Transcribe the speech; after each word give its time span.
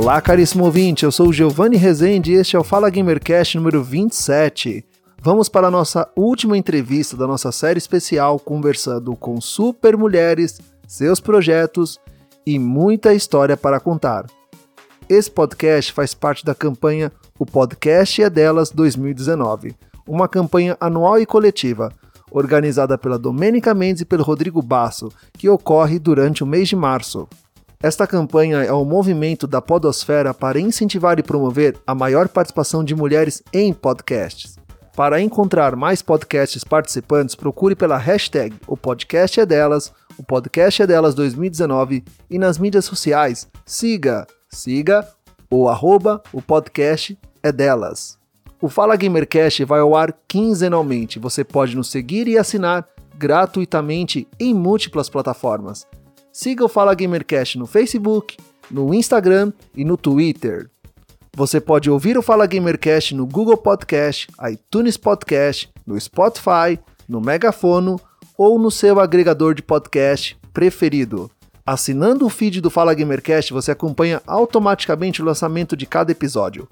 Olá, 0.00 0.18
caríssimo 0.18 0.64
ouvinte, 0.64 1.04
eu 1.04 1.12
sou 1.12 1.28
o 1.28 1.32
Giovanni 1.32 1.76
Rezende 1.76 2.32
e 2.32 2.36
este 2.36 2.56
é 2.56 2.58
o 2.58 2.64
Fala 2.64 2.88
Gamercast 2.88 3.58
número 3.58 3.84
27. 3.84 4.82
Vamos 5.20 5.46
para 5.46 5.66
a 5.66 5.70
nossa 5.70 6.08
última 6.16 6.56
entrevista 6.56 7.18
da 7.18 7.26
nossa 7.26 7.52
série 7.52 7.76
especial 7.76 8.38
conversando 8.38 9.14
com 9.14 9.38
super 9.42 9.98
mulheres, 9.98 10.58
seus 10.88 11.20
projetos 11.20 12.00
e 12.46 12.58
muita 12.58 13.12
história 13.12 13.58
para 13.58 13.78
contar. 13.78 14.24
Esse 15.06 15.30
podcast 15.30 15.92
faz 15.92 16.14
parte 16.14 16.46
da 16.46 16.54
campanha 16.54 17.12
O 17.38 17.44
Podcast 17.44 18.22
é 18.22 18.30
Delas 18.30 18.70
2019, 18.70 19.76
uma 20.08 20.26
campanha 20.26 20.78
anual 20.80 21.20
e 21.20 21.26
coletiva, 21.26 21.92
organizada 22.30 22.96
pela 22.96 23.18
Domênica 23.18 23.74
Mendes 23.74 24.00
e 24.00 24.06
pelo 24.06 24.24
Rodrigo 24.24 24.62
Basso, 24.62 25.12
que 25.34 25.46
ocorre 25.46 25.98
durante 25.98 26.42
o 26.42 26.46
mês 26.46 26.70
de 26.70 26.74
março. 26.74 27.28
Esta 27.82 28.06
campanha 28.06 28.58
é 28.58 28.72
um 28.74 28.84
movimento 28.84 29.46
da 29.46 29.62
Podosfera 29.62 30.34
para 30.34 30.60
incentivar 30.60 31.18
e 31.18 31.22
promover 31.22 31.78
a 31.86 31.94
maior 31.94 32.28
participação 32.28 32.84
de 32.84 32.94
mulheres 32.94 33.42
em 33.54 33.72
podcasts. 33.72 34.58
Para 34.94 35.18
encontrar 35.18 35.74
mais 35.74 36.02
podcasts 36.02 36.62
participantes, 36.62 37.34
procure 37.34 37.74
pela 37.74 37.96
hashtag 37.96 38.54
O 38.66 38.76
Podcast 38.76 39.40
é 39.40 39.46
Delas, 39.46 39.94
o 40.18 40.22
Podcast 40.22 40.82
é 40.82 40.86
Delas 40.86 41.14
2019 41.14 42.04
e 42.28 42.38
nas 42.38 42.58
mídias 42.58 42.84
sociais, 42.84 43.48
siga, 43.64 44.26
siga 44.50 45.08
o 45.50 45.66
arroba 45.66 46.22
o 46.34 46.42
podcast 46.42 47.18
é 47.42 47.50
delas. 47.50 48.18
O 48.60 48.68
Fala 48.68 48.94
Gamercast 48.94 49.64
vai 49.64 49.80
ao 49.80 49.96
ar 49.96 50.14
quinzenalmente. 50.28 51.18
Você 51.18 51.42
pode 51.42 51.74
nos 51.74 51.90
seguir 51.90 52.28
e 52.28 52.36
assinar 52.36 52.86
gratuitamente 53.16 54.28
em 54.38 54.52
múltiplas 54.52 55.08
plataformas. 55.08 55.86
Siga 56.32 56.64
o 56.64 56.68
Fala 56.68 56.94
Gamercast 56.94 57.58
no 57.58 57.66
Facebook, 57.66 58.36
no 58.70 58.94
Instagram 58.94 59.52
e 59.74 59.84
no 59.84 59.96
Twitter. 59.96 60.70
Você 61.36 61.60
pode 61.60 61.90
ouvir 61.90 62.16
o 62.16 62.22
Fala 62.22 62.46
Gamercast 62.46 63.16
no 63.16 63.26
Google 63.26 63.56
Podcast, 63.56 64.28
iTunes 64.48 64.96
Podcast, 64.96 65.68
no 65.84 66.00
Spotify, 66.00 66.78
no 67.08 67.20
Megafono 67.20 68.00
ou 68.38 68.60
no 68.60 68.70
seu 68.70 69.00
agregador 69.00 69.54
de 69.54 69.62
podcast 69.62 70.38
preferido. 70.52 71.28
Assinando 71.66 72.24
o 72.26 72.30
feed 72.30 72.60
do 72.60 72.70
Fala 72.70 72.94
Gamercast, 72.94 73.52
você 73.52 73.72
acompanha 73.72 74.22
automaticamente 74.24 75.20
o 75.20 75.24
lançamento 75.24 75.76
de 75.76 75.84
cada 75.84 76.12
episódio. 76.12 76.68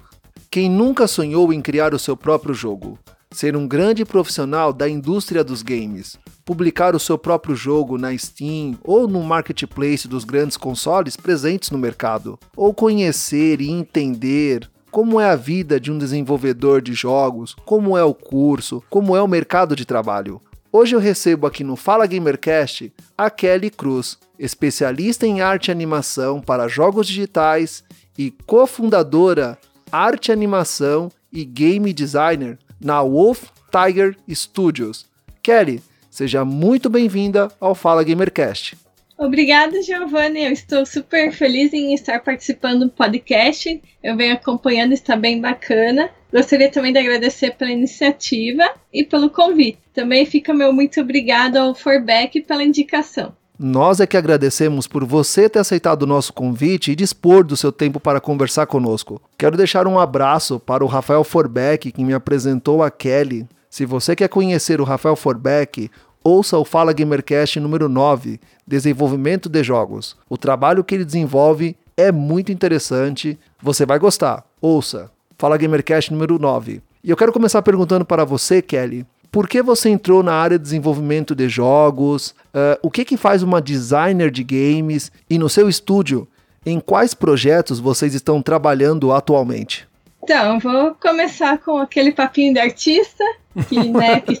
Quem 0.49 0.69
nunca 0.69 1.05
sonhou 1.05 1.51
em 1.51 1.61
criar 1.61 1.93
o 1.93 1.99
seu 1.99 2.15
próprio 2.15 2.53
jogo? 2.53 2.97
Ser 3.31 3.55
um 3.55 3.67
grande 3.67 4.03
profissional 4.03 4.73
da 4.73 4.89
indústria 4.89 5.43
dos 5.43 5.61
games, 5.61 6.17
publicar 6.43 6.95
o 6.95 6.99
seu 6.99 7.15
próprio 7.15 7.55
jogo 7.55 7.95
na 7.95 8.17
Steam 8.17 8.75
ou 8.83 9.07
no 9.07 9.21
marketplace 9.21 10.07
dos 10.07 10.23
grandes 10.23 10.57
consoles 10.57 11.15
presentes 11.15 11.69
no 11.69 11.77
mercado, 11.77 12.39
ou 12.57 12.73
conhecer 12.73 13.61
e 13.61 13.69
entender 13.69 14.67
como 14.89 15.19
é 15.19 15.29
a 15.29 15.35
vida 15.35 15.79
de 15.79 15.91
um 15.91 15.97
desenvolvedor 15.99 16.81
de 16.81 16.93
jogos, 16.93 17.55
como 17.65 17.95
é 17.95 18.03
o 18.03 18.15
curso, 18.15 18.83
como 18.89 19.15
é 19.15 19.21
o 19.21 19.27
mercado 19.27 19.75
de 19.75 19.85
trabalho. 19.85 20.41
Hoje 20.71 20.95
eu 20.95 20.99
recebo 20.99 21.45
aqui 21.45 21.63
no 21.63 21.75
Fala 21.75 22.07
Gamercast 22.07 22.91
a 23.15 23.29
Kelly 23.29 23.69
Cruz, 23.69 24.17
especialista 24.39 25.27
em 25.27 25.39
arte 25.39 25.67
e 25.67 25.71
animação 25.71 26.41
para 26.41 26.67
jogos 26.67 27.05
digitais 27.05 27.83
e 28.17 28.31
cofundadora 28.47 29.55
Arte 29.91 30.31
Animação 30.31 31.11
e 31.31 31.45
Game 31.45 31.93
Designer 31.93 32.57
na 32.79 33.01
Wolf 33.01 33.49
Tiger 33.71 34.15
Studios. 34.29 35.05
Kelly, 35.41 35.81
seja 36.09 36.43
muito 36.45 36.89
bem-vinda 36.89 37.49
ao 37.59 37.75
Fala 37.75 38.03
Gamercast. 38.03 38.77
Obrigada, 39.17 39.81
Giovanni. 39.81 40.45
Eu 40.45 40.53
estou 40.53 40.85
super 40.85 41.33
feliz 41.33 41.73
em 41.73 41.93
estar 41.93 42.21
participando 42.21 42.85
do 42.85 42.89
podcast. 42.89 43.81
Eu 44.01 44.15
venho 44.15 44.33
acompanhando, 44.33 44.93
está 44.93 45.17
bem 45.17 45.41
bacana. 45.41 46.09
Gostaria 46.31 46.71
também 46.71 46.93
de 46.93 46.99
agradecer 46.99 47.51
pela 47.51 47.69
iniciativa 47.69 48.63
e 48.93 49.03
pelo 49.03 49.29
convite. 49.29 49.79
Também 49.93 50.25
fica 50.25 50.53
meu 50.53 50.71
muito 50.71 51.01
obrigado 51.01 51.57
ao 51.57 51.75
Forbeck 51.75 52.39
pela 52.41 52.63
indicação. 52.63 53.35
Nós 53.61 53.99
é 53.99 54.07
que 54.07 54.15
agradecemos 54.15 54.87
por 54.87 55.03
você 55.03 55.49
ter 55.49 55.59
aceitado 55.59 56.03
o 56.03 56.07
nosso 56.07 56.31
convite 56.31 56.93
e 56.93 56.95
dispor 56.95 57.43
do 57.43 57.57
seu 57.57 57.73
tempo 57.73 57.99
para 57.99 58.21
conversar 58.21 58.65
conosco. 58.67 59.21
Quero 59.37 59.57
deixar 59.57 59.85
um 59.85 59.99
abraço 59.99 60.61
para 60.61 60.81
o 60.81 60.87
Rafael 60.87 61.25
Forbeck, 61.25 61.91
que 61.91 62.05
me 62.05 62.13
apresentou 62.13 62.81
a 62.81 62.89
Kelly. 62.89 63.45
Se 63.69 63.85
você 63.85 64.15
quer 64.15 64.29
conhecer 64.29 64.79
o 64.79 64.85
Rafael 64.85 65.17
Forbeck, 65.17 65.91
ouça 66.23 66.57
o 66.57 66.63
Fala 66.63 66.93
Gamercast 66.93 67.59
número 67.59 67.89
9, 67.89 68.39
Desenvolvimento 68.65 69.49
de 69.49 69.61
Jogos. 69.61 70.15
O 70.29 70.37
trabalho 70.37 70.81
que 70.81 70.95
ele 70.95 71.03
desenvolve 71.03 71.75
é 71.97 72.13
muito 72.13 72.53
interessante, 72.53 73.37
você 73.61 73.85
vai 73.85 73.99
gostar. 73.99 74.45
Ouça. 74.61 75.11
Fala 75.37 75.57
Gamercast 75.57 76.13
número 76.13 76.39
9. 76.39 76.81
E 77.03 77.09
eu 77.09 77.17
quero 77.17 77.33
começar 77.33 77.61
perguntando 77.61 78.05
para 78.05 78.23
você, 78.23 78.61
Kelly, 78.61 79.05
por 79.31 79.47
que 79.47 79.61
você 79.61 79.89
entrou 79.89 80.23
na 80.23 80.33
área 80.33 80.57
de 80.57 80.63
desenvolvimento 80.63 81.35
de 81.35 81.47
jogos? 81.47 82.31
Uh, 82.53 82.79
o 82.81 82.89
que, 82.89 83.05
que 83.05 83.17
faz 83.17 83.43
uma 83.43 83.61
designer 83.61 84.31
de 84.31 84.43
games? 84.43 85.11
E 85.29 85.37
no 85.37 85.49
seu 85.49 85.69
estúdio, 85.69 86.27
em 86.65 86.79
quais 86.79 87.13
projetos 87.13 87.79
vocês 87.79 88.13
estão 88.13 88.41
trabalhando 88.41 89.11
atualmente? 89.11 89.87
Então, 90.23 90.59
vou 90.59 90.95
começar 90.95 91.57
com 91.59 91.77
aquele 91.77 92.11
papinho 92.11 92.53
de 92.53 92.59
artista, 92.59 93.23
que, 93.67 93.89
né, 93.89 94.21
que 94.21 94.39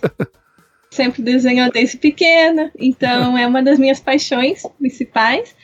sempre 0.91 1.21
desenhou 1.21 1.71
desde 1.71 1.97
pequena, 1.97 2.71
então 2.77 3.37
é 3.37 3.47
uma 3.47 3.61
das 3.61 3.79
minhas 3.79 3.99
paixões 3.99 4.63
principais. 4.77 5.55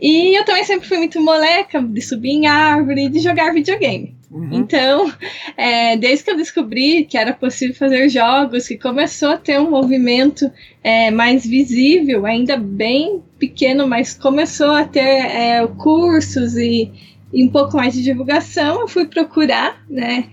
E 0.00 0.38
eu 0.38 0.44
também 0.44 0.64
sempre 0.64 0.88
fui 0.88 0.96
muito 0.96 1.20
moleca 1.20 1.82
de 1.82 2.00
subir 2.00 2.30
em 2.30 2.46
árvore, 2.46 3.08
de 3.10 3.18
jogar 3.20 3.52
videogame. 3.52 4.16
Uhum. 4.30 4.48
Então, 4.52 5.12
é, 5.56 5.96
desde 5.96 6.24
que 6.24 6.30
eu 6.30 6.36
descobri 6.36 7.04
que 7.04 7.18
era 7.18 7.32
possível 7.32 7.74
fazer 7.74 8.08
jogos, 8.08 8.68
que 8.68 8.78
começou 8.78 9.30
a 9.30 9.36
ter 9.36 9.58
um 9.58 9.68
movimento 9.68 10.50
é, 10.84 11.10
mais 11.10 11.44
visível, 11.44 12.24
ainda 12.24 12.56
bem 12.56 13.22
pequeno, 13.40 13.88
mas 13.88 14.14
começou 14.14 14.70
a 14.70 14.84
ter 14.84 15.00
é, 15.00 15.66
cursos 15.66 16.56
e, 16.56 16.92
e, 17.32 17.44
um 17.44 17.48
pouco 17.48 17.76
mais 17.76 17.92
de 17.92 18.04
divulgação, 18.04 18.80
eu 18.80 18.88
fui 18.88 19.06
procurar 19.06 19.84
né, 19.90 20.28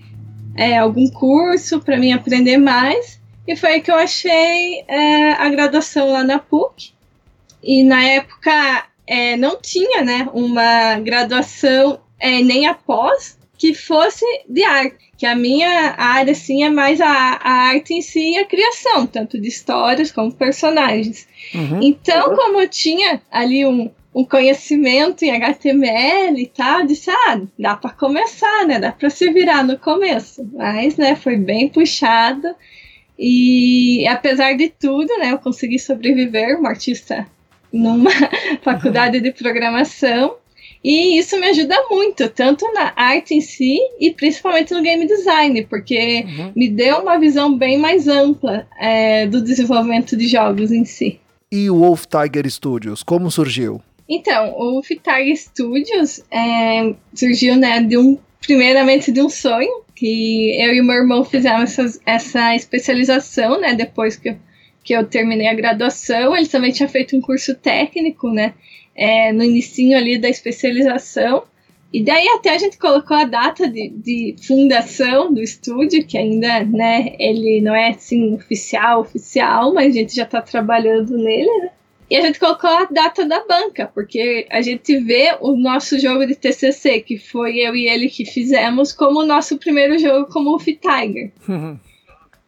é, 0.54 0.78
algum 0.78 1.08
curso 1.08 1.80
para 1.80 1.98
mim 1.98 2.12
aprender 2.12 2.56
mais. 2.56 3.18
E 3.48 3.56
foi 3.56 3.70
aí 3.70 3.80
que 3.80 3.90
eu 3.90 3.96
achei 3.96 4.84
é, 4.86 5.32
a 5.32 5.48
graduação 5.48 6.12
lá 6.12 6.22
na 6.22 6.38
PUC. 6.38 6.92
E 7.60 7.82
na 7.82 8.04
época 8.04 8.84
é, 9.06 9.36
não 9.36 9.60
tinha 9.60 10.04
né, 10.04 10.28
uma 10.32 11.00
graduação 11.00 11.98
nem 12.20 12.66
após 12.66 13.37
que 13.58 13.74
fosse 13.74 14.24
de 14.48 14.62
arte, 14.62 14.96
que 15.18 15.26
a 15.26 15.34
minha 15.34 15.94
área 15.98 16.30
assim 16.30 16.62
é 16.62 16.70
mais 16.70 17.00
a, 17.00 17.08
a 17.08 17.52
arte 17.70 17.92
em 17.92 18.00
si 18.00 18.34
e 18.34 18.38
a 18.38 18.46
criação, 18.46 19.04
tanto 19.04 19.38
de 19.38 19.48
histórias 19.48 20.12
como 20.12 20.32
personagens. 20.32 21.26
Uhum. 21.52 21.80
Então, 21.82 22.36
como 22.36 22.60
eu 22.60 22.68
tinha 22.68 23.20
ali 23.28 23.66
um, 23.66 23.90
um 24.14 24.24
conhecimento 24.24 25.24
em 25.24 25.32
HTML 25.32 26.40
e 26.40 26.46
tal, 26.46 26.80
eu 26.80 26.86
disse, 26.86 27.10
ah, 27.10 27.40
dá 27.58 27.76
para 27.76 27.90
começar, 27.90 28.64
né? 28.64 28.78
Dá 28.78 28.92
para 28.92 29.10
se 29.10 29.28
virar 29.32 29.64
no 29.64 29.76
começo. 29.76 30.48
Mas, 30.54 30.96
né, 30.96 31.16
foi 31.16 31.36
bem 31.36 31.68
puxado. 31.68 32.54
E 33.18 34.06
apesar 34.06 34.54
de 34.54 34.68
tudo, 34.68 35.08
né, 35.18 35.32
eu 35.32 35.38
consegui 35.38 35.80
sobreviver, 35.80 36.56
uma 36.56 36.68
artista 36.68 37.26
numa 37.72 38.10
faculdade 38.62 39.20
de 39.20 39.32
programação. 39.32 40.36
E 40.82 41.18
isso 41.18 41.38
me 41.38 41.46
ajuda 41.48 41.76
muito, 41.90 42.28
tanto 42.28 42.64
na 42.72 42.92
arte 42.94 43.34
em 43.34 43.40
si 43.40 43.78
e 43.98 44.12
principalmente 44.12 44.72
no 44.72 44.82
game 44.82 45.06
design, 45.06 45.66
porque 45.66 46.24
uhum. 46.26 46.52
me 46.54 46.68
deu 46.68 46.98
uma 46.98 47.18
visão 47.18 47.56
bem 47.56 47.78
mais 47.78 48.06
ampla 48.06 48.66
é, 48.78 49.26
do 49.26 49.42
desenvolvimento 49.42 50.16
de 50.16 50.28
jogos 50.28 50.70
em 50.70 50.84
si. 50.84 51.18
E 51.50 51.68
o 51.68 51.78
Wolf 51.78 52.04
Tiger 52.06 52.48
Studios, 52.50 53.02
como 53.02 53.30
surgiu? 53.30 53.80
Então, 54.08 54.54
o 54.56 54.72
Wolf 54.72 54.88
Tiger 54.88 55.36
Studios 55.36 56.24
é, 56.30 56.94
surgiu 57.12 57.56
né, 57.56 57.82
de 57.82 57.98
um, 57.98 58.18
primeiramente 58.40 59.10
de 59.10 59.20
um 59.20 59.28
sonho, 59.28 59.82
que 59.94 60.56
eu 60.62 60.72
e 60.74 60.80
meu 60.80 60.94
irmão 60.94 61.24
fizemos 61.24 61.76
essa, 61.76 62.00
essa 62.06 62.54
especialização, 62.54 63.60
né, 63.60 63.74
depois 63.74 64.16
que 64.16 64.30
eu, 64.30 64.36
que 64.84 64.92
eu 64.94 65.04
terminei 65.04 65.48
a 65.48 65.54
graduação. 65.54 66.36
Ele 66.36 66.46
também 66.46 66.70
tinha 66.70 66.88
feito 66.88 67.16
um 67.16 67.20
curso 67.20 67.54
técnico, 67.54 68.30
né, 68.30 68.54
é, 68.98 69.32
no 69.32 69.44
início 69.44 69.96
ali 69.96 70.18
da 70.18 70.28
especialização. 70.28 71.44
E 71.90 72.02
daí 72.02 72.28
até 72.28 72.50
a 72.50 72.58
gente 72.58 72.76
colocou 72.76 73.16
a 73.16 73.24
data 73.24 73.66
de, 73.66 73.88
de 73.88 74.34
fundação 74.46 75.32
do 75.32 75.40
estúdio, 75.40 76.06
que 76.06 76.18
ainda, 76.18 76.62
né, 76.64 77.14
ele 77.18 77.62
não 77.62 77.74
é 77.74 77.90
assim 77.90 78.34
oficial, 78.34 79.00
oficial, 79.00 79.72
mas 79.72 79.94
a 79.94 79.98
gente 79.98 80.14
já 80.14 80.24
está 80.24 80.42
trabalhando 80.42 81.16
nele, 81.16 81.48
né? 81.62 81.70
E 82.10 82.16
a 82.16 82.22
gente 82.22 82.40
colocou 82.40 82.68
a 82.68 82.84
data 82.84 83.24
da 83.26 83.44
banca, 83.46 83.90
porque 83.94 84.46
a 84.50 84.62
gente 84.62 84.96
vê 84.98 85.36
o 85.40 85.56
nosso 85.56 85.98
jogo 85.98 86.26
de 86.26 86.34
TCC, 86.34 87.00
que 87.00 87.18
foi 87.18 87.58
eu 87.58 87.76
e 87.76 87.86
ele 87.86 88.08
que 88.08 88.24
fizemos, 88.24 88.92
como 88.92 89.20
o 89.20 89.26
nosso 89.26 89.58
primeiro 89.58 89.98
jogo 89.98 90.26
como 90.30 90.54
o 90.54 90.58
Tiger. 90.58 91.30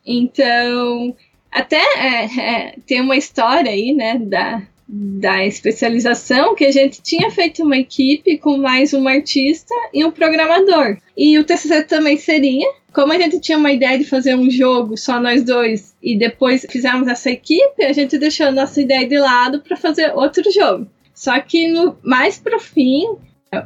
então, 0.05 1.15
até 1.53 1.77
é, 1.77 2.41
é, 2.41 2.75
tem 2.87 3.03
uma 3.03 3.17
história 3.17 3.71
aí, 3.71 3.93
né, 3.93 4.19
da, 4.19 4.63
da 4.93 5.47
especialização 5.47 6.57
que 6.57 6.65
a 6.65 6.73
gente 6.73 7.01
tinha 7.01 7.31
feito 7.31 7.63
uma 7.63 7.77
equipe 7.77 8.39
com 8.39 8.57
mais 8.57 8.93
um 8.93 9.07
artista 9.07 9.73
e 9.95 10.05
um 10.05 10.11
programador. 10.11 10.99
E 11.17 11.39
o 11.39 11.45
TCC 11.45 11.85
também 11.85 12.17
seria. 12.17 12.67
Como 12.93 13.13
a 13.13 13.19
gente 13.19 13.39
tinha 13.39 13.57
uma 13.57 13.71
ideia 13.71 13.97
de 13.97 14.05
fazer 14.05 14.35
um 14.35 14.51
jogo 14.51 14.97
só 14.97 15.21
nós 15.21 15.45
dois 15.45 15.95
e 16.03 16.19
depois 16.19 16.67
fizemos 16.69 17.07
essa 17.07 17.31
equipe, 17.31 17.85
a 17.85 17.93
gente 17.93 18.19
deixou 18.19 18.47
a 18.47 18.53
nossa 18.53 18.83
ideia 18.83 19.07
de 19.07 19.17
lado 19.17 19.61
para 19.61 19.77
fazer 19.77 20.13
outro 20.13 20.43
jogo. 20.51 20.89
Só 21.15 21.39
que 21.39 21.69
no, 21.69 21.97
mais 22.03 22.41
pro 22.41 22.59
fim, 22.59 23.05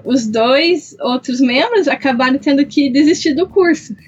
os 0.05 0.27
dois 0.27 0.95
outros 1.01 1.41
membros 1.41 1.89
acabaram 1.89 2.39
tendo 2.39 2.67
que 2.67 2.91
desistir 2.91 3.35
do 3.35 3.49
curso. 3.49 3.95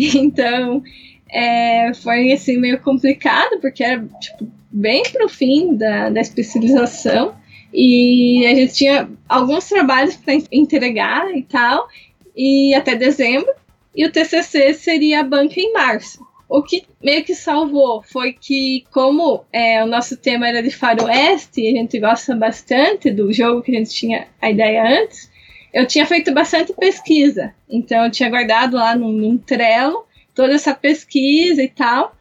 Então, 0.00 0.80
é, 1.28 1.92
foi 1.92 2.30
assim 2.30 2.56
meio 2.56 2.80
complicado, 2.80 3.58
porque 3.60 3.82
era 3.82 4.00
tipo, 4.20 4.48
bem 4.70 5.02
pro 5.04 5.28
fim 5.28 5.74
da, 5.74 6.10
da 6.10 6.20
especialização 6.20 7.34
e 7.72 8.46
a 8.46 8.54
gente 8.54 8.74
tinha 8.74 9.08
alguns 9.28 9.68
trabalhos 9.68 10.16
para 10.16 10.34
entregar 10.50 11.34
e 11.36 11.42
tal, 11.42 11.88
e 12.34 12.74
até 12.74 12.94
dezembro, 12.94 13.52
e 13.94 14.06
o 14.06 14.12
TCC 14.12 14.74
seria 14.74 15.20
a 15.20 15.24
banca 15.24 15.60
em 15.60 15.72
março. 15.72 16.26
O 16.48 16.62
que 16.62 16.84
meio 17.02 17.24
que 17.24 17.34
salvou 17.34 18.02
foi 18.02 18.32
que, 18.32 18.84
como 18.90 19.44
é, 19.52 19.84
o 19.84 19.86
nosso 19.86 20.16
tema 20.16 20.48
era 20.48 20.62
de 20.62 20.70
faroeste, 20.70 21.60
e 21.60 21.68
a 21.68 21.72
gente 21.72 21.98
gosta 22.00 22.34
bastante 22.34 23.10
do 23.10 23.30
jogo 23.32 23.60
que 23.60 23.72
a 23.72 23.78
gente 23.78 23.90
tinha 23.90 24.28
a 24.40 24.50
ideia 24.50 25.02
antes, 25.02 25.30
eu 25.74 25.86
tinha 25.86 26.06
feito 26.06 26.32
bastante 26.32 26.72
pesquisa. 26.72 27.52
Então, 27.68 28.06
eu 28.06 28.10
tinha 28.10 28.30
guardado 28.30 28.76
lá 28.76 28.96
num, 28.96 29.12
num 29.12 29.36
Trello 29.36 30.06
toda 30.34 30.54
essa 30.54 30.74
pesquisa 30.74 31.62
e 31.62 31.68
tal. 31.68 32.16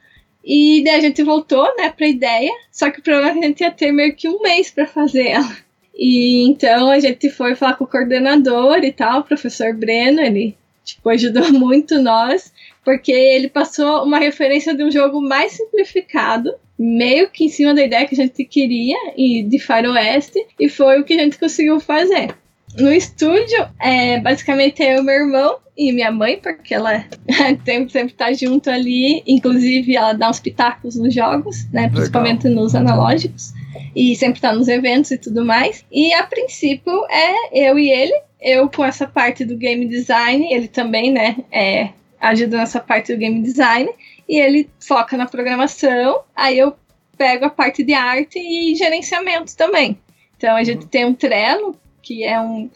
E 0.49 0.81
daí 0.81 0.95
a 0.95 1.01
gente 1.01 1.21
voltou, 1.23 1.67
né, 1.77 1.89
pra 1.89 2.07
ideia, 2.07 2.51
só 2.71 2.89
que 2.89 3.01
o 3.01 3.03
problema 3.03 3.31
é 3.31 3.33
que 3.33 3.39
a 3.39 3.47
gente 3.49 3.59
ia 3.59 3.71
ter 3.71 3.91
meio 3.91 4.15
que 4.15 4.29
um 4.29 4.41
mês 4.41 4.71
para 4.71 4.87
fazer 4.87 5.27
ela. 5.27 5.57
E 5.93 6.47
então 6.47 6.89
a 6.89 6.99
gente 6.99 7.29
foi 7.29 7.53
falar 7.53 7.73
com 7.73 7.83
o 7.83 7.87
coordenador 7.87 8.77
e 8.81 8.93
tal, 8.93 9.19
o 9.19 9.23
professor 9.25 9.75
Breno, 9.75 10.21
ele 10.21 10.55
tipo, 10.85 11.09
ajudou 11.09 11.51
muito 11.51 12.01
nós, 12.01 12.53
porque 12.85 13.11
ele 13.11 13.49
passou 13.49 14.05
uma 14.05 14.19
referência 14.19 14.73
de 14.73 14.85
um 14.85 14.89
jogo 14.89 15.21
mais 15.21 15.51
simplificado, 15.51 16.55
meio 16.79 17.29
que 17.29 17.43
em 17.43 17.49
cima 17.49 17.75
da 17.75 17.83
ideia 17.83 18.07
que 18.07 18.15
a 18.15 18.23
gente 18.25 18.45
queria, 18.45 18.95
e 19.17 19.43
de 19.43 19.59
faroeste, 19.59 20.45
e 20.57 20.69
foi 20.69 21.01
o 21.01 21.03
que 21.03 21.13
a 21.13 21.23
gente 21.23 21.37
conseguiu 21.37 21.77
fazer. 21.81 22.33
No 22.79 22.93
estúdio, 22.93 23.67
é, 23.79 24.19
basicamente 24.19 24.83
eu 24.83 24.99
e 24.99 25.01
meu 25.01 25.15
irmão 25.15 25.57
e 25.75 25.91
minha 25.91 26.11
mãe, 26.11 26.39
porque 26.41 26.73
ela 26.73 27.05
sempre, 27.65 27.89
sempre 27.89 28.13
tá 28.13 28.31
junto 28.33 28.69
ali, 28.69 29.23
inclusive 29.25 29.95
ela 29.95 30.13
dá 30.13 30.29
uns 30.29 30.39
pitacos 30.39 30.95
nos 30.95 31.13
jogos, 31.13 31.67
né, 31.71 31.89
principalmente 31.89 32.47
Legal. 32.47 32.63
nos 32.63 32.75
analógicos, 32.75 33.53
e 33.95 34.15
sempre 34.15 34.41
tá 34.41 34.53
nos 34.53 34.67
eventos 34.67 35.11
e 35.11 35.17
tudo 35.17 35.43
mais. 35.43 35.85
E 35.91 36.13
a 36.13 36.23
princípio 36.23 36.93
é 37.09 37.67
eu 37.69 37.79
e 37.79 37.89
ele, 37.91 38.13
eu 38.39 38.69
com 38.69 38.85
essa 38.85 39.07
parte 39.07 39.43
do 39.43 39.57
game 39.57 39.87
design, 39.87 40.51
ele 40.51 40.67
também, 40.67 41.11
né, 41.11 41.37
é, 41.51 41.89
ajuda 42.19 42.57
nessa 42.57 42.79
parte 42.79 43.13
do 43.13 43.19
game 43.19 43.41
design, 43.41 43.89
e 44.29 44.39
ele 44.39 44.69
foca 44.79 45.17
na 45.17 45.25
programação, 45.25 46.21
aí 46.35 46.59
eu 46.59 46.75
pego 47.17 47.45
a 47.45 47.49
parte 47.49 47.83
de 47.83 47.93
arte 47.93 48.37
e 48.37 48.75
gerenciamento 48.75 49.55
também. 49.55 49.97
Então 50.37 50.55
a 50.55 50.63
gente 50.63 50.83
uhum. 50.83 50.87
tem 50.87 51.05
um 51.05 51.15
Trello 51.15 51.75
que 52.07 52.23
é 52.23 52.39
um 52.39 52.69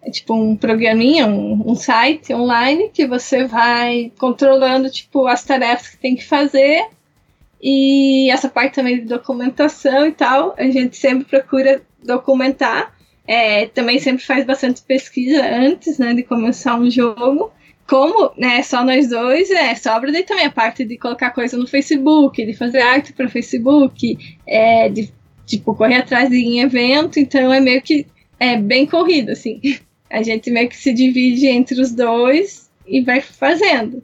é 0.00 0.10
tipo 0.10 0.32
um 0.32 0.56
programinha, 0.56 1.26
um, 1.26 1.72
um, 1.72 1.74
site 1.74 2.32
online 2.32 2.88
que 2.94 3.04
você 3.04 3.44
vai 3.44 4.12
controlando 4.16 4.88
tipo 4.88 5.26
as 5.26 5.44
tarefas 5.44 5.88
que 5.88 5.96
tem 5.96 6.14
que 6.14 6.24
fazer 6.24 6.86
e 7.60 8.30
essa 8.30 8.48
parte 8.48 8.76
também 8.76 9.00
de 9.00 9.06
documentação 9.06 10.06
e 10.06 10.12
tal 10.12 10.54
a 10.56 10.70
gente 10.70 10.96
sempre 10.96 11.24
procura 11.24 11.82
documentar. 12.04 12.96
É, 13.26 13.66
também 13.66 13.98
sempre 13.98 14.24
faz 14.24 14.46
bastante 14.46 14.80
pesquisa 14.80 15.44
antes 15.44 15.98
né, 15.98 16.14
de 16.14 16.22
começar 16.22 16.76
um 16.76 16.90
jogo. 16.90 17.52
Como 17.86 18.32
né, 18.38 18.62
só 18.62 18.82
nós 18.82 19.08
dois, 19.08 19.50
é, 19.50 19.74
sobra 19.74 20.12
daí 20.12 20.22
também 20.22 20.46
a 20.46 20.50
parte 20.50 20.82
de 20.84 20.96
colocar 20.96 21.30
coisa 21.30 21.56
no 21.56 21.66
Facebook, 21.66 22.44
de 22.44 22.54
fazer 22.54 22.80
arte 22.80 23.12
para 23.12 23.28
Facebook, 23.28 24.16
é, 24.46 24.88
de 24.88 25.12
tipo 25.44 25.74
correr 25.74 25.96
atrás 25.96 26.32
em 26.32 26.60
evento, 26.60 27.18
então 27.18 27.52
é 27.52 27.60
meio 27.60 27.82
que 27.82 28.06
é 28.38 28.56
bem 28.56 28.86
corrido, 28.86 29.32
assim. 29.32 29.60
A 30.10 30.22
gente 30.22 30.50
meio 30.50 30.68
que 30.68 30.76
se 30.76 30.92
divide 30.92 31.46
entre 31.46 31.80
os 31.80 31.92
dois 31.92 32.70
e 32.86 33.02
vai 33.02 33.20
fazendo. 33.20 34.02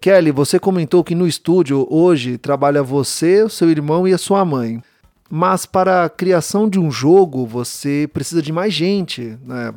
Kelly, 0.00 0.32
você 0.32 0.58
comentou 0.58 1.04
que 1.04 1.14
no 1.14 1.26
estúdio 1.26 1.86
hoje 1.88 2.36
trabalha 2.36 2.82
você, 2.82 3.42
o 3.42 3.48
seu 3.48 3.70
irmão 3.70 4.06
e 4.06 4.12
a 4.12 4.18
sua 4.18 4.44
mãe. 4.44 4.82
Mas 5.30 5.64
para 5.64 6.04
a 6.04 6.10
criação 6.10 6.68
de 6.68 6.78
um 6.78 6.90
jogo, 6.90 7.46
você 7.46 8.06
precisa 8.12 8.42
de 8.42 8.52
mais 8.52 8.74
gente. 8.74 9.38
Né? 9.46 9.72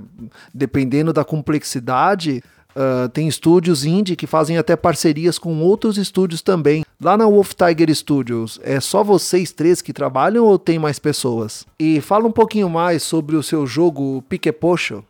Dependendo 0.53 1.13
da 1.13 1.23
complexidade, 1.23 2.43
uh, 2.75 3.09
tem 3.09 3.27
estúdios 3.27 3.85
indie 3.85 4.15
que 4.15 4.27
fazem 4.27 4.57
até 4.57 4.75
parcerias 4.75 5.39
com 5.39 5.61
outros 5.61 5.97
estúdios 5.97 6.41
também. 6.41 6.83
Lá 7.01 7.17
na 7.17 7.25
Wolf 7.25 7.53
Tiger 7.53 7.93
Studios, 7.93 8.59
é 8.63 8.79
só 8.79 9.03
vocês 9.03 9.51
três 9.51 9.81
que 9.81 9.93
trabalham 9.93 10.45
ou 10.45 10.59
tem 10.59 10.79
mais 10.79 10.99
pessoas? 10.99 11.65
E 11.79 12.01
fala 12.01 12.27
um 12.27 12.31
pouquinho 12.31 12.69
mais 12.69 13.03
sobre 13.03 13.35
o 13.35 13.43
seu 13.43 13.65
jogo 13.65 14.23
Piquepocho. 14.29 15.03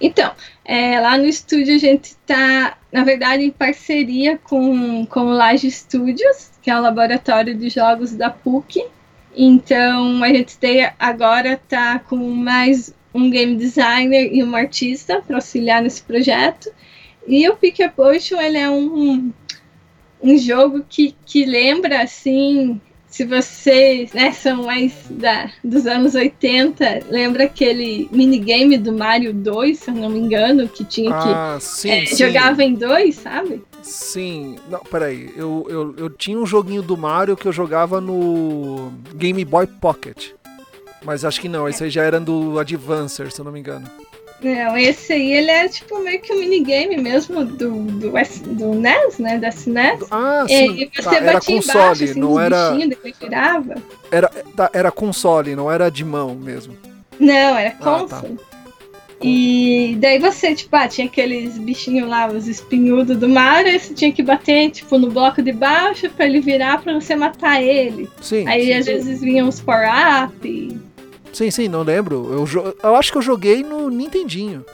Então, 0.00 0.32
é, 0.64 0.98
lá 1.00 1.18
no 1.18 1.26
estúdio 1.26 1.74
a 1.74 1.78
gente 1.78 2.04
está, 2.04 2.78
na 2.92 3.04
verdade, 3.04 3.44
em 3.44 3.50
parceria 3.50 4.38
com, 4.38 5.04
com 5.06 5.20
o 5.20 5.32
Laje 5.32 5.70
Studios, 5.70 6.50
que 6.62 6.70
é 6.70 6.78
o 6.78 6.82
laboratório 6.82 7.54
de 7.54 7.68
jogos 7.68 8.12
da 8.14 8.30
PUC. 8.30 8.84
Então, 9.36 10.22
a 10.22 10.28
gente 10.28 10.56
tem, 10.56 10.90
agora 10.98 11.52
está 11.52 11.98
com 11.98 12.16
mais 12.16 12.94
um 13.12 13.30
game 13.30 13.56
designer 13.56 14.30
e 14.32 14.42
um 14.42 14.54
artista 14.54 15.22
para 15.26 15.36
auxiliar 15.36 15.82
nesse 15.82 16.02
projeto. 16.02 16.70
E 17.26 17.48
o 17.48 17.56
Pick 17.56 17.78
Potion, 17.94 18.40
ele 18.40 18.58
é 18.58 18.70
um, 18.70 19.32
um 20.22 20.38
jogo 20.38 20.84
que, 20.88 21.14
que 21.24 21.44
lembra, 21.44 22.02
assim, 22.02 22.80
se 23.08 23.24
vocês 23.24 24.12
né, 24.12 24.30
são 24.32 24.64
mais 24.64 24.92
da, 25.08 25.50
dos 25.64 25.86
anos 25.86 26.14
80, 26.14 27.06
lembra 27.08 27.44
aquele 27.44 28.08
minigame 28.12 28.76
do 28.76 28.92
Mario 28.92 29.32
2, 29.32 29.78
se 29.78 29.90
eu 29.90 29.94
não 29.94 30.10
me 30.10 30.18
engano, 30.18 30.68
que 30.68 30.84
tinha 30.84 31.10
que. 31.10 31.28
Ah, 31.28 31.56
sim, 31.58 31.90
é, 31.90 32.06
sim. 32.06 32.16
Jogava 32.16 32.62
em 32.62 32.74
dois, 32.74 33.14
sabe? 33.14 33.62
Sim. 33.80 34.56
Não, 34.68 34.80
peraí. 34.80 35.32
Eu, 35.36 35.66
eu, 35.70 35.94
eu 35.96 36.10
tinha 36.10 36.38
um 36.38 36.44
joguinho 36.44 36.82
do 36.82 36.96
Mario 36.96 37.36
que 37.36 37.46
eu 37.46 37.52
jogava 37.52 38.00
no 38.00 38.92
Game 39.14 39.42
Boy 39.44 39.66
Pocket. 39.66 40.32
Mas 41.02 41.24
acho 41.24 41.40
que 41.40 41.48
não, 41.48 41.68
esse 41.68 41.84
aí 41.84 41.90
já 41.90 42.02
era 42.02 42.20
do 42.20 42.58
Advancer, 42.58 43.30
se 43.32 43.40
eu 43.40 43.44
não 43.44 43.52
me 43.52 43.60
engano. 43.60 43.88
Não, 44.42 44.76
esse 44.76 45.14
aí 45.14 45.32
ele 45.32 45.50
é 45.50 45.68
tipo 45.68 45.98
meio 46.00 46.20
que 46.20 46.32
um 46.32 46.38
minigame 46.38 46.96
mesmo 46.98 47.44
do, 47.44 47.68
do, 47.84 48.10
do 48.10 48.74
NES, 48.74 49.18
né? 49.18 49.38
Da 49.38 49.48
SNES. 49.48 50.04
Ah, 50.10 50.44
sim. 50.46 50.82
E 50.82 50.90
você 50.94 51.02
tá, 51.02 51.16
era 51.16 51.40
console, 51.40 51.58
embaixo, 51.58 52.04
assim, 52.04 52.20
não 52.20 52.40
era. 52.40 52.76
virava. 53.20 53.74
Era, 54.10 54.28
tá, 54.28 54.70
era 54.72 54.90
console, 54.90 55.56
não 55.56 55.70
era 55.70 55.90
de 55.90 56.04
mão 56.04 56.34
mesmo. 56.34 56.76
Não, 57.18 57.56
era 57.56 57.70
console. 57.72 58.38
Ah, 58.38 58.44
tá. 58.50 58.56
E 59.22 59.96
daí 59.98 60.18
você, 60.18 60.54
tipo, 60.54 60.76
ah, 60.76 60.86
tinha 60.86 61.06
aqueles 61.06 61.56
bichinhos 61.56 62.08
lá, 62.08 62.28
os 62.28 62.46
espinhudos 62.46 63.16
do 63.16 63.28
Mario, 63.28 63.74
e 63.74 63.78
você 63.78 63.94
tinha 63.94 64.12
que 64.12 64.22
bater, 64.22 64.70
tipo, 64.70 64.98
no 64.98 65.10
bloco 65.10 65.42
de 65.42 65.52
baixo 65.52 66.10
pra 66.10 66.26
ele 66.26 66.40
virar 66.40 66.82
pra 66.82 66.92
você 66.92 67.16
matar 67.16 67.62
ele. 67.62 68.10
Sim. 68.20 68.46
Aí 68.46 68.66
sim, 68.66 68.72
às 68.74 68.84
sim. 68.84 68.92
vezes 68.92 69.20
vinham 69.22 69.48
os 69.48 69.60
power-up. 69.60 70.78
Sim, 71.36 71.50
sim, 71.50 71.68
não 71.68 71.82
lembro. 71.82 72.32
Eu, 72.32 72.74
eu 72.82 72.96
acho 72.96 73.12
que 73.12 73.18
eu 73.18 73.22
joguei 73.22 73.62
no 73.62 73.90
Nintendinho. 73.90 74.64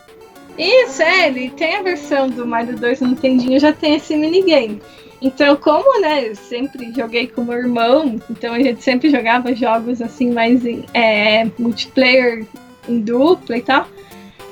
Isso, 0.56 1.02
é, 1.02 1.26
ele 1.26 1.50
tem 1.50 1.74
a 1.74 1.82
versão 1.82 2.30
do 2.30 2.46
Mario 2.46 2.76
2 2.76 3.00
no 3.00 3.08
Nintendinho, 3.08 3.58
já 3.58 3.72
tem 3.72 3.96
esse 3.96 4.16
minigame. 4.16 4.80
Então, 5.20 5.56
como, 5.56 6.00
né, 6.00 6.28
eu 6.28 6.36
sempre 6.36 6.92
joguei 6.94 7.26
com 7.26 7.42
meu 7.42 7.58
irmão, 7.58 8.14
então 8.30 8.54
a 8.54 8.60
gente 8.60 8.80
sempre 8.80 9.10
jogava 9.10 9.52
jogos 9.56 10.00
assim, 10.00 10.30
mais 10.30 10.64
em 10.64 10.84
é, 10.94 11.50
multiplayer, 11.58 12.46
em 12.88 13.00
dupla 13.00 13.56
e 13.56 13.62
tal. 13.62 13.88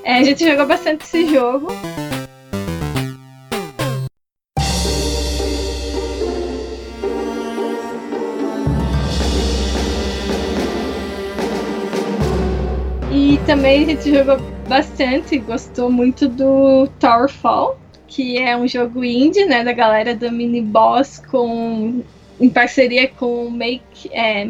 É, 0.02 0.14
a 0.14 0.24
gente 0.24 0.44
jogou 0.44 0.66
bastante 0.66 1.04
esse 1.04 1.32
jogo. 1.32 1.68
Também 13.50 13.82
a 13.82 13.86
gente 13.86 14.14
jogou 14.14 14.38
bastante, 14.68 15.36
gostou 15.38 15.90
muito 15.90 16.28
do 16.28 16.86
Towerfall, 17.00 17.80
que 18.06 18.38
é 18.38 18.56
um 18.56 18.68
jogo 18.68 19.02
indie, 19.02 19.44
né, 19.44 19.64
da 19.64 19.72
galera 19.72 20.14
do 20.14 20.30
Mini 20.30 20.62
Boss 20.62 21.20
com 21.28 22.00
em 22.40 22.48
parceria 22.48 23.08
com 23.08 23.46
o 23.46 23.50
Make 23.50 24.08
é, 24.12 24.48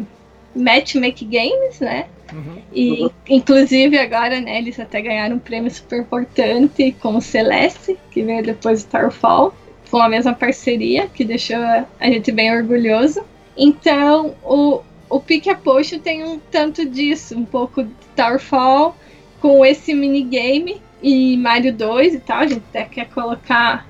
Match 0.55 0.93
Make 0.93 1.25
Games, 1.25 1.79
né? 1.79 2.05
Uhum. 2.31 2.61
E 2.71 3.09
inclusive 3.27 3.97
agora, 3.97 4.39
né, 4.39 4.59
eles 4.59 4.79
até 4.79 5.01
ganharam 5.01 5.37
um 5.37 5.39
prêmio 5.39 5.71
super 5.71 6.01
importante 6.01 6.95
com 7.01 7.15
o 7.15 7.21
Celeste, 7.21 7.97
que 8.11 8.21
veio 8.21 8.43
depois 8.43 8.83
do 8.83 8.85
Starfall, 8.85 9.51
com 9.89 9.97
a 9.97 10.07
mesma 10.07 10.33
parceria, 10.35 11.07
que 11.07 11.25
deixou 11.25 11.57
a 11.57 12.05
gente 12.05 12.31
bem 12.31 12.55
orgulhoso. 12.55 13.23
Então, 13.57 14.35
o, 14.43 14.81
o 15.11 15.19
Pick 15.19 15.47
a 15.47 15.55
Post 15.55 15.99
tem 15.99 16.23
um 16.23 16.39
tanto 16.39 16.85
disso, 16.89 17.37
um 17.37 17.45
pouco 17.45 17.83
de 17.83 17.91
Starfall 18.11 18.95
com 19.41 19.65
esse 19.65 19.93
minigame 19.93 20.81
e 21.03 21.35
Mario 21.37 21.73
2 21.73 22.15
e 22.15 22.19
tal. 22.19 22.39
A 22.39 22.47
gente 22.47 22.63
até 22.69 22.85
quer 22.85 23.09
colocar 23.09 23.85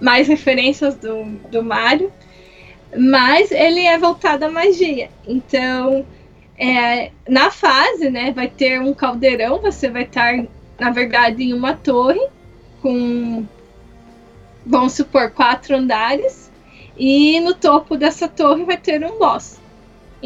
mais 0.00 0.26
referências 0.26 0.96
do, 0.96 1.24
do 1.48 1.62
Mario. 1.62 2.12
Mas 2.96 3.50
ele 3.50 3.80
é 3.80 3.96
voltado 3.98 4.44
à 4.44 4.50
magia. 4.50 5.10
Então, 5.26 6.04
é, 6.58 7.10
na 7.28 7.50
fase, 7.50 8.10
né, 8.10 8.32
vai 8.32 8.48
ter 8.48 8.80
um 8.80 8.92
caldeirão, 8.92 9.60
você 9.60 9.88
vai 9.88 10.02
estar, 10.02 10.44
na 10.78 10.90
verdade, 10.90 11.42
em 11.42 11.52
uma 11.52 11.74
torre 11.74 12.24
com, 12.80 13.44
vamos 14.64 14.92
supor, 14.92 15.30
quatro 15.30 15.76
andares, 15.76 16.52
e 16.96 17.40
no 17.40 17.54
topo 17.54 17.96
dessa 17.96 18.28
torre 18.28 18.64
vai 18.64 18.76
ter 18.76 19.04
um 19.04 19.18
boss. 19.18 19.63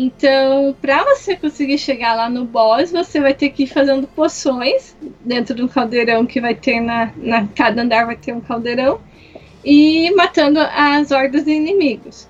Então, 0.00 0.76
para 0.80 1.02
você 1.02 1.34
conseguir 1.34 1.76
chegar 1.76 2.14
lá 2.14 2.30
no 2.30 2.44
boss, 2.44 2.92
você 2.92 3.20
vai 3.20 3.34
ter 3.34 3.50
que 3.50 3.64
ir 3.64 3.66
fazendo 3.66 4.06
poções 4.06 4.96
dentro 5.24 5.56
de 5.56 5.60
um 5.60 5.66
caldeirão 5.66 6.24
que 6.24 6.40
vai 6.40 6.54
ter 6.54 6.78
na, 6.78 7.10
na 7.16 7.48
cada 7.48 7.82
andar 7.82 8.06
vai 8.06 8.14
ter 8.14 8.32
um 8.32 8.40
caldeirão 8.40 9.00
e 9.64 10.08
matando 10.14 10.60
as 10.60 11.10
hordas 11.10 11.44
de 11.44 11.50
inimigos. 11.50 12.28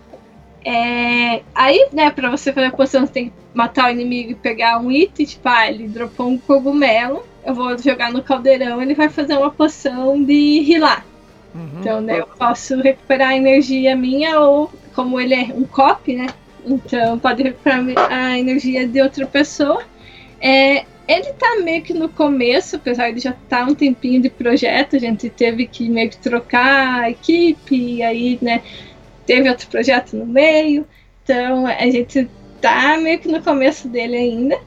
É, 0.64 1.42
aí, 1.54 1.90
né, 1.92 2.10
pra 2.10 2.30
você 2.30 2.54
fazer 2.54 2.68
a 2.68 2.72
poção, 2.72 3.06
você 3.06 3.12
tem 3.12 3.26
que 3.26 3.32
matar 3.52 3.88
o 3.88 3.90
inimigo 3.90 4.30
e 4.30 4.34
pegar 4.34 4.80
um 4.80 4.90
item, 4.90 5.26
tipo, 5.26 5.46
ah, 5.46 5.68
ele 5.68 5.88
dropou 5.88 6.26
um 6.26 6.38
cogumelo, 6.38 7.22
eu 7.44 7.54
vou 7.54 7.76
jogar 7.76 8.10
no 8.10 8.22
caldeirão, 8.22 8.80
ele 8.80 8.94
vai 8.94 9.10
fazer 9.10 9.36
uma 9.36 9.50
poção 9.50 10.24
de 10.24 10.60
rilar. 10.60 11.04
Uhum. 11.54 11.68
Então, 11.80 12.00
né, 12.00 12.20
eu 12.20 12.26
posso 12.28 12.80
recuperar 12.80 13.28
a 13.28 13.36
energia 13.36 13.94
minha, 13.94 14.40
ou 14.40 14.72
como 14.94 15.20
ele 15.20 15.34
é 15.34 15.52
um 15.54 15.64
cop, 15.64 16.14
né? 16.16 16.28
Então 16.64 17.18
pode 17.18 17.42
recuperar 17.42 17.84
a 18.10 18.38
energia 18.38 18.86
de 18.86 19.00
outra 19.00 19.26
pessoa. 19.26 19.82
É, 20.40 20.84
ele 21.08 21.32
tá 21.32 21.56
meio 21.62 21.82
que 21.82 21.94
no 21.94 22.08
começo, 22.08 22.76
apesar 22.76 23.10
de 23.12 23.20
já 23.20 23.30
estar 23.30 23.64
tá 23.64 23.70
um 23.70 23.74
tempinho 23.74 24.20
de 24.20 24.28
projeto, 24.28 24.94
a 24.94 24.98
gente 24.98 25.30
teve 25.30 25.66
que 25.66 25.88
meio 25.88 26.10
que 26.10 26.18
trocar 26.18 27.04
a 27.04 27.10
equipe, 27.10 27.74
e 27.74 28.02
aí, 28.02 28.38
né, 28.42 28.62
teve 29.24 29.48
outro 29.48 29.66
projeto 29.68 30.14
no 30.14 30.26
meio, 30.26 30.86
então 31.24 31.66
a 31.66 31.90
gente 31.90 32.28
tá 32.60 32.98
meio 32.98 33.18
que 33.18 33.28
no 33.28 33.42
começo 33.42 33.88
dele 33.88 34.16
ainda, 34.16 34.58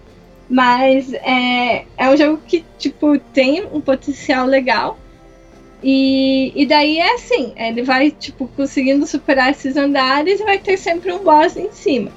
mas 0.49 1.13
é, 1.13 1.85
é 1.95 2.09
um 2.09 2.17
jogo 2.17 2.41
que, 2.47 2.65
tipo, 2.77 3.19
tem 3.19 3.63
um 3.71 3.79
potencial 3.79 4.47
legal, 4.47 4.97
e, 5.83 6.51
e 6.55 6.65
daí 6.65 6.99
é 6.99 7.15
assim, 7.15 7.53
ele 7.55 7.81
vai, 7.81 8.11
tipo, 8.11 8.47
conseguindo 8.55 9.05
superar 9.07 9.51
esses 9.51 9.75
andares 9.75 10.39
e 10.39 10.43
vai 10.43 10.59
ter 10.59 10.77
sempre 10.77 11.11
um 11.11 11.23
boss 11.23 11.57
em 11.57 11.71
cima. 11.71 12.11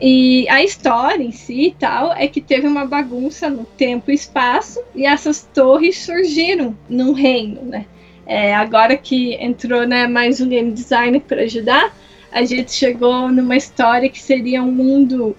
E 0.00 0.46
a 0.48 0.62
história 0.62 1.22
em 1.22 1.32
si 1.32 1.68
e 1.68 1.70
tal 1.72 2.12
é 2.12 2.28
que 2.28 2.40
teve 2.40 2.66
uma 2.66 2.84
bagunça 2.84 3.48
no 3.48 3.64
tempo 3.64 4.10
e 4.10 4.14
espaço 4.14 4.80
e 4.94 5.06
essas 5.06 5.48
torres 5.54 5.98
surgiram 5.98 6.76
num 6.88 7.12
reino, 7.12 7.62
né? 7.62 7.86
É, 8.26 8.54
agora 8.54 8.96
que 8.96 9.34
entrou 9.34 9.86
né, 9.86 10.06
mais 10.06 10.40
um 10.40 10.48
game 10.48 10.72
designer 10.72 11.20
para 11.20 11.42
ajudar, 11.42 11.96
a 12.30 12.44
gente 12.44 12.72
chegou 12.72 13.28
numa 13.28 13.56
história 13.56 14.08
que 14.08 14.20
seria 14.20 14.62
um 14.62 14.70
mundo, 14.70 15.36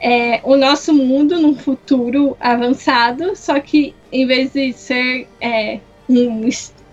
é, 0.00 0.40
o 0.42 0.56
nosso 0.56 0.92
mundo 0.92 1.40
num 1.40 1.56
futuro 1.56 2.36
avançado, 2.40 3.34
só 3.36 3.58
que 3.60 3.94
em 4.12 4.26
vez 4.26 4.52
de 4.52 4.72
ser 4.72 5.28
é, 5.40 5.78
um, 6.08 6.46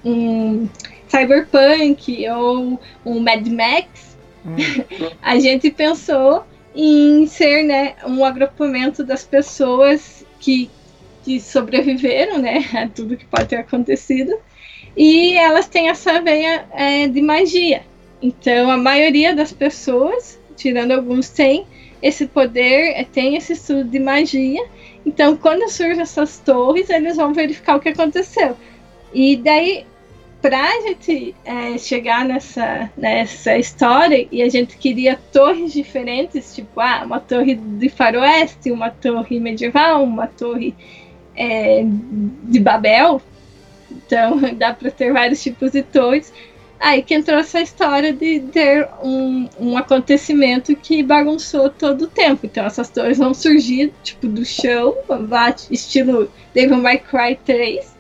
um 0.03 0.67
cyberpunk 1.07 2.27
ou 2.29 2.79
um 3.05 3.19
Mad 3.19 3.45
Max, 3.47 4.17
hum. 4.45 4.55
a 5.21 5.39
gente 5.39 5.69
pensou 5.71 6.45
em 6.73 7.27
ser 7.27 7.63
né, 7.63 7.95
um 8.05 8.23
agrupamento 8.23 9.03
das 9.03 9.23
pessoas 9.23 10.25
que, 10.39 10.69
que 11.23 11.39
sobreviveram 11.39 12.37
né, 12.37 12.65
a 12.73 12.87
tudo 12.87 13.17
que 13.17 13.25
pode 13.25 13.47
ter 13.47 13.57
acontecido 13.57 14.37
e 14.95 15.35
elas 15.37 15.67
têm 15.67 15.89
essa 15.89 16.21
veia 16.21 16.65
é, 16.71 17.07
de 17.07 17.21
magia. 17.21 17.83
Então, 18.21 18.69
a 18.69 18.77
maioria 18.77 19.33
das 19.35 19.51
pessoas, 19.51 20.39
tirando 20.55 20.91
alguns, 20.91 21.29
tem 21.29 21.65
esse 22.01 22.27
poder, 22.27 22.93
é, 22.95 23.03
tem 23.03 23.35
esse 23.35 23.53
estudo 23.53 23.85
de 23.85 23.99
magia. 23.99 24.63
Então, 25.05 25.37
quando 25.37 25.69
surgem 25.69 26.01
essas 26.01 26.37
torres, 26.39 26.89
eles 26.89 27.15
vão 27.15 27.33
verificar 27.33 27.77
o 27.77 27.79
que 27.79 27.89
aconteceu. 27.89 28.55
E 29.13 29.37
daí, 29.37 29.85
para 30.41 30.59
a 30.59 30.81
gente 30.81 31.35
é, 31.45 31.77
chegar 31.77 32.25
nessa, 32.25 32.89
nessa 32.97 33.57
história, 33.57 34.27
e 34.31 34.41
a 34.41 34.49
gente 34.49 34.75
queria 34.77 35.19
torres 35.31 35.71
diferentes, 35.71 36.55
tipo, 36.55 36.79
ah, 36.79 37.03
uma 37.05 37.19
torre 37.19 37.55
de 37.55 37.89
faroeste, 37.89 38.71
uma 38.71 38.89
torre 38.89 39.39
medieval, 39.39 40.03
uma 40.03 40.25
torre 40.27 40.73
é, 41.35 41.83
de 41.85 42.59
Babel, 42.59 43.21
então 43.91 44.39
dá 44.57 44.73
para 44.73 44.89
ter 44.89 45.13
vários 45.13 45.41
tipos 45.41 45.71
de 45.71 45.83
torres. 45.83 46.33
Aí 46.79 47.03
que 47.03 47.13
entrou 47.13 47.37
essa 47.37 47.61
história 47.61 48.11
de 48.11 48.39
ter 48.39 48.89
um, 49.03 49.47
um 49.59 49.77
acontecimento 49.77 50.75
que 50.75 51.03
bagunçou 51.03 51.69
todo 51.69 52.05
o 52.05 52.07
tempo. 52.07 52.47
Então 52.47 52.65
essas 52.65 52.89
torres 52.89 53.19
vão 53.19 53.35
surgir 53.35 53.93
tipo 54.01 54.27
do 54.27 54.43
chão, 54.43 54.95
estilo 55.69 56.31
Devil 56.55 56.77
May 56.77 56.97
Cry 56.97 57.37
3. 57.45 57.90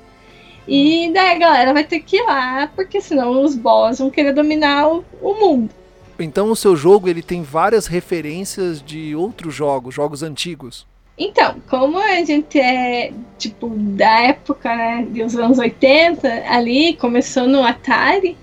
E 0.73 1.11
daí 1.13 1.35
a 1.35 1.37
galera 1.37 1.73
vai 1.73 1.83
ter 1.83 1.99
que 1.99 2.15
ir 2.15 2.23
lá, 2.23 2.65
porque 2.73 3.01
senão 3.01 3.43
os 3.43 3.55
boss 3.55 3.99
vão 3.99 4.09
querer 4.09 4.31
dominar 4.31 4.87
o, 4.87 5.03
o 5.21 5.33
mundo. 5.33 5.69
Então 6.17 6.49
o 6.49 6.55
seu 6.55 6.77
jogo 6.77 7.09
ele 7.09 7.21
tem 7.21 7.41
várias 7.41 7.87
referências 7.87 8.81
de 8.81 9.13
outros 9.13 9.53
jogos, 9.53 9.93
jogos 9.93 10.23
antigos. 10.23 10.87
Então, 11.17 11.57
como 11.69 11.99
a 11.99 12.23
gente 12.23 12.57
é, 12.57 13.11
tipo, 13.37 13.67
da 13.67 14.21
época, 14.21 14.73
né, 14.73 15.05
dos 15.09 15.35
anos 15.35 15.59
80, 15.59 16.45
ali, 16.47 16.95
começou 16.95 17.49
no 17.49 17.61
Atari, 17.65 18.37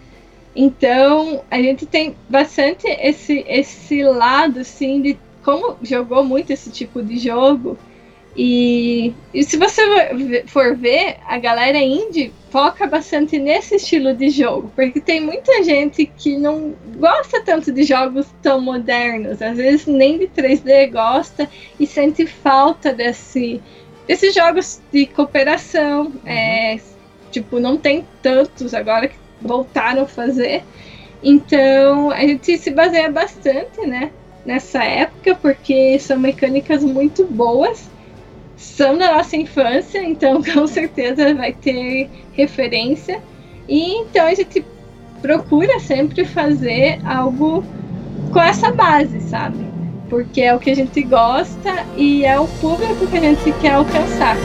então 0.54 1.40
a 1.50 1.62
gente 1.62 1.86
tem 1.86 2.14
bastante 2.28 2.86
esse, 2.86 3.42
esse 3.48 4.02
lado, 4.02 4.60
assim, 4.60 5.00
de 5.00 5.18
como 5.42 5.78
jogou 5.82 6.22
muito 6.22 6.52
esse 6.52 6.70
tipo 6.70 7.02
de 7.02 7.18
jogo, 7.18 7.78
e, 8.40 9.12
e 9.34 9.42
se 9.42 9.56
você 9.56 9.82
for 10.46 10.76
ver, 10.76 11.16
a 11.26 11.38
galera 11.38 11.76
indie 11.76 12.32
foca 12.50 12.86
bastante 12.86 13.36
nesse 13.36 13.74
estilo 13.74 14.14
de 14.14 14.30
jogo, 14.30 14.70
porque 14.76 15.00
tem 15.00 15.20
muita 15.20 15.64
gente 15.64 16.06
que 16.06 16.36
não 16.36 16.72
gosta 16.98 17.42
tanto 17.42 17.72
de 17.72 17.82
jogos 17.82 18.28
tão 18.40 18.60
modernos, 18.60 19.42
às 19.42 19.56
vezes 19.56 19.86
nem 19.86 20.20
de 20.20 20.28
3D 20.28 20.88
gosta 20.92 21.50
e 21.80 21.84
sente 21.84 22.26
falta 22.26 22.92
desse, 22.92 23.60
desses 24.06 24.32
jogos 24.32 24.80
de 24.92 25.06
cooperação. 25.06 26.04
Uhum. 26.04 26.20
É, 26.24 26.78
tipo, 27.32 27.58
não 27.58 27.76
tem 27.76 28.06
tantos 28.22 28.72
agora 28.72 29.08
que 29.08 29.16
voltaram 29.42 30.02
a 30.02 30.06
fazer. 30.06 30.62
Então 31.24 32.12
a 32.12 32.20
gente 32.20 32.56
se 32.56 32.70
baseia 32.70 33.10
bastante, 33.10 33.84
né? 33.84 34.12
Nessa 34.46 34.84
época, 34.84 35.34
porque 35.34 35.98
são 35.98 36.16
mecânicas 36.16 36.84
muito 36.84 37.24
boas 37.24 37.97
são 38.58 38.98
da 38.98 39.16
nossa 39.16 39.36
infância, 39.36 40.02
então 40.02 40.42
com 40.52 40.66
certeza 40.66 41.32
vai 41.34 41.52
ter 41.52 42.10
referência. 42.32 43.22
E 43.68 44.00
então 44.00 44.26
a 44.26 44.34
gente 44.34 44.64
procura 45.22 45.78
sempre 45.78 46.24
fazer 46.24 47.00
algo 47.06 47.64
com 48.32 48.40
essa 48.40 48.72
base, 48.72 49.20
sabe? 49.20 49.66
Porque 50.10 50.40
é 50.40 50.54
o 50.54 50.58
que 50.58 50.70
a 50.70 50.76
gente 50.76 51.02
gosta 51.02 51.84
e 51.96 52.24
é 52.24 52.38
o 52.38 52.48
público 52.60 53.06
que 53.06 53.16
a 53.16 53.20
gente 53.20 53.52
quer 53.60 53.74
alcançar. 53.74 54.36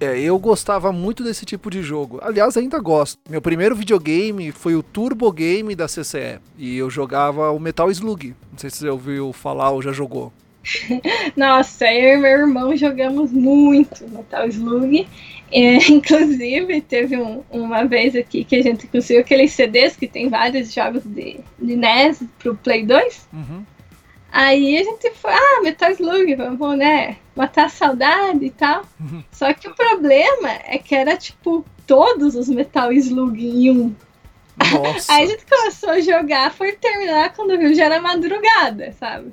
É, 0.00 0.18
eu 0.20 0.38
gostava 0.38 0.92
muito 0.92 1.24
desse 1.24 1.44
tipo 1.44 1.68
de 1.70 1.82
jogo. 1.82 2.20
Aliás, 2.22 2.56
ainda 2.56 2.78
gosto. 2.78 3.18
Meu 3.28 3.42
primeiro 3.42 3.74
videogame 3.74 4.52
foi 4.52 4.76
o 4.76 4.82
Turbo 4.82 5.30
Game 5.32 5.74
da 5.74 5.86
CCE. 5.86 6.38
E 6.56 6.76
eu 6.76 6.88
jogava 6.88 7.50
o 7.50 7.58
Metal 7.58 7.90
Slug. 7.90 8.34
Não 8.52 8.58
sei 8.58 8.70
se 8.70 8.78
você 8.78 8.88
ouviu 8.88 9.32
falar 9.32 9.70
ou 9.70 9.82
já 9.82 9.92
jogou. 9.92 10.32
Nossa, 11.36 11.92
eu 11.92 12.14
e 12.14 12.16
meu 12.18 12.30
irmão 12.30 12.76
jogamos 12.76 13.32
muito 13.32 14.08
Metal 14.08 14.46
Slug. 14.46 15.08
É, 15.50 15.76
inclusive, 15.90 16.80
teve 16.82 17.16
um, 17.16 17.42
uma 17.50 17.84
vez 17.84 18.14
aqui 18.14 18.44
que 18.44 18.54
a 18.56 18.62
gente 18.62 18.86
conseguiu 18.86 19.22
aqueles 19.22 19.52
CDs 19.52 19.96
que 19.96 20.06
tem 20.06 20.28
vários 20.28 20.72
jogos 20.72 21.02
de, 21.04 21.40
de 21.58 21.76
NES 21.76 22.22
pro 22.38 22.54
Play 22.54 22.86
2. 22.86 23.28
Uhum. 23.32 23.64
Aí 24.38 24.78
a 24.78 24.84
gente 24.84 25.10
foi, 25.14 25.32
ah, 25.32 25.60
Metal 25.64 25.90
Slug, 25.90 26.32
vamos, 26.36 26.78
né, 26.78 27.16
matar 27.34 27.66
a 27.66 27.68
saudade 27.68 28.44
e 28.44 28.50
tal. 28.50 28.84
Só 29.32 29.52
que 29.52 29.66
o 29.66 29.74
problema 29.74 30.50
é 30.64 30.78
que 30.78 30.94
era, 30.94 31.16
tipo, 31.16 31.64
todos 31.84 32.36
os 32.36 32.48
Metal 32.48 32.92
Slug 32.92 33.44
em 33.44 33.68
um. 33.72 33.96
Nossa. 34.56 35.12
Aí 35.12 35.24
a 35.24 35.26
gente 35.26 35.44
começou 35.44 35.90
a 35.90 36.00
jogar, 36.00 36.52
foi 36.52 36.70
terminar 36.70 37.34
quando 37.34 37.58
viu 37.58 37.74
já 37.74 37.86
era 37.86 38.00
madrugada, 38.00 38.92
sabe? 38.92 39.32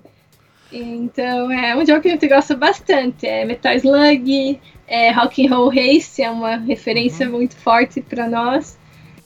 Então 0.71 1.51
é 1.51 1.77
um 1.77 1.85
jogo 1.85 2.01
que 2.01 2.07
a 2.07 2.11
gente 2.11 2.27
gosta 2.27 2.55
bastante. 2.55 3.27
É 3.27 3.45
Metal 3.45 3.75
Slug, 3.75 4.59
é 4.87 5.11
Rock'n'Roll 5.11 5.69
Race, 5.69 6.19
é 6.23 6.31
uma 6.31 6.55
referência 6.55 7.27
uhum. 7.27 7.33
muito 7.33 7.55
forte 7.57 8.01
para 8.01 8.27
nós. 8.27 8.75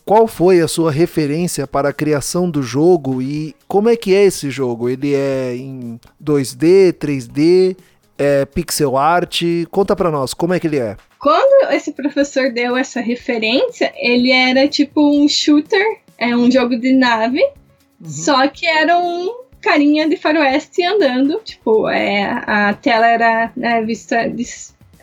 Qual 0.10 0.26
foi 0.26 0.60
a 0.60 0.68
sua 0.68 0.92
referência 0.92 1.68
para 1.68 1.90
a 1.90 1.94
criação 1.94 2.50
do 2.50 2.64
jogo 2.64 3.22
e 3.22 3.56
como 3.68 3.90
é 3.90 3.96
que 3.96 4.16
é 4.16 4.24
esse 4.24 4.50
jogo? 4.50 4.90
Ele 4.90 5.14
é 5.14 5.56
em 5.56 6.00
2D, 6.20 6.94
3D, 6.94 7.78
é 8.18 8.44
pixel 8.44 8.98
art? 8.98 9.44
Conta 9.70 9.96
para 9.96 10.10
nós, 10.10 10.34
como 10.34 10.52
é 10.52 10.60
que 10.60 10.66
ele 10.66 10.80
é? 10.80 10.98
Quando 11.20 11.72
esse 11.72 11.92
professor 11.92 12.52
deu 12.52 12.76
essa 12.76 13.00
referência, 13.00 13.94
ele 13.98 14.32
era 14.32 14.68
tipo 14.68 15.00
um 15.00 15.30
shooter, 15.30 16.00
é 16.18 16.36
um 16.36 16.50
jogo 16.50 16.76
de 16.76 16.92
nave, 16.92 17.44
uhum. 17.44 18.10
só 18.10 18.48
que 18.48 18.66
era 18.66 18.98
um 18.98 19.44
carinha 19.62 20.10
de 20.10 20.18
faroeste 20.18 20.84
andando, 20.84 21.40
tipo, 21.46 21.88
é, 21.88 22.24
a 22.48 22.74
tela 22.74 23.06
era 23.06 23.52
né, 23.56 23.84
vista 23.84 24.28
de, 24.28 24.44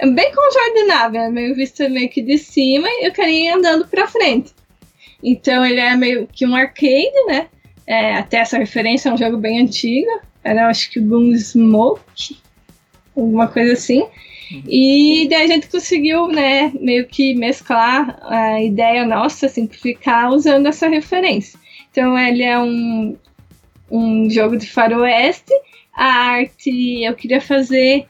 bem 0.02 0.34
como 0.34 0.52
jogo 0.52 0.74
de 0.74 0.84
nave, 0.86 1.16
é 1.16 1.30
meio 1.30 1.54
vista 1.54 1.88
meio 1.88 2.08
que 2.08 2.22
de 2.22 2.38
cima 2.38 2.88
e 2.88 3.08
o 3.08 3.12
carinha 3.12 3.54
andando 3.54 3.86
para 3.86 4.08
frente. 4.08 4.52
Então 5.22 5.64
ele 5.64 5.80
é 5.80 5.94
meio 5.96 6.26
que 6.26 6.46
um 6.46 6.54
arcade, 6.54 7.26
né? 7.26 7.48
É, 7.86 8.16
até 8.16 8.38
essa 8.38 8.58
referência 8.58 9.08
é 9.08 9.12
um 9.12 9.18
jogo 9.18 9.36
bem 9.36 9.60
antigo. 9.60 10.20
Era 10.42 10.68
acho 10.68 10.90
que 10.90 11.00
Gunsmoke, 11.00 12.36
alguma 13.16 13.48
coisa 13.48 13.72
assim. 13.72 14.06
E 14.68 15.26
daí 15.28 15.42
a 15.42 15.46
gente 15.46 15.68
conseguiu, 15.68 16.28
né, 16.28 16.72
meio 16.80 17.06
que 17.06 17.34
mesclar 17.34 18.16
a 18.22 18.62
ideia 18.62 19.04
nossa, 19.04 19.48
simplificar 19.48 20.30
usando 20.30 20.66
essa 20.66 20.88
referência. 20.88 21.58
Então 21.90 22.16
ele 22.16 22.42
é 22.42 22.58
um, 22.58 23.16
um 23.90 24.30
jogo 24.30 24.56
de 24.56 24.70
faroeste. 24.70 25.52
A 25.92 26.04
arte 26.04 27.02
eu 27.02 27.14
queria 27.14 27.40
fazer 27.40 28.06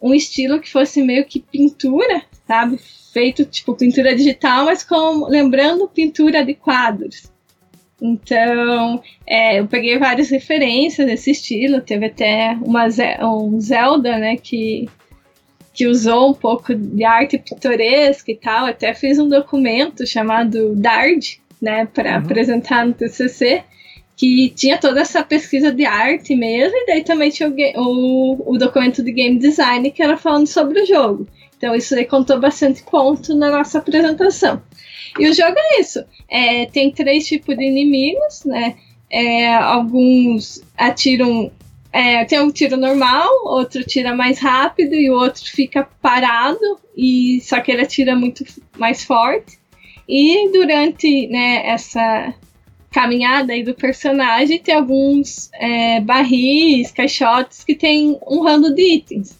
um 0.00 0.14
estilo 0.14 0.60
que 0.60 0.70
fosse 0.70 1.02
meio 1.02 1.24
que 1.24 1.40
pintura, 1.40 2.22
sabe? 2.46 2.78
Feito 3.12 3.44
tipo 3.44 3.74
pintura 3.74 4.14
digital, 4.14 4.64
mas 4.64 4.82
com 4.82 5.26
lembrando 5.28 5.88
pintura 5.88 6.44
de 6.44 6.54
quadros. 6.54 7.30
Então, 8.00 9.02
é, 9.26 9.60
eu 9.60 9.66
peguei 9.66 9.98
várias 9.98 10.30
referências 10.30 11.06
desse 11.06 11.32
estilo. 11.32 11.82
Teve 11.82 12.06
até 12.06 12.56
uma 12.62 12.86
um 13.20 13.60
Zelda, 13.60 14.16
né, 14.16 14.36
que, 14.36 14.88
que 15.74 15.86
usou 15.86 16.30
um 16.30 16.34
pouco 16.34 16.74
de 16.74 17.04
arte 17.04 17.38
pitoresca 17.38 18.30
e 18.30 18.36
tal. 18.36 18.66
Até 18.66 18.94
fiz 18.94 19.18
um 19.18 19.28
documento 19.28 20.06
chamado 20.06 20.74
DARD, 20.74 21.40
né, 21.60 21.86
para 21.92 22.12
uhum. 22.12 22.24
apresentar 22.24 22.86
no 22.86 22.94
TCC, 22.94 23.62
que 24.16 24.48
tinha 24.56 24.78
toda 24.78 25.00
essa 25.00 25.22
pesquisa 25.22 25.70
de 25.70 25.84
arte 25.84 26.34
mesmo. 26.34 26.74
E 26.74 26.86
daí 26.86 27.04
também 27.04 27.28
tinha 27.28 27.50
o, 27.50 27.54
o, 27.76 28.54
o 28.54 28.58
documento 28.58 29.02
de 29.02 29.12
game 29.12 29.38
design 29.38 29.90
que 29.90 30.02
era 30.02 30.16
falando 30.16 30.46
sobre 30.46 30.80
o 30.80 30.86
jogo. 30.86 31.28
Então 31.60 31.74
isso 31.74 31.94
aí 31.94 32.06
contou 32.06 32.40
bastante 32.40 32.82
ponto 32.82 33.34
na 33.34 33.50
nossa 33.50 33.80
apresentação. 33.80 34.62
E 35.18 35.28
o 35.28 35.34
jogo 35.34 35.54
é 35.58 35.80
isso. 35.80 36.02
É, 36.26 36.64
tem 36.64 36.90
três 36.90 37.26
tipos 37.26 37.54
de 37.54 37.64
inimigos, 37.64 38.46
né? 38.46 38.76
É, 39.10 39.54
alguns 39.54 40.62
atiram. 40.74 41.52
É, 41.92 42.24
tem 42.24 42.40
um 42.40 42.50
tiro 42.50 42.78
normal, 42.78 43.28
outro 43.44 43.84
tira 43.84 44.14
mais 44.14 44.38
rápido 44.38 44.94
e 44.94 45.10
o 45.10 45.14
outro 45.14 45.44
fica 45.44 45.86
parado, 46.00 46.80
e 46.96 47.40
só 47.42 47.60
que 47.60 47.70
ele 47.70 47.82
atira 47.82 48.16
muito 48.16 48.42
mais 48.78 49.04
forte. 49.04 49.58
E 50.08 50.50
durante 50.50 51.26
né, 51.26 51.66
essa 51.66 52.32
caminhada 52.90 53.52
aí 53.52 53.62
do 53.62 53.74
personagem 53.74 54.60
tem 54.60 54.74
alguns 54.74 55.50
é, 55.52 56.00
barris, 56.00 56.90
caixotes 56.90 57.64
que 57.64 57.74
tem 57.74 58.18
um 58.26 58.40
rando 58.42 58.74
de 58.74 58.94
itens. 58.94 59.39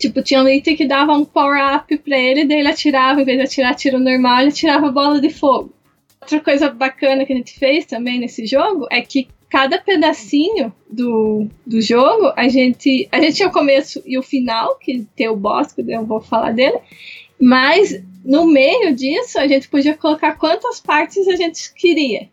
Tipo, 0.00 0.22
tinha 0.22 0.42
um 0.42 0.48
item 0.48 0.74
que 0.74 0.86
dava 0.86 1.12
um 1.12 1.26
power-up 1.26 1.94
pra 1.98 2.18
ele, 2.18 2.46
daí 2.46 2.60
ele 2.60 2.68
atirava, 2.68 3.20
em 3.20 3.24
vez 3.24 3.36
de 3.36 3.44
atirar 3.44 3.74
tiro 3.74 4.00
normal, 4.00 4.40
ele 4.40 4.48
atirava 4.48 4.90
bola 4.90 5.20
de 5.20 5.28
fogo. 5.28 5.74
Outra 6.22 6.40
coisa 6.40 6.70
bacana 6.70 7.26
que 7.26 7.34
a 7.34 7.36
gente 7.36 7.58
fez 7.58 7.84
também 7.84 8.18
nesse 8.18 8.46
jogo 8.46 8.86
é 8.90 9.02
que 9.02 9.28
cada 9.50 9.78
pedacinho 9.78 10.72
do, 10.90 11.46
do 11.66 11.82
jogo, 11.82 12.32
a 12.34 12.48
gente, 12.48 13.06
a 13.12 13.20
gente 13.20 13.36
tinha 13.36 13.48
o 13.48 13.52
começo 13.52 14.02
e 14.06 14.16
o 14.16 14.22
final, 14.22 14.78
que 14.78 15.06
tem 15.14 15.28
o 15.28 15.36
boss, 15.36 15.74
que 15.74 15.82
eu 15.86 16.06
vou 16.06 16.22
falar 16.22 16.52
dele, 16.52 16.78
mas 17.38 18.02
no 18.24 18.46
meio 18.46 18.94
disso 18.94 19.38
a 19.38 19.46
gente 19.46 19.68
podia 19.68 19.94
colocar 19.94 20.32
quantas 20.36 20.80
partes 20.80 21.28
a 21.28 21.36
gente 21.36 21.74
queria. 21.74 22.26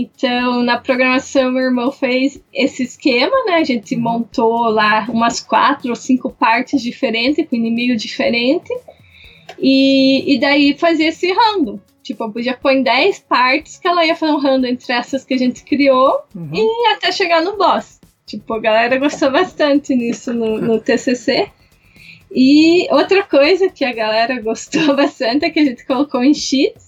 Então, 0.00 0.62
na 0.62 0.78
programação, 0.78 1.50
meu 1.50 1.64
irmão 1.64 1.90
fez 1.90 2.40
esse 2.54 2.84
esquema, 2.84 3.34
né? 3.46 3.54
A 3.54 3.64
gente 3.64 3.96
uhum. 3.96 4.00
montou 4.00 4.68
lá 4.68 5.04
umas 5.08 5.40
quatro 5.40 5.90
ou 5.90 5.96
cinco 5.96 6.30
partes 6.30 6.80
diferentes, 6.80 7.44
com 7.48 7.56
inimigo 7.56 7.96
diferente. 7.96 8.72
E, 9.58 10.34
e 10.34 10.38
daí 10.38 10.78
fazia 10.78 11.08
esse 11.08 11.32
random. 11.32 11.80
Tipo, 12.00 12.24
eu 12.24 12.30
podia 12.30 12.56
pôr 12.56 12.70
em 12.70 12.82
10 12.84 13.18
partes 13.28 13.76
que 13.76 13.88
ela 13.88 14.06
ia 14.06 14.14
fazer 14.14 14.32
um 14.32 14.38
random 14.38 14.68
entre 14.68 14.92
essas 14.92 15.24
que 15.24 15.34
a 15.34 15.36
gente 15.36 15.64
criou 15.64 16.22
uhum. 16.32 16.50
e 16.54 16.94
até 16.94 17.10
chegar 17.10 17.42
no 17.42 17.56
boss. 17.56 17.98
Tipo, 18.24 18.54
a 18.54 18.60
galera 18.60 18.98
gostou 18.98 19.32
bastante 19.32 19.96
nisso 19.96 20.32
no, 20.32 20.58
no 20.60 20.78
TCC. 20.80 21.50
E 22.30 22.86
outra 22.92 23.24
coisa 23.24 23.68
que 23.68 23.84
a 23.84 23.92
galera 23.92 24.40
gostou 24.40 24.94
bastante 24.96 25.44
é 25.44 25.50
que 25.50 25.58
a 25.58 25.64
gente 25.64 25.84
colocou 25.84 26.22
em 26.22 26.34
cheats 26.34 26.87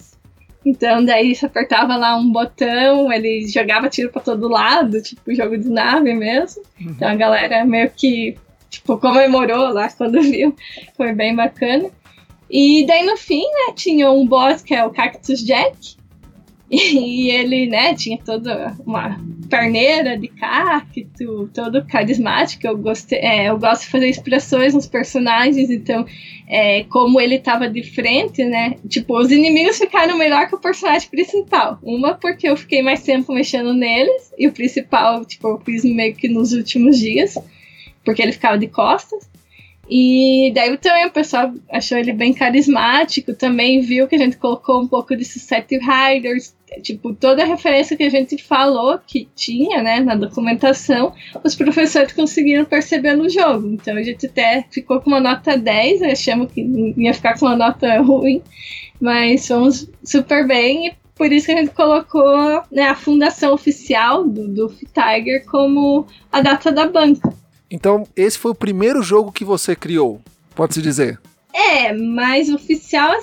então, 0.65 1.05
daí 1.05 1.35
você 1.35 1.47
apertava 1.47 1.97
lá 1.97 2.17
um 2.17 2.31
botão, 2.31 3.11
ele 3.11 3.47
jogava 3.49 3.89
tiro 3.89 4.11
para 4.11 4.21
todo 4.21 4.49
lado, 4.49 5.03
tipo 5.03 5.35
jogo 5.35 5.57
de 5.57 5.69
nave 5.69 6.13
mesmo. 6.15 6.63
Uhum. 6.81 6.91
Então 6.91 7.09
a 7.09 7.15
galera 7.15 7.65
meio 7.65 7.91
que, 7.91 8.37
tipo, 8.69 8.99
comemorou 8.99 9.73
lá 9.73 9.91
quando 9.91 10.21
viu. 10.23 10.55
Foi 10.97 11.15
bem 11.15 11.35
bacana. 11.35 11.91
E 12.51 12.85
daí 12.87 13.07
no 13.07 13.17
fim, 13.17 13.43
né, 13.43 13.73
tinha 13.75 14.11
um 14.11 14.27
boss 14.27 14.61
que 14.61 14.75
é 14.75 14.85
o 14.85 14.91
Cactus 14.91 15.41
Jack, 15.41 15.97
e 16.73 17.31
ele, 17.31 17.67
né, 17.67 17.95
tinha 17.95 18.17
toda 18.17 18.77
uma 18.87 19.21
perneira 19.49 20.17
de 20.17 20.29
cacto, 20.29 21.51
todo 21.53 21.85
carismático. 21.85 22.65
Eu, 22.65 22.79
gostei, 22.79 23.19
é, 23.19 23.49
eu 23.49 23.59
gosto 23.59 23.83
de 23.83 23.89
fazer 23.89 24.09
expressões 24.09 24.73
nos 24.73 24.87
personagens, 24.87 25.69
então, 25.69 26.07
é, 26.49 26.85
como 26.85 27.21
ele 27.21 27.41
tava 27.41 27.69
de 27.69 27.83
frente, 27.83 28.45
né, 28.45 28.77
tipo, 28.89 29.19
os 29.19 29.33
inimigos 29.33 29.79
ficaram 29.79 30.17
melhor 30.17 30.47
que 30.49 30.55
o 30.55 30.61
personagem 30.61 31.11
principal. 31.11 31.81
Uma 31.83 32.15
porque 32.15 32.49
eu 32.49 32.57
fiquei 32.57 32.83
mais 32.83 33.03
tempo 33.03 33.33
mexendo 33.35 33.75
neles, 33.75 34.33
e 34.39 34.47
o 34.47 34.53
principal, 34.53 35.25
tipo, 35.25 35.49
eu 35.49 35.59
fiz 35.59 35.85
meio 35.85 36.15
que 36.15 36.29
nos 36.29 36.53
últimos 36.53 36.97
dias, 36.97 37.37
porque 38.05 38.23
ele 38.23 38.33
ficava 38.33 38.57
de 38.57 38.69
costas. 38.69 39.29
E 39.91 40.53
daí 40.55 40.79
também 40.79 41.07
o 41.07 41.11
pessoal 41.11 41.53
achou 41.69 41.99
ele 41.99 42.13
bem 42.13 42.33
carismático, 42.33 43.35
também 43.35 43.81
viu 43.81 44.07
que 44.07 44.15
a 44.15 44.19
gente 44.19 44.37
colocou 44.37 44.81
um 44.81 44.87
pouco 44.87 45.17
de 45.17 45.25
Society 45.25 45.79
Riders, 45.79 46.55
tipo, 46.81 47.13
toda 47.13 47.43
a 47.43 47.47
referência 47.47 47.97
que 47.97 48.05
a 48.05 48.09
gente 48.09 48.41
falou 48.41 49.01
que 49.05 49.29
tinha, 49.35 49.83
né, 49.83 49.99
na 49.99 50.15
documentação, 50.15 51.13
os 51.43 51.57
professores 51.57 52.13
conseguiram 52.13 52.65
perceber 52.65 53.17
no 53.17 53.29
jogo. 53.29 53.67
Então 53.67 53.97
a 53.97 54.03
gente 54.05 54.27
até 54.27 54.65
ficou 54.71 55.01
com 55.01 55.11
uma 55.11 55.21
nota 55.21 55.59
10, 55.59 56.03
achamos 56.03 56.53
que 56.53 56.61
ia 56.97 57.13
ficar 57.13 57.37
com 57.37 57.47
uma 57.47 57.57
nota 57.57 58.01
ruim, 58.01 58.41
mas 59.01 59.49
fomos 59.49 59.91
super 60.05 60.47
bem 60.47 60.87
e 60.87 60.93
por 61.17 61.33
isso 61.33 61.47
que 61.47 61.53
a 61.53 61.57
gente 61.57 61.75
colocou 61.75 62.63
né, 62.71 62.85
a 62.85 62.95
fundação 62.95 63.53
oficial 63.53 64.27
do, 64.27 64.47
do 64.47 64.69
Tiger 64.69 65.45
como 65.47 66.07
a 66.31 66.41
data 66.41 66.71
da 66.71 66.87
banca. 66.87 67.40
Então, 67.71 68.07
esse 68.17 68.39
foi 68.39 68.51
o 68.51 68.55
primeiro 68.55 69.03
jogo 69.03 69.31
que 69.31 69.45
você 69.45 69.77
criou, 69.77 70.21
pode-se 70.55 70.83
dizer? 70.83 71.21
É, 71.53 71.93
mais 71.93 72.49
oficial 72.49 73.15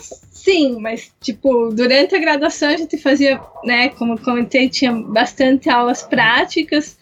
sim, 0.47 0.79
mas 0.79 1.11
tipo, 1.19 1.69
durante 1.73 2.15
a 2.15 2.19
graduação 2.19 2.69
a 2.69 2.77
gente 2.77 2.97
fazia, 2.97 3.41
né, 3.65 3.89
como 3.89 4.13
eu 4.13 4.17
comentei, 4.17 4.69
tinha 4.69 4.93
bastante 4.93 5.69
aulas 5.69 6.03
práticas. 6.03 6.97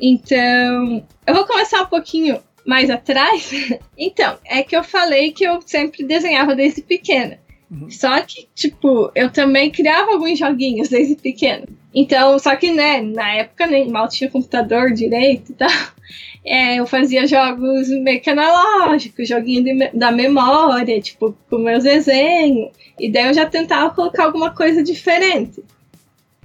Então, 0.00 1.04
eu 1.24 1.34
vou 1.34 1.46
começar 1.46 1.82
um 1.82 1.86
pouquinho 1.86 2.40
mais 2.66 2.90
atrás. 2.90 3.50
então, 3.96 4.36
é 4.44 4.64
que 4.64 4.76
eu 4.76 4.82
falei 4.82 5.30
que 5.30 5.44
eu 5.44 5.60
sempre 5.64 6.02
desenhava 6.04 6.56
desde 6.56 6.82
pequena. 6.82 7.38
Uhum. 7.70 7.88
Só 7.88 8.20
que, 8.22 8.48
tipo, 8.52 9.12
eu 9.14 9.30
também 9.30 9.70
criava 9.70 10.12
alguns 10.12 10.36
joguinhos 10.36 10.88
desde 10.88 11.14
pequena. 11.14 11.66
Então, 11.94 12.36
só 12.38 12.56
que, 12.56 12.72
né, 12.72 13.00
na 13.00 13.32
época 13.34 13.66
nem 13.66 13.88
mal 13.88 14.08
tinha 14.08 14.28
computador 14.28 14.92
direito 14.92 15.52
e 15.52 15.54
tal 15.54 15.70
é, 16.44 16.76
eu 16.76 16.86
fazia 16.86 17.26
jogos 17.26 17.88
meio 17.88 18.20
que 18.20 18.30
analógicos, 18.30 19.28
joguinho 19.28 19.64
de, 19.64 19.88
da 19.96 20.10
memória, 20.10 21.00
tipo, 21.00 21.36
com 21.48 21.58
meus 21.58 21.84
desenhos. 21.84 22.70
E 22.98 23.10
daí 23.10 23.26
eu 23.26 23.34
já 23.34 23.46
tentava 23.46 23.94
colocar 23.94 24.24
alguma 24.24 24.54
coisa 24.54 24.82
diferente. 24.82 25.62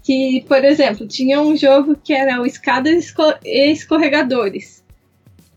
Que, 0.03 0.43
por 0.47 0.63
exemplo, 0.65 1.07
tinha 1.07 1.39
um 1.41 1.55
jogo 1.55 1.95
que 1.95 2.13
era 2.13 2.41
o 2.41 2.45
Escadas 2.45 3.13
e 3.45 3.71
Escorregadores. 3.71 4.83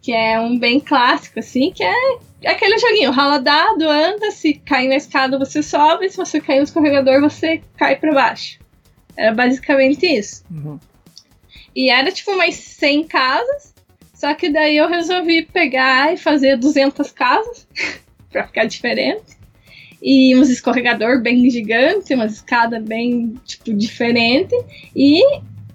que 0.01 0.13
é 0.13 0.39
um 0.39 0.57
bem 0.57 0.79
clássico, 0.79 1.41
assim, 1.41 1.73
que 1.73 1.83
é 1.83 2.19
aquele 2.45 2.79
joguinho, 2.79 3.11
rala 3.11 3.39
dado, 3.39 3.89
anda, 3.89 4.31
se 4.31 4.55
cair 4.55 4.89
na 4.89 4.95
escada 4.95 5.39
você 5.39 5.63
sobe, 5.63 6.09
se 6.09 6.17
você 6.17 6.41
cair 6.41 6.59
no 6.59 6.65
escorregador 6.65 7.21
você 7.21 7.61
cai 7.77 7.97
para 7.97 8.13
baixo. 8.13 8.61
Era 9.17 9.35
basicamente 9.35 10.07
isso. 10.07 10.45
Uhum. 10.51 10.79
E 11.75 11.91
era 11.91 12.13
tipo 12.13 12.31
umas 12.31 12.55
100 12.55 13.09
casas, 13.09 13.75
só 14.17 14.35
que 14.35 14.49
daí 14.49 14.77
eu 14.77 14.89
resolvi 14.89 15.43
pegar 15.43 16.13
e 16.13 16.17
fazer 16.17 16.57
200 16.57 17.13
casas, 17.13 17.69
pra 18.33 18.47
ficar 18.47 18.65
diferente. 18.65 19.37
E 20.03 20.37
uns 20.37 20.49
escorregador 20.49 21.21
bem 21.21 21.49
gigante, 21.51 22.15
uma 22.15 22.27
escada 22.27 22.81
bem, 22.81 23.35
tipo, 23.45 23.73
diferente. 23.75 24.55
E 24.95 25.23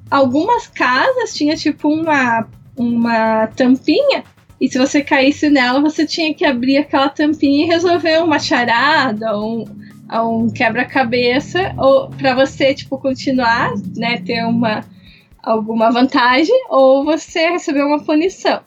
algumas 0.09 0.67
casas 0.67 1.33
tinha, 1.33 1.55
tipo, 1.55 1.89
uma, 1.89 2.47
uma 2.77 3.47
tampinha 3.47 4.23
e 4.61 4.69
se 4.69 4.77
você 4.77 5.01
caísse 5.01 5.49
nela, 5.49 5.81
você 5.81 6.05
tinha 6.05 6.31
que 6.35 6.45
abrir 6.45 6.77
aquela 6.77 7.09
tampinha 7.09 7.65
e 7.65 7.67
resolver 7.67 8.21
uma 8.21 8.37
charada 8.37 9.35
ou 9.35 9.63
um, 9.63 10.43
um 10.43 10.49
quebra-cabeça 10.51 11.73
ou 11.79 12.11
para 12.11 12.35
você 12.35 12.71
tipo 12.71 12.99
continuar, 12.99 13.73
né, 13.97 14.17
ter 14.19 14.45
uma 14.45 14.85
alguma 15.43 15.89
vantagem 15.91 16.55
ou 16.69 17.03
você 17.03 17.49
receber 17.49 17.83
uma 17.83 18.03
punição. 18.03 18.61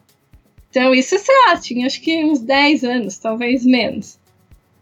Então 0.70 0.92
isso, 0.92 1.16
sei 1.18 1.34
lá, 1.46 1.56
tinha 1.56 1.86
acho 1.86 2.00
que 2.00 2.24
uns 2.24 2.40
10 2.40 2.84
anos, 2.84 3.18
talvez 3.18 3.64
menos. 3.64 4.18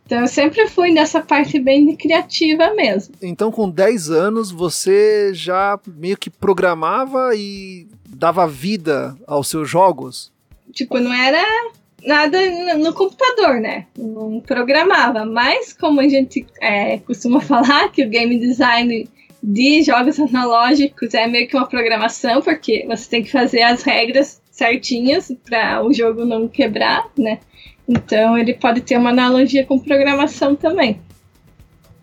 Então 0.06 0.20
eu 0.20 0.28
sempre 0.28 0.66
fui 0.68 0.90
nessa 0.90 1.20
parte 1.20 1.58
bem 1.58 1.94
criativa 1.96 2.74
mesmo. 2.74 3.14
Então 3.22 3.50
com 3.50 3.68
10 3.68 4.10
anos 4.10 4.50
você 4.50 5.32
já 5.34 5.78
meio 5.86 6.16
que 6.16 6.30
programava 6.30 7.34
e 7.36 7.86
dava 8.08 8.46
vida 8.46 9.16
aos 9.26 9.48
seus 9.48 9.68
jogos? 9.68 10.32
Tipo, 10.72 10.98
não 10.98 11.12
era 11.12 11.44
nada 12.04 12.38
no 12.78 12.92
computador, 12.92 13.60
né? 13.60 13.86
Não 13.96 14.40
programava. 14.40 15.24
Mas 15.24 15.72
como 15.72 16.00
a 16.00 16.08
gente 16.08 16.46
é, 16.60 16.98
costuma 16.98 17.40
falar 17.42 17.90
que 17.90 18.04
o 18.04 18.08
game 18.08 18.38
design 18.38 19.08
de 19.42 19.82
jogos 19.82 20.20
analógicos 20.20 21.14
é 21.14 21.26
meio 21.26 21.48
que 21.48 21.56
uma 21.56 21.66
programação, 21.66 22.40
porque 22.40 22.84
você 22.86 23.10
tem 23.10 23.22
que 23.22 23.30
fazer 23.30 23.62
as 23.62 23.82
regras 23.82 24.40
certinhas 24.50 25.34
para 25.44 25.84
o 25.84 25.92
jogo 25.92 26.24
não 26.24 26.46
quebrar, 26.46 27.10
né? 27.18 27.40
Então 27.88 28.38
ele 28.38 28.54
pode 28.54 28.82
ter 28.82 28.96
uma 28.96 29.10
analogia 29.10 29.66
com 29.66 29.78
programação 29.78 30.54
também. 30.54 31.00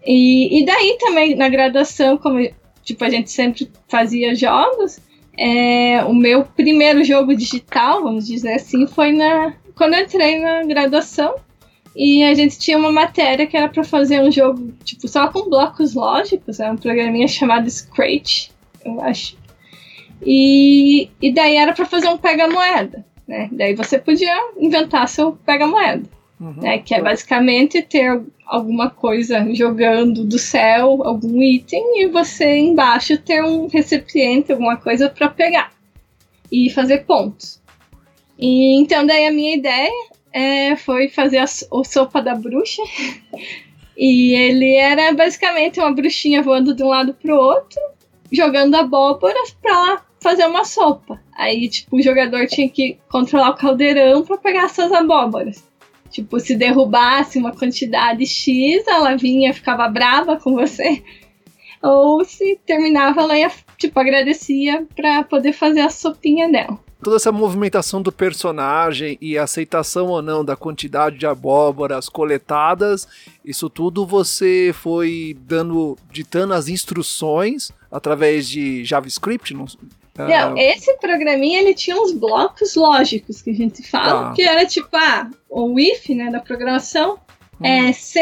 E, 0.06 0.62
e 0.62 0.65
daí 0.65 0.97
também 0.99 1.36
na 1.36 1.47
graduação, 1.47 2.17
como 2.17 2.39
tipo, 2.84 3.04
a 3.04 3.10
gente 3.10 3.32
sempre 3.32 3.71
fazia 3.88 4.36
jogos, 4.36 4.99
é, 5.38 6.04
o 6.04 6.13
meu 6.13 6.43
primeiro 6.43 7.04
jogo 7.04 7.36
digital, 7.36 8.04
vamos 8.04 8.28
dizer 8.28 8.56
assim, 8.56 8.86
foi 8.88 9.12
na 9.12 9.54
quando 9.75 9.93
eu 9.93 10.04
entrei 10.04 10.39
na 10.39 10.63
graduação 10.63 11.36
e 11.95 12.23
a 12.23 12.34
gente 12.34 12.58
tinha 12.60 12.78
uma 12.78 12.91
matéria 12.91 13.47
que 13.47 13.58
era 13.58 13.67
para 13.67 13.84
fazer 13.84 14.21
um 14.21 14.32
jogo 14.32 14.71
tipo 14.84 15.08
só 15.08 15.28
com 15.28 15.49
blocos 15.49 15.93
lógicos, 15.93 16.60
é 16.60 16.71
um 16.71 16.78
programinha 16.78 17.28
chamado 17.28 17.69
Scratch, 17.69 18.49
eu 18.86 19.02
acho. 19.02 19.38
E, 20.25 21.10
e 21.21 21.34
daí 21.34 21.56
era 21.56 21.73
para 21.73 21.86
fazer 21.86 22.10
um 22.10 22.17
pega-moeda, 22.17 23.06
né? 23.28 23.49
Daí 23.52 23.73
você 23.73 23.97
podia 23.97 24.36
inventar 24.58 25.08
seu 25.08 25.34
pega-moeda, 25.45 26.04
uhum. 26.39 26.54
né? 26.58 26.80
Que 26.80 26.95
é 26.95 27.02
basicamente 27.02 27.82
ter 27.82 28.21
alguma 28.45 28.89
coisa 28.89 29.47
jogando 29.54 30.25
do 30.25 30.38
céu, 30.38 31.04
algum 31.04 31.41
item, 31.41 32.02
e 32.02 32.08
você 32.08 32.58
embaixo 32.58 33.17
ter 33.17 33.43
um 33.43 33.67
recipiente, 33.67 34.52
alguma 34.52 34.75
coisa 34.75 35.08
para 35.08 35.30
pegar 35.30 35.71
e 36.52 36.69
fazer 36.69 37.06
pontos. 37.06 37.60
E, 38.38 38.80
então, 38.80 39.06
daí 39.06 39.28
a 39.28 39.32
minha 39.32 39.56
ideia 39.56 39.91
é, 40.32 40.76
foi 40.76 41.10
fazer 41.10 41.39
a, 41.39 41.46
o 41.72 41.84
sopa 41.84 42.22
da 42.22 42.36
bruxa. 42.36 42.82
e 43.98 44.34
ele 44.34 44.76
era 44.76 45.13
basicamente 45.13 45.80
uma 45.80 45.92
bruxinha 45.92 46.42
voando 46.42 46.74
de 46.74 46.84
um 46.84 46.88
lado 46.88 47.13
pro 47.13 47.36
outro, 47.36 47.80
jogando 48.32 48.76
abóboras 48.76 49.56
pra 49.62 50.04
fazer 50.20 50.46
uma 50.46 50.63
sopa. 50.63 51.20
Aí, 51.34 51.70
tipo, 51.70 51.98
o 51.98 52.02
jogador 52.02 52.46
tinha 52.48 52.70
que 52.70 52.98
controlar 53.10 53.52
o 53.52 53.56
caldeirão 53.56 54.24
para 54.24 54.38
pegar 54.38 54.65
essas 54.65 54.92
abóboras. 54.92 55.68
Tipo, 56.10 56.39
se 56.39 56.56
derrubasse 56.56 57.38
uma 57.38 57.56
quantidade 57.56 58.26
X, 58.26 58.86
ela 58.88 59.15
vinha, 59.15 59.54
ficava 59.54 59.88
brava 59.88 60.38
com 60.38 60.54
você. 60.54 61.04
Ou 61.82 62.26
se 62.26 62.60
terminava, 62.65 63.22
ela 63.22 63.38
ia, 63.38 63.52
tipo, 63.78 63.98
agradecia 64.00 64.86
para 64.96 65.24
poder 65.24 65.54
fazer 65.54 65.82
a 65.82 65.89
sopinha 65.89 66.50
dela. 66.52 66.80
Toda 67.01 67.15
essa 67.15 67.31
movimentação 67.31 68.01
do 68.01 68.12
personagem 68.12 69.17
e 69.21 69.38
aceitação 69.38 70.07
ou 70.07 70.21
não 70.21 70.43
da 70.43 70.55
quantidade 70.55 71.17
de 71.17 71.25
abóboras 71.25 72.09
coletadas, 72.09 73.07
isso 73.43 73.69
tudo 73.69 74.05
você 74.05 74.71
foi 74.73 75.38
dando, 75.41 75.97
ditando 76.12 76.53
as 76.53 76.67
instruções 76.67 77.71
através 77.89 78.49
de 78.49 78.83
JavaScript? 78.83 79.53
Não, 79.53 79.65
não, 80.17 80.27
ah. 80.27 80.53
esse 80.57 80.93
programinha 80.97 81.62
ele 81.62 81.73
tinha 81.73 81.95
uns 81.95 82.12
blocos 82.12 82.75
lógicos 82.75 83.41
que 83.41 83.51
a 83.51 83.55
gente 83.55 83.81
fala, 83.88 84.29
ah. 84.29 84.33
que 84.33 84.41
era 84.41 84.65
tipo, 84.65 84.89
ah, 84.93 85.29
o 85.49 85.79
if, 85.79 86.09
né, 86.09 86.29
da 86.29 86.41
programação, 86.41 87.17
hum. 87.62 87.65
é 87.65 87.93
C, 87.93 88.19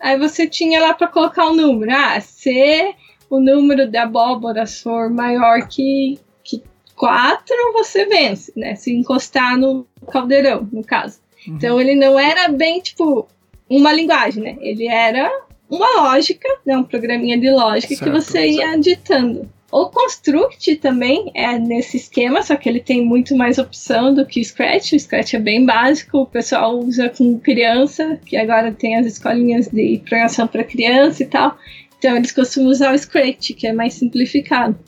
aí 0.00 0.18
você 0.18 0.46
tinha 0.46 0.80
lá 0.80 0.94
para 0.94 1.08
colocar 1.08 1.46
o 1.46 1.50
um 1.50 1.56
número. 1.56 1.92
Ah, 1.92 2.18
se 2.20 2.94
o 3.28 3.38
número 3.38 3.86
de 3.86 3.98
abóboras 3.98 4.80
for 4.80 5.10
maior 5.10 5.68
que, 5.68 6.18
4, 7.04 7.54
você 7.74 8.06
vence, 8.06 8.50
né? 8.56 8.74
Se 8.76 8.90
encostar 8.90 9.58
no 9.58 9.86
caldeirão, 10.10 10.66
no 10.72 10.82
caso. 10.82 11.18
Uhum. 11.46 11.56
Então 11.56 11.78
ele 11.78 11.94
não 11.94 12.18
era 12.18 12.48
bem, 12.48 12.80
tipo, 12.80 13.28
uma 13.68 13.92
linguagem, 13.92 14.42
né? 14.42 14.56
Ele 14.60 14.88
era 14.88 15.30
uma 15.68 16.00
lógica, 16.00 16.48
né? 16.64 16.78
Um 16.78 16.82
programinha 16.82 17.38
de 17.38 17.50
lógica 17.50 17.94
certo, 17.94 18.04
que 18.04 18.10
você 18.10 18.46
ia 18.46 18.78
ditando. 18.78 19.46
O 19.70 19.90
Construct 19.90 20.76
também 20.76 21.30
é 21.34 21.58
nesse 21.58 21.98
esquema, 21.98 22.42
só 22.42 22.56
que 22.56 22.70
ele 22.70 22.80
tem 22.80 23.04
muito 23.04 23.36
mais 23.36 23.58
opção 23.58 24.14
do 24.14 24.24
que 24.24 24.40
o 24.40 24.44
Scratch. 24.44 24.92
O 24.92 24.98
Scratch 24.98 25.34
é 25.34 25.38
bem 25.38 25.66
básico, 25.66 26.20
o 26.20 26.26
pessoal 26.26 26.78
usa 26.78 27.10
com 27.10 27.38
criança, 27.38 28.18
que 28.24 28.34
agora 28.34 28.72
tem 28.72 28.96
as 28.96 29.04
escolinhas 29.04 29.68
de 29.68 30.00
programação 30.08 30.46
para 30.46 30.64
criança 30.64 31.22
e 31.22 31.26
tal. 31.26 31.58
Então 31.98 32.16
eles 32.16 32.32
costumam 32.32 32.70
usar 32.70 32.94
o 32.94 32.98
Scratch, 32.98 33.50
que 33.50 33.66
é 33.66 33.74
mais 33.74 33.92
simplificado. 33.92 34.78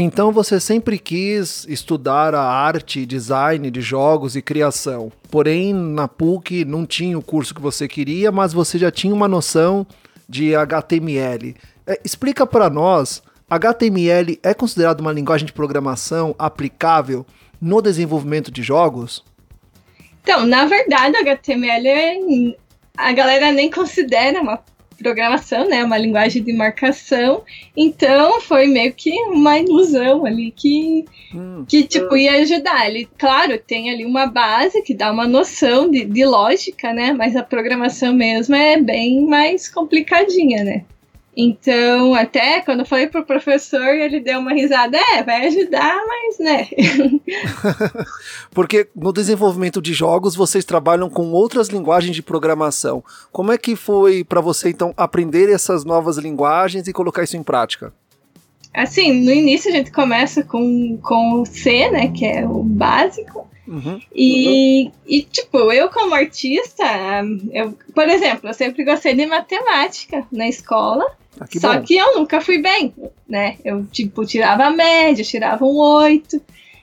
Então 0.00 0.30
você 0.30 0.60
sempre 0.60 0.96
quis 0.96 1.66
estudar 1.68 2.32
a 2.32 2.40
arte, 2.40 3.04
design 3.04 3.68
de 3.68 3.80
jogos 3.80 4.36
e 4.36 4.40
criação. 4.40 5.10
Porém, 5.28 5.74
na 5.74 6.06
PUC 6.06 6.64
não 6.64 6.86
tinha 6.86 7.18
o 7.18 7.22
curso 7.22 7.52
que 7.52 7.60
você 7.60 7.88
queria, 7.88 8.30
mas 8.30 8.52
você 8.52 8.78
já 8.78 8.92
tinha 8.92 9.12
uma 9.12 9.26
noção 9.26 9.84
de 10.28 10.54
HTML. 10.54 11.56
É, 11.84 12.00
explica 12.04 12.46
para 12.46 12.70
nós, 12.70 13.20
HTML 13.50 14.38
é 14.40 14.54
considerado 14.54 15.00
uma 15.00 15.12
linguagem 15.12 15.44
de 15.44 15.52
programação 15.52 16.32
aplicável 16.38 17.26
no 17.60 17.82
desenvolvimento 17.82 18.52
de 18.52 18.62
jogos? 18.62 19.24
Então, 20.22 20.46
na 20.46 20.64
verdade, 20.64 21.16
HTML 21.16 21.88
é, 21.88 22.18
a 22.96 23.10
galera 23.10 23.50
nem 23.50 23.68
considera 23.68 24.40
uma 24.40 24.60
programação, 24.98 25.68
né? 25.68 25.84
Uma 25.84 25.96
linguagem 25.96 26.42
de 26.42 26.52
marcação. 26.52 27.42
Então 27.76 28.40
foi 28.40 28.66
meio 28.66 28.92
que 28.92 29.10
uma 29.28 29.58
ilusão 29.58 30.26
ali 30.26 30.50
que, 30.50 31.04
hum. 31.34 31.64
que 31.66 31.84
tipo, 31.84 32.16
ia 32.16 32.32
ajudar. 32.42 32.88
Ele, 32.88 33.08
claro, 33.16 33.58
tem 33.58 33.90
ali 33.90 34.04
uma 34.04 34.26
base 34.26 34.82
que 34.82 34.92
dá 34.92 35.10
uma 35.10 35.26
noção 35.26 35.90
de, 35.90 36.04
de 36.04 36.24
lógica, 36.24 36.92
né? 36.92 37.12
Mas 37.12 37.36
a 37.36 37.42
programação 37.42 38.12
mesmo 38.12 38.54
é 38.54 38.80
bem 38.80 39.24
mais 39.24 39.68
complicadinha, 39.68 40.64
né? 40.64 40.84
Então, 41.40 42.16
até 42.16 42.60
quando 42.62 42.80
eu 42.80 42.84
falei 42.84 43.06
pro 43.06 43.24
professor, 43.24 43.94
ele 43.94 44.18
deu 44.18 44.40
uma 44.40 44.52
risada. 44.52 44.98
É, 45.14 45.22
vai 45.22 45.46
ajudar, 45.46 45.96
mas 46.04 46.38
né. 46.40 46.68
Porque 48.50 48.88
no 48.92 49.12
desenvolvimento 49.12 49.80
de 49.80 49.92
jogos 49.92 50.34
vocês 50.34 50.64
trabalham 50.64 51.08
com 51.08 51.30
outras 51.30 51.68
linguagens 51.68 52.16
de 52.16 52.24
programação. 52.24 53.04
Como 53.30 53.52
é 53.52 53.56
que 53.56 53.76
foi 53.76 54.24
para 54.24 54.40
você 54.40 54.70
então 54.70 54.92
aprender 54.96 55.48
essas 55.48 55.84
novas 55.84 56.18
linguagens 56.18 56.88
e 56.88 56.92
colocar 56.92 57.22
isso 57.22 57.36
em 57.36 57.42
prática? 57.44 57.94
Assim, 58.74 59.24
no 59.24 59.30
início 59.30 59.70
a 59.70 59.74
gente 59.74 59.92
começa 59.92 60.42
com, 60.42 60.98
com 61.00 61.40
o 61.40 61.46
C, 61.46 61.88
né, 61.88 62.08
que 62.08 62.26
é 62.26 62.44
o 62.44 62.64
básico. 62.64 63.46
Uhum. 63.64 64.00
E, 64.12 64.86
uhum. 64.86 64.92
e, 65.06 65.22
tipo, 65.22 65.56
eu 65.72 65.88
como 65.88 66.14
artista, 66.14 66.84
eu, 67.52 67.78
por 67.94 68.08
exemplo, 68.08 68.48
eu 68.48 68.54
sempre 68.54 68.82
gostei 68.84 69.14
de 69.14 69.24
matemática 69.26 70.26
na 70.32 70.48
escola. 70.48 71.04
Ah, 71.40 71.46
que 71.46 71.60
Só 71.60 71.74
bom. 71.74 71.82
que 71.82 71.96
eu 71.96 72.18
nunca 72.18 72.40
fui 72.40 72.58
bem, 72.58 72.94
né? 73.28 73.56
Eu, 73.64 73.84
tipo, 73.86 74.24
tirava 74.24 74.64
a 74.64 74.70
média, 74.70 75.24
tirava 75.24 75.64
um 75.64 75.76
8. 75.76 76.40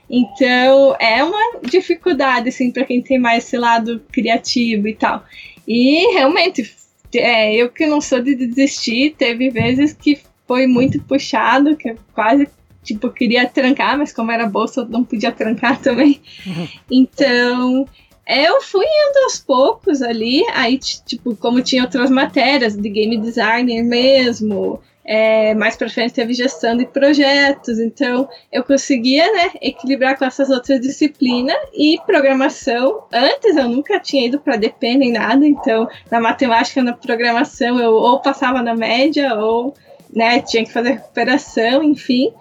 Então, 0.08 0.96
é 1.00 1.22
uma 1.22 1.60
dificuldade, 1.62 2.48
assim, 2.48 2.70
para 2.70 2.84
quem 2.84 3.02
tem 3.02 3.18
mais 3.18 3.44
esse 3.44 3.56
lado 3.56 4.00
criativo 4.12 4.86
e 4.88 4.94
tal. 4.94 5.24
E, 5.66 6.12
realmente, 6.14 6.74
é, 7.14 7.54
eu 7.54 7.68
que 7.70 7.86
não 7.86 8.00
sou 8.00 8.20
de 8.20 8.34
desistir, 8.34 9.14
teve 9.18 9.50
vezes 9.50 9.92
que 9.92 10.20
foi 10.46 10.66
muito 10.66 11.02
puxado, 11.02 11.76
que 11.76 11.90
eu 11.90 11.96
quase 12.14 12.48
tipo 12.84 13.10
queria 13.10 13.48
trancar, 13.48 13.98
mas 13.98 14.12
como 14.12 14.30
era 14.30 14.46
bolsa 14.46 14.82
eu 14.82 14.88
não 14.88 15.04
podia 15.04 15.32
trancar 15.32 15.78
também. 15.82 16.20
Então, 16.90 17.86
eu 18.26 18.60
fui 18.60 18.84
indo 18.84 19.24
aos 19.24 19.38
poucos 19.38 20.02
ali, 20.02 20.44
aí 20.52 20.78
tipo, 20.78 21.36
como 21.36 21.62
tinha 21.62 21.82
outras 21.82 22.10
matérias 22.10 22.74
de 22.74 22.88
game 22.88 23.16
designer 23.18 23.84
mesmo, 23.84 24.80
é, 25.04 25.54
mais 25.54 25.76
para 25.76 25.88
frente 25.88 26.14
teve 26.14 26.34
gestão 26.34 26.76
de 26.76 26.84
projetos, 26.84 27.78
então 27.78 28.28
eu 28.50 28.64
conseguia 28.64 29.32
né, 29.32 29.52
equilibrar 29.62 30.18
com 30.18 30.24
essas 30.24 30.50
outras 30.50 30.80
disciplinas 30.80 31.56
e 31.72 31.96
programação. 32.04 33.04
Antes 33.12 33.56
eu 33.56 33.68
nunca 33.68 34.00
tinha 34.00 34.26
ido 34.26 34.40
para 34.40 34.56
DP 34.56 34.96
nem 34.96 35.12
nada, 35.12 35.46
então 35.46 35.88
na 36.10 36.20
matemática, 36.20 36.82
na 36.82 36.92
programação 36.92 37.78
eu 37.78 37.92
ou 37.92 38.20
passava 38.20 38.60
na 38.60 38.74
média 38.74 39.36
ou 39.36 39.72
né, 40.12 40.40
tinha 40.40 40.64
que 40.64 40.72
fazer 40.72 40.94
recuperação, 40.94 41.84
enfim, 41.84 42.32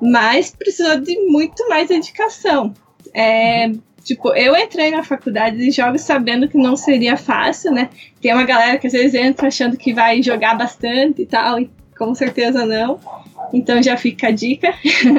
mas 0.00 0.50
precisou 0.50 0.98
de 0.98 1.18
muito 1.28 1.68
mais 1.68 1.88
dedicação. 1.88 2.72
É, 3.12 3.70
Tipo, 4.06 4.32
eu 4.34 4.56
entrei 4.56 4.92
na 4.92 5.02
faculdade 5.02 5.56
de 5.56 5.72
jogos 5.72 6.02
sabendo 6.02 6.46
que 6.46 6.56
não 6.56 6.76
seria 6.76 7.16
fácil, 7.16 7.72
né? 7.72 7.90
Tem 8.20 8.32
uma 8.32 8.44
galera 8.44 8.78
que 8.78 8.86
às 8.86 8.92
vezes 8.92 9.14
entra 9.14 9.48
achando 9.48 9.76
que 9.76 9.92
vai 9.92 10.22
jogar 10.22 10.54
bastante 10.54 11.22
e 11.22 11.26
tal, 11.26 11.58
e 11.58 11.68
com 11.98 12.14
certeza 12.14 12.64
não. 12.64 13.00
Então 13.52 13.82
já 13.82 13.96
fica 13.96 14.28
a 14.28 14.30
dica. 14.30 14.72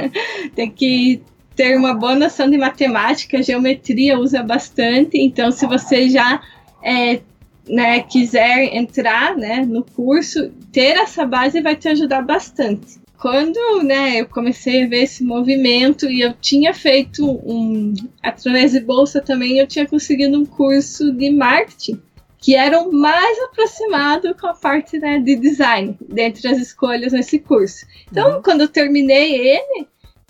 Tem 0.55 0.71
que 0.71 1.21
ter 1.53 1.77
uma 1.77 1.93
boa 1.93 2.15
noção 2.15 2.49
de 2.49 2.57
matemática, 2.57 3.43
geometria 3.43 4.17
usa 4.17 4.41
bastante. 4.41 5.19
Então, 5.19 5.51
se 5.51 5.65
você 5.65 6.09
já 6.09 6.41
é, 6.81 7.19
né, 7.67 7.99
quiser 8.03 8.73
entrar 8.73 9.35
né, 9.35 9.65
no 9.67 9.83
curso, 9.83 10.49
ter 10.71 10.95
essa 10.95 11.25
base 11.25 11.59
vai 11.59 11.75
te 11.75 11.89
ajudar 11.89 12.21
bastante. 12.21 13.01
Quando 13.19 13.81
né, 13.83 14.21
eu 14.21 14.27
comecei 14.27 14.83
a 14.83 14.87
ver 14.87 15.03
esse 15.03 15.23
movimento 15.23 16.05
e 16.07 16.21
eu 16.21 16.33
tinha 16.33 16.73
feito 16.73 17.25
um. 17.25 17.93
Através 18.21 18.73
de 18.73 18.79
bolsa 18.79 19.19
também, 19.19 19.57
eu 19.57 19.67
tinha 19.67 19.87
conseguido 19.87 20.39
um 20.39 20.45
curso 20.45 21.11
de 21.11 21.31
marketing 21.31 22.01
que 22.39 22.55
era 22.55 22.79
o 22.79 22.93
mais 22.93 23.37
aproximado 23.43 24.35
com 24.35 24.47
a 24.47 24.53
parte 24.53 24.99
né, 24.99 25.19
de 25.19 25.35
design, 25.35 25.97
dentre 25.99 26.47
as 26.47 26.59
escolhas 26.59 27.11
nesse 27.11 27.39
curso. 27.39 27.85
Então, 28.11 28.35
uhum. 28.35 28.41
quando 28.43 28.61
eu 28.61 28.67
terminei 28.67 29.35
ele, 29.35 29.87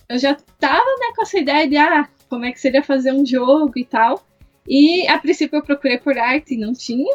eu 0.08 0.18
já 0.18 0.32
estava 0.32 0.86
né, 0.86 1.14
com 1.16 1.22
essa 1.22 1.38
ideia 1.38 1.68
de 1.68 1.76
ah, 1.78 2.08
como 2.30 2.46
é 2.46 2.52
que 2.52 2.60
seria 2.60 2.82
fazer 2.82 3.12
um 3.12 3.26
jogo 3.26 3.74
e 3.76 3.86
tal. 3.86 4.26
E 4.68 5.08
a 5.08 5.18
princípio 5.18 5.58
eu 5.58 5.64
procurei 5.64 5.98
por 5.98 6.18
arte 6.18 6.54
e 6.54 6.58
não 6.58 6.74
tinha, 6.74 7.14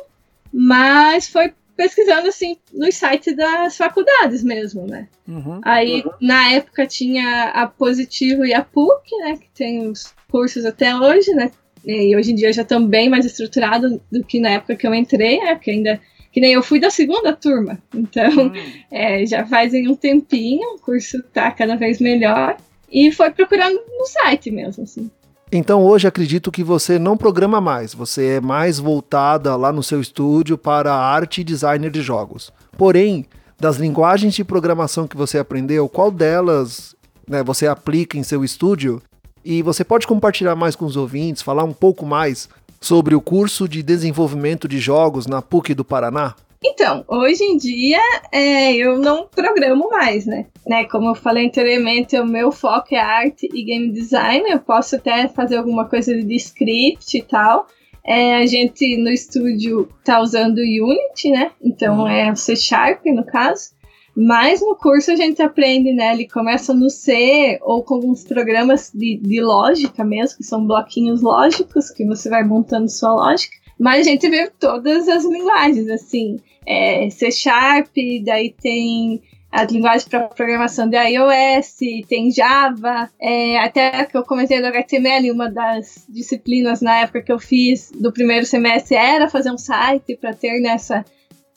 mas 0.53 1.29
foi 1.29 1.53
pesquisando 1.83 2.29
assim 2.29 2.57
nos 2.73 2.95
sites 2.95 3.35
das 3.35 3.77
faculdades 3.77 4.45
mesmo, 4.45 4.87
né? 4.87 5.09
Uhum, 5.27 5.61
Aí 5.65 6.01
uhum. 6.03 6.13
na 6.21 6.53
época 6.53 6.87
tinha 6.87 7.47
a 7.47 7.67
Positivo 7.67 8.45
e 8.45 8.55
a 8.55 8.63
PUC, 8.63 9.17
né? 9.19 9.37
Que 9.37 9.49
tem 9.53 9.89
os 9.89 10.15
cursos 10.31 10.65
até 10.65 10.95
hoje, 10.95 11.33
né? 11.35 11.51
E 11.85 12.15
hoje 12.15 12.31
em 12.31 12.37
dia 12.37 12.53
já 12.53 12.63
estão 12.63 12.87
bem 12.87 13.09
mais 13.09 13.27
estruturados 13.27 13.99
do 14.11 14.23
que 14.23 14.39
na 14.39 14.51
época 14.51 14.77
que 14.77 14.87
eu 14.87 14.95
entrei, 14.95 15.41
né? 15.41 15.57
Porque 15.57 15.73
ainda. 15.73 16.01
Que 16.31 16.41
nem 16.41 16.53
eu 16.55 16.63
fui 16.63 16.81
da 16.81 16.89
segunda 16.89 17.35
turma. 17.35 17.79
Então, 17.95 18.47
uhum. 18.47 18.53
é, 18.91 19.27
já 19.27 19.45
fazem 19.45 19.87
um 19.89 19.95
tempinho, 19.95 20.77
o 20.77 20.79
curso 20.79 21.23
tá 21.25 21.51
cada 21.51 21.77
vez 21.77 22.01
melhor. 22.01 22.57
E 22.91 23.11
foi 23.11 23.31
procurando 23.31 23.79
no 23.99 24.07
site 24.07 24.51
mesmo, 24.51 24.85
assim. 24.85 25.11
Então 25.55 25.85
hoje 25.85 26.09
acredito 26.09 26.51
que 26.51 26.65
você 26.65 26.99
não 26.99 27.15
programa 27.15 27.61
mais, 27.61 27.93
você 27.93 28.37
é 28.37 28.41
mais 28.41 28.79
voltada 28.79 29.55
lá 29.55 29.71
no 29.71 29.83
seu 29.83 30.01
estúdio 30.01 30.57
para 30.57 30.95
arte 30.95 31.43
e 31.43 31.45
designer 31.45 31.91
de 31.91 32.01
jogos. 32.01 32.51
Porém, 32.79 33.27
das 33.61 33.77
linguagens 33.77 34.33
de 34.33 34.43
programação 34.45 35.07
que 35.07 35.15
você 35.15 35.39
aprendeu, 35.39 35.91
qual 35.91 36.11
delas 36.11 36.97
né, 37.29 37.43
você 37.43 37.67
aplica 37.67 38.17
em 38.17 38.23
seu 38.23 38.43
estúdio? 38.43 39.03
E 39.45 39.61
você 39.61 39.85
pode 39.85 40.07
compartilhar 40.07 40.57
mais 40.57 40.75
com 40.75 40.87
os 40.87 40.97
ouvintes, 40.97 41.43
falar 41.43 41.65
um 41.65 41.75
pouco 41.75 42.07
mais 42.07 42.49
sobre 42.81 43.15
o 43.15 43.21
curso 43.21 43.69
de 43.69 43.83
desenvolvimento 43.83 44.67
de 44.67 44.81
jogos 44.81 45.27
na 45.27 45.43
PUC 45.43 45.75
do 45.75 45.85
Paraná? 45.85 46.35
Então, 46.65 47.05
hoje 47.09 47.43
em 47.43 47.57
dia 47.57 48.01
é, 48.31 48.73
eu 48.75 48.99
não 48.99 49.27
programo 49.27 49.91
mais, 49.91 50.25
né? 50.27 50.47
né? 50.67 50.85
Como 50.85 51.09
eu 51.09 51.15
falei 51.15 51.47
anteriormente, 51.47 52.17
o 52.17 52.25
meu 52.25 52.53
foco 52.53 52.95
é 52.95 52.99
arte 52.99 53.49
e 53.53 53.65
game 53.65 53.91
design. 53.91 54.49
Eu 54.49 54.61
posso 54.61 54.97
até 54.97 55.27
fazer 55.29 55.57
alguma 55.57 55.89
coisa 55.89 56.15
de 56.15 56.37
script 56.37 57.19
e 57.19 57.23
tal. 57.23 57.67
É, 58.05 58.37
a 58.37 58.47
gente 58.47 58.97
no 58.97 59.11
estúdio 59.11 59.89
tá 60.05 60.21
usando 60.21 60.59
Unity, 60.59 61.31
né? 61.31 61.51
Então 61.63 62.01
uhum. 62.01 62.09
é 62.09 62.31
o 62.31 62.37
C 62.37 62.55
Sharp 62.55 63.05
no 63.07 63.25
caso. 63.25 63.71
Mas 64.15 64.61
no 64.61 64.77
curso 64.77 65.11
a 65.11 65.17
gente 65.17 65.41
aprende, 65.41 65.93
né? 65.93 66.13
Ele 66.13 66.29
começa 66.29 66.75
no 66.75 66.91
C 66.91 67.59
ou 67.63 67.83
com 67.83 67.95
alguns 67.95 68.25
programas 68.25 68.91
de, 68.95 69.17
de 69.17 69.41
lógica 69.41 70.05
mesmo, 70.05 70.37
que 70.37 70.45
são 70.45 70.67
bloquinhos 70.67 71.23
lógicos 71.23 71.91
que 71.91 72.05
você 72.05 72.29
vai 72.29 72.45
montando 72.45 72.91
sua 72.91 73.15
lógica. 73.15 73.57
Mas 73.79 74.07
a 74.07 74.11
gente 74.11 74.29
vê 74.29 74.51
todas 74.61 75.09
as 75.09 75.25
linguagens, 75.25 75.89
assim, 75.89 76.37
é, 76.67 77.09
C 77.11 77.31
Sharp, 77.31 77.89
daí 78.25 78.51
tem 78.51 79.23
as 79.53 79.71
linguagens 79.71 80.09
para 80.09 80.29
programação 80.29 80.89
de 80.89 80.97
iOS, 80.97 81.77
tem 82.09 82.31
Java, 82.31 83.11
é, 83.21 83.59
até 83.59 84.07
que 84.07 84.17
eu 84.17 84.25
comentei 84.25 84.61
do 84.63 84.67
HTML, 84.67 85.31
uma 85.31 85.51
das 85.51 86.07
disciplinas 86.09 86.81
na 86.81 87.01
época 87.01 87.21
que 87.21 87.31
eu 87.31 87.39
fiz 87.39 87.93
do 87.93 88.11
primeiro 88.11 88.47
semestre 88.47 88.97
era 88.97 89.29
fazer 89.29 89.51
um 89.51 89.59
site 89.59 90.17
para 90.17 90.33
ter 90.33 90.59
nessa. 90.59 91.05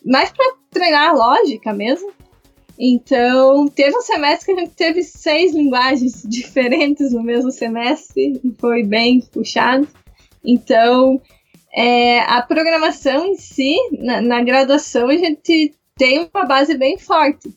mais 0.03 0.29
para 0.29 0.55
treinar 0.69 1.11
a 1.11 1.13
lógica 1.13 1.73
mesmo. 1.73 2.11
Então, 2.77 3.69
teve 3.69 3.95
um 3.95 4.01
semestre 4.01 4.53
que 4.53 4.59
a 4.59 4.65
gente 4.65 4.75
teve 4.75 5.01
seis 5.01 5.53
linguagens 5.53 6.21
diferentes 6.27 7.13
no 7.13 7.23
mesmo 7.23 7.49
semestre, 7.49 8.41
e 8.43 8.53
foi 8.59 8.83
bem 8.83 9.21
puxado. 9.21 9.87
Então, 10.43 11.21
é, 11.75 12.21
a 12.21 12.41
programação 12.41 13.25
em 13.25 13.35
si, 13.35 13.75
na, 13.99 14.21
na, 14.21 14.41
graduação, 14.41 15.09
a 15.09 15.17
gente 15.17 15.73
tem 15.97 16.29
uma 16.33 16.45
base 16.45 16.77
bem 16.77 16.97
forte, 16.97 17.53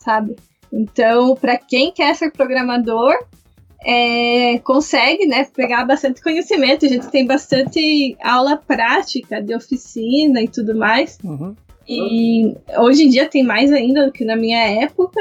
sabe? 0.00 0.34
Então, 0.72 1.36
para 1.36 1.56
quem 1.56 1.92
quer 1.92 2.14
ser 2.16 2.32
programador, 2.32 3.16
é, 3.84 4.58
consegue 4.58 5.24
né, 5.26 5.44
pegar 5.44 5.84
bastante 5.84 6.20
conhecimento. 6.20 6.84
A 6.84 6.88
gente 6.88 7.08
tem 7.08 7.24
bastante 7.24 8.16
aula 8.22 8.56
prática 8.56 9.40
de 9.40 9.54
oficina 9.54 10.42
e 10.42 10.48
tudo 10.48 10.76
mais. 10.76 11.18
Uhum. 11.22 11.54
E 11.88 12.54
hoje 12.78 13.04
em 13.04 13.08
dia 13.08 13.28
tem 13.28 13.42
mais 13.42 13.72
ainda 13.72 14.06
do 14.06 14.12
que 14.12 14.24
na 14.24 14.36
minha 14.36 14.62
época. 14.82 15.20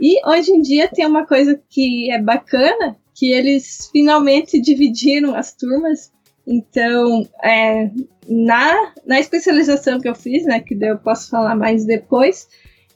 E 0.00 0.20
hoje 0.28 0.50
em 0.50 0.60
dia 0.60 0.88
tem 0.88 1.06
uma 1.06 1.26
coisa 1.26 1.60
que 1.70 2.10
é 2.10 2.20
bacana, 2.20 2.96
que 3.14 3.30
eles 3.30 3.88
finalmente 3.90 4.60
dividiram 4.60 5.34
as 5.34 5.54
turmas 5.54 6.12
então, 6.46 7.26
é, 7.42 7.90
na, 8.28 8.92
na 9.06 9.18
especialização 9.18 10.00
que 10.00 10.08
eu 10.08 10.14
fiz, 10.14 10.44
né, 10.44 10.60
que 10.60 10.76
eu 10.80 10.98
posso 10.98 11.30
falar 11.30 11.54
mais 11.56 11.84
depois, 11.84 12.48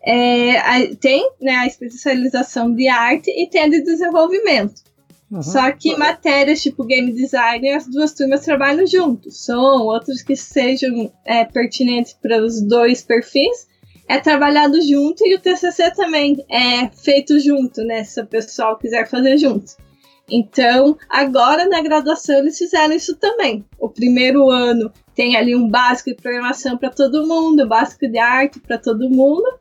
é, 0.02 0.58
a, 0.58 0.96
tem 0.96 1.30
né, 1.40 1.56
a 1.56 1.66
especialização 1.66 2.74
de 2.74 2.88
arte 2.88 3.30
e 3.30 3.48
tem 3.48 3.62
a 3.62 3.68
de 3.68 3.82
desenvolvimento. 3.82 4.82
Uhum. 5.30 5.42
Só 5.42 5.70
que 5.72 5.94
matérias 5.96 6.62
tipo 6.62 6.84
game 6.84 7.12
design, 7.12 7.70
as 7.70 7.86
duas 7.86 8.14
turmas 8.14 8.44
trabalham 8.44 8.86
juntos. 8.86 9.44
São 9.44 9.82
outros 9.82 10.22
que 10.22 10.34
sejam 10.34 11.12
é, 11.24 11.44
pertinentes 11.44 12.14
para 12.14 12.42
os 12.42 12.62
dois 12.62 13.02
perfis, 13.02 13.68
é 14.08 14.18
trabalhado 14.18 14.80
junto 14.80 15.26
e 15.26 15.34
o 15.34 15.38
TCC 15.38 15.90
também 15.94 16.42
é 16.50 16.88
feito 16.88 17.38
junto, 17.38 17.82
né? 17.84 18.04
Se 18.04 18.20
o 18.20 18.26
pessoal 18.26 18.78
quiser 18.78 19.06
fazer 19.06 19.36
junto. 19.36 19.76
Então, 20.30 20.96
agora 21.08 21.66
na 21.66 21.80
graduação 21.80 22.38
eles 22.38 22.58
fizeram 22.58 22.94
isso 22.94 23.16
também. 23.16 23.64
O 23.78 23.88
primeiro 23.88 24.50
ano 24.50 24.92
tem 25.14 25.36
ali 25.36 25.56
um 25.56 25.68
básico 25.68 26.10
de 26.10 26.16
programação 26.16 26.76
para 26.76 26.90
todo 26.90 27.26
mundo, 27.26 27.66
básico 27.66 28.06
de 28.06 28.18
arte 28.18 28.60
para 28.60 28.78
todo 28.78 29.08
mundo. 29.08 29.58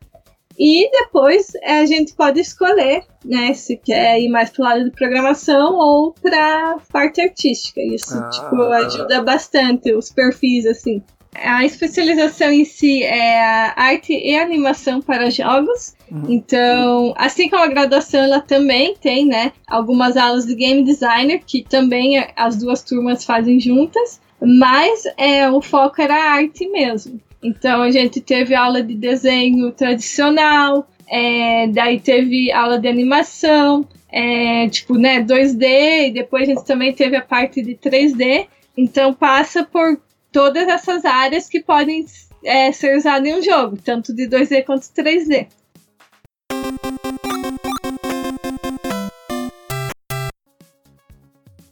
E 0.60 0.89
depois 0.91 1.53
é, 1.62 1.80
a 1.80 1.86
gente 1.86 2.15
pode 2.15 2.39
escolher, 2.39 3.03
né, 3.23 3.53
se 3.53 3.77
quer 3.77 4.19
ir 4.19 4.27
mais 4.27 4.49
para 4.49 4.62
o 4.62 4.65
lado 4.65 4.84
de 4.86 4.91
programação 4.91 5.75
ou 5.75 6.13
para 6.13 6.77
parte 6.91 7.21
artística. 7.21 7.80
Isso 7.80 8.17
ah, 8.17 8.30
tipo, 8.30 8.62
ajuda 8.62 9.21
bastante 9.21 9.93
os 9.93 10.12
perfis 10.12 10.65
assim. 10.65 11.03
A 11.43 11.63
especialização 11.65 12.52
em 12.52 12.65
si 12.65 13.04
é 13.04 13.39
arte 13.76 14.13
e 14.13 14.36
animação 14.36 15.02
para 15.02 15.30
jogos. 15.30 15.95
Uhum. 16.12 16.26
Então, 16.30 17.13
assim 17.17 17.50
como 17.50 17.63
a 17.63 17.67
graduação, 17.67 18.21
ela 18.21 18.39
também 18.39 18.95
tem, 18.95 19.26
né, 19.26 19.52
algumas 19.67 20.17
aulas 20.17 20.45
de 20.45 20.56
game 20.56 20.84
designer 20.84 21.41
que 21.45 21.63
também 21.63 22.26
as 22.36 22.58
duas 22.58 22.82
turmas 22.84 23.23
fazem 23.23 23.60
juntas, 23.60 24.21
mas 24.41 25.04
é, 25.17 25.50
o 25.50 25.62
foco 25.62 26.02
era 26.02 26.15
a 26.15 26.32
arte 26.34 26.67
mesmo. 26.69 27.19
Então, 27.43 27.82
a 27.82 27.91
gente 27.91 28.19
teve 28.19 28.56
aula 28.56 28.82
de 28.82 28.95
desenho 28.95 29.71
tradicional, 29.71 30.88
é, 31.10 31.67
daí 31.67 32.00
teve 32.00 32.52
aula 32.52 32.80
de 32.80 32.88
animação, 32.88 33.88
é, 34.12 34.67
tipo, 34.69 34.97
né, 34.97 35.21
2D, 35.21 36.08
e 36.08 36.12
depois 36.12 36.43
a 36.43 36.54
gente 36.54 36.65
também 36.65 36.93
teve 36.93 37.15
a 37.15 37.21
parte 37.21 37.62
de 37.62 37.76
3D. 37.76 38.47
Então, 38.76 39.13
passa 39.13 39.63
por 39.63 40.00
todas 40.31 40.67
essas 40.67 41.05
áreas 41.05 41.47
que 41.47 41.59
podem 41.61 42.05
é, 42.43 42.71
ser 42.71 42.97
usadas 42.97 43.27
em 43.27 43.35
um 43.35 43.41
jogo, 43.41 43.77
tanto 43.77 44.13
de 44.13 44.27
2D 44.27 44.65
quanto 44.65 44.83
3D. 44.83 45.47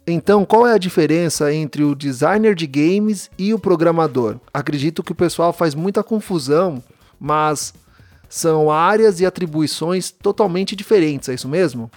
Então, 0.08 0.44
qual 0.44 0.64
é 0.64 0.72
a 0.72 0.78
diferença 0.78 1.52
entre 1.52 1.82
o 1.82 1.92
designer 1.92 2.54
de 2.54 2.66
games 2.66 3.28
e 3.36 3.52
o 3.52 3.58
programador? 3.58 4.36
Acredito 4.54 5.02
que 5.02 5.10
o 5.10 5.16
pessoal 5.16 5.52
faz 5.52 5.74
muita 5.74 6.04
confusão, 6.04 6.82
mas 7.18 7.74
são 8.28 8.70
áreas 8.70 9.18
e 9.20 9.26
atribuições 9.26 10.12
totalmente 10.12 10.76
diferentes, 10.76 11.28
é 11.28 11.34
isso 11.34 11.48
mesmo? 11.48 11.90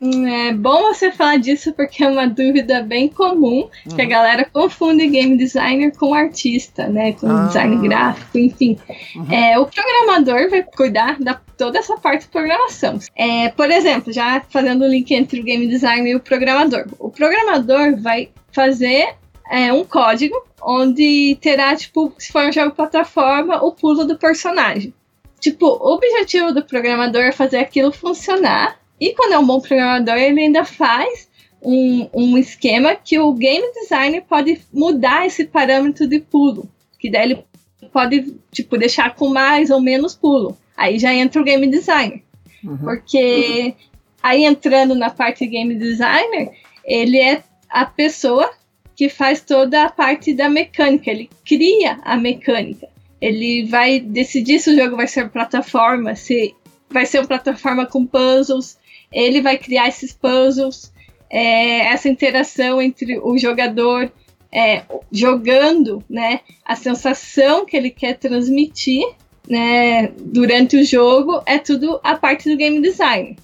É 0.00 0.52
bom 0.52 0.82
você 0.82 1.10
falar 1.10 1.38
disso 1.38 1.72
porque 1.72 2.04
é 2.04 2.08
uma 2.08 2.26
dúvida 2.26 2.82
bem 2.82 3.08
comum 3.08 3.68
que 3.94 4.00
a 4.00 4.04
uhum. 4.04 4.10
galera 4.10 4.44
confunde 4.44 5.06
game 5.08 5.36
designer 5.36 5.92
com 5.96 6.12
artista, 6.12 6.86
né? 6.86 7.12
Com 7.12 7.28
ah. 7.28 7.46
design 7.46 7.88
gráfico, 7.88 8.38
enfim. 8.38 8.78
Uhum. 9.14 9.32
É, 9.32 9.58
o 9.58 9.66
programador 9.66 10.50
vai 10.50 10.62
cuidar 10.62 11.18
da 11.18 11.40
toda 11.56 11.78
essa 11.78 11.96
parte 11.96 12.22
de 12.22 12.28
programação. 12.28 12.98
É, 13.16 13.48
por 13.48 13.70
exemplo, 13.70 14.12
já 14.12 14.42
fazendo 14.50 14.84
o 14.84 14.88
link 14.88 15.10
entre 15.12 15.40
o 15.40 15.44
game 15.44 15.66
designer 15.66 16.10
e 16.10 16.14
o 16.14 16.20
programador. 16.20 16.86
O 16.98 17.08
programador 17.08 17.96
vai 17.98 18.28
fazer 18.52 19.14
é, 19.50 19.72
um 19.72 19.84
código 19.84 20.34
onde 20.62 21.38
terá, 21.40 21.74
tipo, 21.74 22.12
se 22.18 22.30
for 22.30 22.44
um 22.44 22.52
jogo 22.52 22.74
plataforma, 22.74 23.64
o 23.64 23.72
pulo 23.72 24.04
do 24.04 24.18
personagem. 24.18 24.92
Tipo, 25.40 25.66
o 25.66 25.94
objetivo 25.94 26.52
do 26.52 26.62
programador 26.62 27.22
é 27.22 27.32
fazer 27.32 27.58
aquilo 27.58 27.92
funcionar 27.92 28.78
e 29.00 29.12
quando 29.14 29.32
é 29.32 29.38
um 29.38 29.46
bom 29.46 29.60
programador, 29.60 30.16
ele 30.16 30.40
ainda 30.40 30.64
faz 30.64 31.28
um, 31.62 32.08
um 32.14 32.38
esquema 32.38 32.94
que 32.94 33.18
o 33.18 33.32
game 33.32 33.66
designer 33.74 34.22
pode 34.22 34.60
mudar 34.72 35.26
esse 35.26 35.44
parâmetro 35.44 36.06
de 36.06 36.20
pulo. 36.20 36.68
Que 36.98 37.10
daí 37.10 37.24
ele 37.24 37.44
pode, 37.92 38.34
tipo, 38.50 38.78
deixar 38.78 39.14
com 39.14 39.28
mais 39.28 39.70
ou 39.70 39.80
menos 39.80 40.14
pulo. 40.14 40.56
Aí 40.76 40.98
já 40.98 41.12
entra 41.12 41.40
o 41.40 41.44
game 41.44 41.66
designer. 41.66 42.22
Uhum. 42.64 42.78
Porque 42.78 43.74
aí 44.22 44.44
entrando 44.44 44.94
na 44.94 45.10
parte 45.10 45.46
game 45.46 45.74
designer, 45.74 46.50
ele 46.84 47.18
é 47.18 47.42
a 47.68 47.84
pessoa 47.84 48.50
que 48.94 49.08
faz 49.08 49.42
toda 49.42 49.84
a 49.84 49.90
parte 49.90 50.32
da 50.32 50.48
mecânica, 50.48 51.10
ele 51.10 51.28
cria 51.44 52.00
a 52.02 52.16
mecânica. 52.16 52.88
Ele 53.20 53.64
vai 53.66 54.00
decidir 54.00 54.58
se 54.58 54.70
o 54.70 54.76
jogo 54.76 54.96
vai 54.96 55.06
ser 55.06 55.28
plataforma, 55.28 56.14
se 56.14 56.54
vai 56.88 57.04
ser 57.04 57.18
uma 57.18 57.26
plataforma 57.26 57.86
com 57.86 58.06
puzzles, 58.06 58.78
ele 59.16 59.40
vai 59.40 59.56
criar 59.56 59.88
esses 59.88 60.12
puzzles, 60.12 60.92
é, 61.30 61.86
essa 61.86 62.08
interação 62.08 62.82
entre 62.82 63.18
o 63.18 63.38
jogador 63.38 64.12
é, 64.52 64.82
jogando, 65.10 66.04
né, 66.08 66.40
a 66.64 66.76
sensação 66.76 67.64
que 67.64 67.76
ele 67.76 67.90
quer 67.90 68.18
transmitir, 68.18 69.04
né, 69.48 70.08
durante 70.18 70.76
o 70.76 70.84
jogo 70.84 71.42
é 71.46 71.58
tudo 71.58 71.98
a 72.04 72.14
parte 72.14 72.50
do 72.50 72.56
game 72.56 72.80
design. 72.80 73.36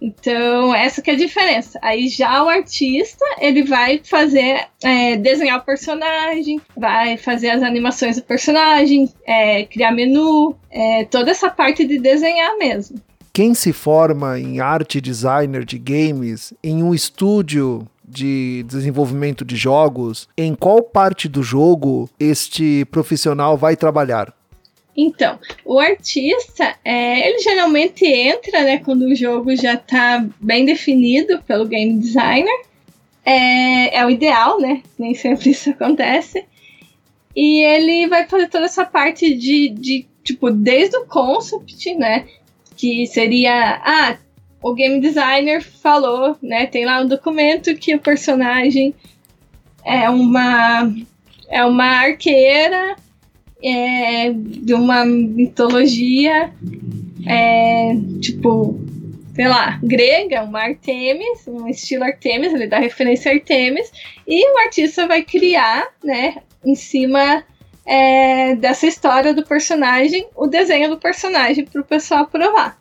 Então, 0.00 0.74
essa 0.74 1.00
que 1.00 1.10
é 1.10 1.14
a 1.14 1.16
diferença. 1.16 1.78
Aí 1.80 2.08
já 2.08 2.42
o 2.42 2.48
artista, 2.48 3.24
ele 3.38 3.62
vai 3.62 4.00
fazer, 4.02 4.66
é, 4.82 5.16
desenhar 5.16 5.60
o 5.60 5.64
personagem, 5.64 6.60
vai 6.76 7.16
fazer 7.16 7.50
as 7.50 7.62
animações 7.62 8.16
do 8.16 8.22
personagem, 8.22 9.08
é, 9.24 9.62
criar 9.64 9.92
menu, 9.92 10.56
é, 10.68 11.04
toda 11.04 11.30
essa 11.30 11.48
parte 11.48 11.84
de 11.84 12.00
desenhar 12.00 12.58
mesmo 12.58 13.00
quem 13.32 13.54
se 13.54 13.72
forma 13.72 14.38
em 14.38 14.60
arte 14.60 15.00
designer 15.00 15.64
de 15.64 15.78
games 15.78 16.52
em 16.62 16.82
um 16.82 16.92
estúdio 16.92 17.86
de 18.04 18.62
desenvolvimento 18.68 19.44
de 19.44 19.56
jogos, 19.56 20.28
em 20.36 20.54
qual 20.54 20.82
parte 20.82 21.28
do 21.28 21.42
jogo 21.42 22.10
este 22.20 22.84
profissional 22.90 23.56
vai 23.56 23.74
trabalhar? 23.74 24.34
Então, 24.94 25.38
o 25.64 25.80
artista, 25.80 26.76
é, 26.84 27.26
ele 27.26 27.38
geralmente 27.38 28.04
entra, 28.04 28.62
né, 28.62 28.78
quando 28.78 29.02
o 29.06 29.14
jogo 29.14 29.56
já 29.56 29.74
está 29.74 30.26
bem 30.38 30.66
definido 30.66 31.42
pelo 31.44 31.64
game 31.64 31.98
designer. 31.98 32.66
É, 33.24 33.96
é 33.96 34.04
o 34.04 34.10
ideal, 34.10 34.60
né? 34.60 34.82
Nem 34.98 35.14
sempre 35.14 35.50
isso 35.50 35.70
acontece. 35.70 36.44
E 37.34 37.62
ele 37.62 38.08
vai 38.08 38.28
fazer 38.28 38.48
toda 38.48 38.66
essa 38.66 38.84
parte 38.84 39.32
de, 39.34 39.70
de 39.70 40.06
tipo, 40.22 40.50
desde 40.50 40.96
o 40.96 41.06
concept, 41.06 41.94
né? 41.94 42.26
Que 42.82 43.06
seria 43.06 43.80
ah 43.84 44.16
o 44.60 44.74
game 44.74 45.00
designer 45.00 45.62
falou 45.62 46.36
né 46.42 46.66
tem 46.66 46.84
lá 46.84 47.00
um 47.00 47.06
documento 47.06 47.76
que 47.76 47.94
o 47.94 48.00
personagem 48.00 48.92
é 49.84 50.10
uma 50.10 50.92
é 51.48 51.64
uma 51.64 51.84
arqueira 51.84 52.96
é, 53.62 54.32
de 54.32 54.74
uma 54.74 55.04
mitologia 55.04 56.52
é, 57.24 57.94
tipo 58.20 58.80
sei 59.32 59.48
lá, 59.48 59.80
grega, 59.82 60.42
uma 60.42 60.60
Artemis, 60.60 61.46
um 61.46 61.66
estilo 61.66 62.04
Artemis, 62.04 62.52
ele 62.52 62.66
dá 62.66 62.78
referência 62.78 63.32
a 63.32 63.34
Artemis, 63.34 63.90
e 64.28 64.46
o 64.46 64.58
artista 64.58 65.06
vai 65.06 65.22
criar, 65.22 65.88
né, 66.04 66.36
em 66.62 66.74
cima 66.74 67.42
é, 67.86 68.54
dessa 68.56 68.86
história 68.86 69.34
do 69.34 69.44
personagem, 69.44 70.26
o 70.34 70.46
desenho 70.46 70.90
do 70.90 70.98
personagem 70.98 71.64
para 71.64 71.80
o 71.80 71.84
pessoal 71.84 72.26
provar. 72.26 72.80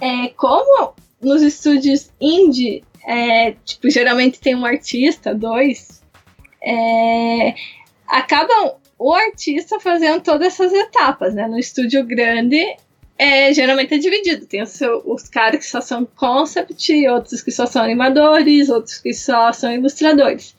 É, 0.00 0.28
como 0.36 0.94
nos 1.20 1.42
estúdios 1.42 2.10
indie, 2.20 2.84
é, 3.06 3.52
tipo, 3.64 3.90
geralmente 3.90 4.40
tem 4.40 4.54
um 4.54 4.64
artista, 4.64 5.34
dois, 5.34 6.02
é, 6.62 7.54
acabam 8.06 8.74
o 8.98 9.12
artista 9.14 9.78
fazendo 9.78 10.22
todas 10.22 10.48
essas 10.48 10.72
etapas, 10.72 11.34
né? 11.34 11.46
No 11.46 11.58
estúdio 11.58 12.04
grande, 12.04 12.76
é, 13.16 13.52
geralmente 13.52 13.94
é 13.94 13.98
dividido. 13.98 14.46
Tem 14.46 14.64
seu, 14.66 15.02
os 15.06 15.28
caras 15.28 15.60
que 15.60 15.66
só 15.66 15.80
são 15.80 16.04
concept, 16.04 17.08
outros 17.08 17.42
que 17.42 17.50
só 17.50 17.66
são 17.66 17.82
animadores, 17.82 18.68
outros 18.68 18.98
que 18.98 19.12
só 19.12 19.52
são 19.52 19.72
ilustradores. 19.72 20.56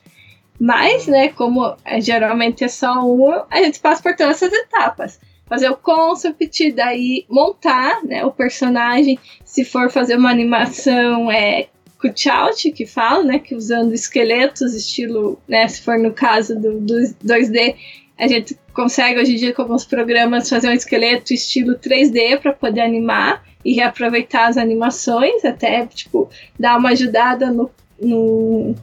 Mas, 0.60 1.08
né, 1.08 1.30
como 1.30 1.76
é, 1.86 2.02
geralmente 2.02 2.64
é 2.64 2.68
só 2.68 3.02
um, 3.06 3.44
a 3.50 3.64
gente 3.64 3.80
passa 3.80 4.04
por 4.04 4.16
todas 4.16 4.42
essas 4.42 4.52
etapas. 4.52 5.20
Fazer 5.48 5.70
o 5.70 5.78
concept, 5.78 6.72
daí 6.74 7.26
montar 7.30 8.04
né, 8.04 8.26
o 8.26 8.32
personagem. 8.32 9.18
Se 9.46 9.64
for 9.64 9.90
fazer 9.90 10.18
uma 10.18 10.30
animação, 10.30 11.32
é 11.32 11.68
cutout, 12.00 12.72
que 12.72 12.86
fala, 12.86 13.24
né, 13.24 13.40
que 13.40 13.56
usando 13.56 13.94
esqueletos, 13.94 14.74
estilo, 14.74 15.40
né, 15.48 15.68
se 15.68 15.82
for 15.82 15.98
no 15.98 16.14
caso 16.14 16.56
do, 16.56 16.80
do 16.80 16.94
2D, 17.26 17.76
a 18.18 18.28
gente 18.28 18.58
consegue 18.74 19.20
hoje 19.20 19.34
em 19.34 19.38
dia 19.38 19.54
com 19.54 19.62
alguns 19.62 19.86
programas 19.86 20.50
fazer 20.50 20.70
um 20.70 20.74
esqueleto 20.74 21.34
estilo 21.34 21.78
3D 21.78 22.38
para 22.40 22.54
poder 22.54 22.82
animar 22.82 23.44
e 23.64 23.74
reaproveitar 23.74 24.50
as 24.50 24.58
animações, 24.58 25.44
até 25.46 25.86
tipo 25.86 26.30
dar 26.58 26.78
uma 26.78 26.90
ajudada 26.90 27.52
no, 27.52 27.70
no 28.02 28.76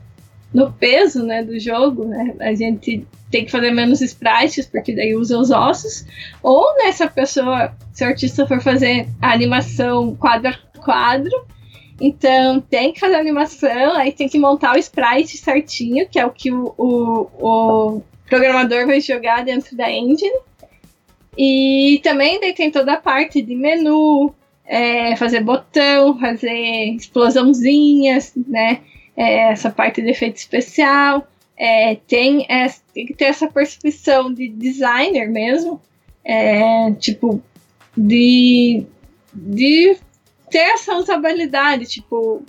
no 0.57 0.73
peso 0.73 1.23
né, 1.23 1.43
do 1.45 1.61
jogo, 1.61 2.07
né? 2.07 2.35
A 2.41 2.55
gente 2.55 3.07
tem 3.31 3.45
que 3.45 3.51
fazer 3.51 3.73
menos 3.73 4.01
sprites, 4.01 4.65
porque 4.65 4.95
daí 4.95 5.15
usa 5.15 5.39
os 5.39 5.51
ossos. 5.51 6.07
Ou 6.43 6.75
né, 6.79 6.91
se 6.93 7.03
a 7.03 7.11
pessoa, 7.11 7.77
se 7.93 8.03
o 8.03 8.07
artista 8.07 8.47
for 8.47 8.59
fazer 8.63 9.07
a 9.21 9.33
animação 9.35 10.17
quadro 10.17 10.49
a 10.49 10.79
quadro, 10.79 11.47
então 12.01 12.59
tem 12.59 12.91
que 12.91 13.01
fazer 13.01 13.17
a 13.17 13.21
animação, 13.21 13.97
aí 13.97 14.13
tem 14.13 14.31
que 14.31 14.39
montar 14.39 14.75
o 14.75 14.79
sprite 14.79 15.37
certinho, 15.37 16.09
que 16.09 16.19
é 16.19 16.25
o 16.25 16.31
que 16.31 16.51
o, 16.51 16.75
o, 16.79 17.29
o 17.39 18.03
programador 18.27 18.87
vai 18.87 18.99
jogar 19.03 19.45
dentro 19.45 19.77
da 19.77 19.91
engine. 19.93 20.41
E 21.37 22.01
também 22.03 22.41
daí 22.41 22.55
tem 22.55 22.71
toda 22.71 22.95
a 22.95 23.01
parte 23.01 23.43
de 23.43 23.55
menu, 23.55 24.35
é, 24.65 25.15
fazer 25.17 25.41
botão, 25.41 26.19
fazer 26.19 26.95
explosãozinhas, 26.95 28.33
né? 28.49 28.81
É, 29.17 29.51
essa 29.51 29.71
parte 29.71 30.03
de 30.03 30.11
efeito 30.11 30.37
especial, 30.37 31.27
é, 31.57 31.97
tem, 32.07 32.47
tem 32.93 33.07
que 33.07 33.15
ter 33.15 33.27
essa 33.27 33.49
percepção 33.49 34.33
de 34.33 34.49
designer 34.49 35.29
mesmo, 35.29 35.81
é, 36.23 36.93
tipo, 36.93 37.43
de, 37.97 38.85
de 39.33 39.97
ter 40.51 40.59
essa 40.59 40.95
usabilidade, 40.97 41.87
tipo, 41.87 42.43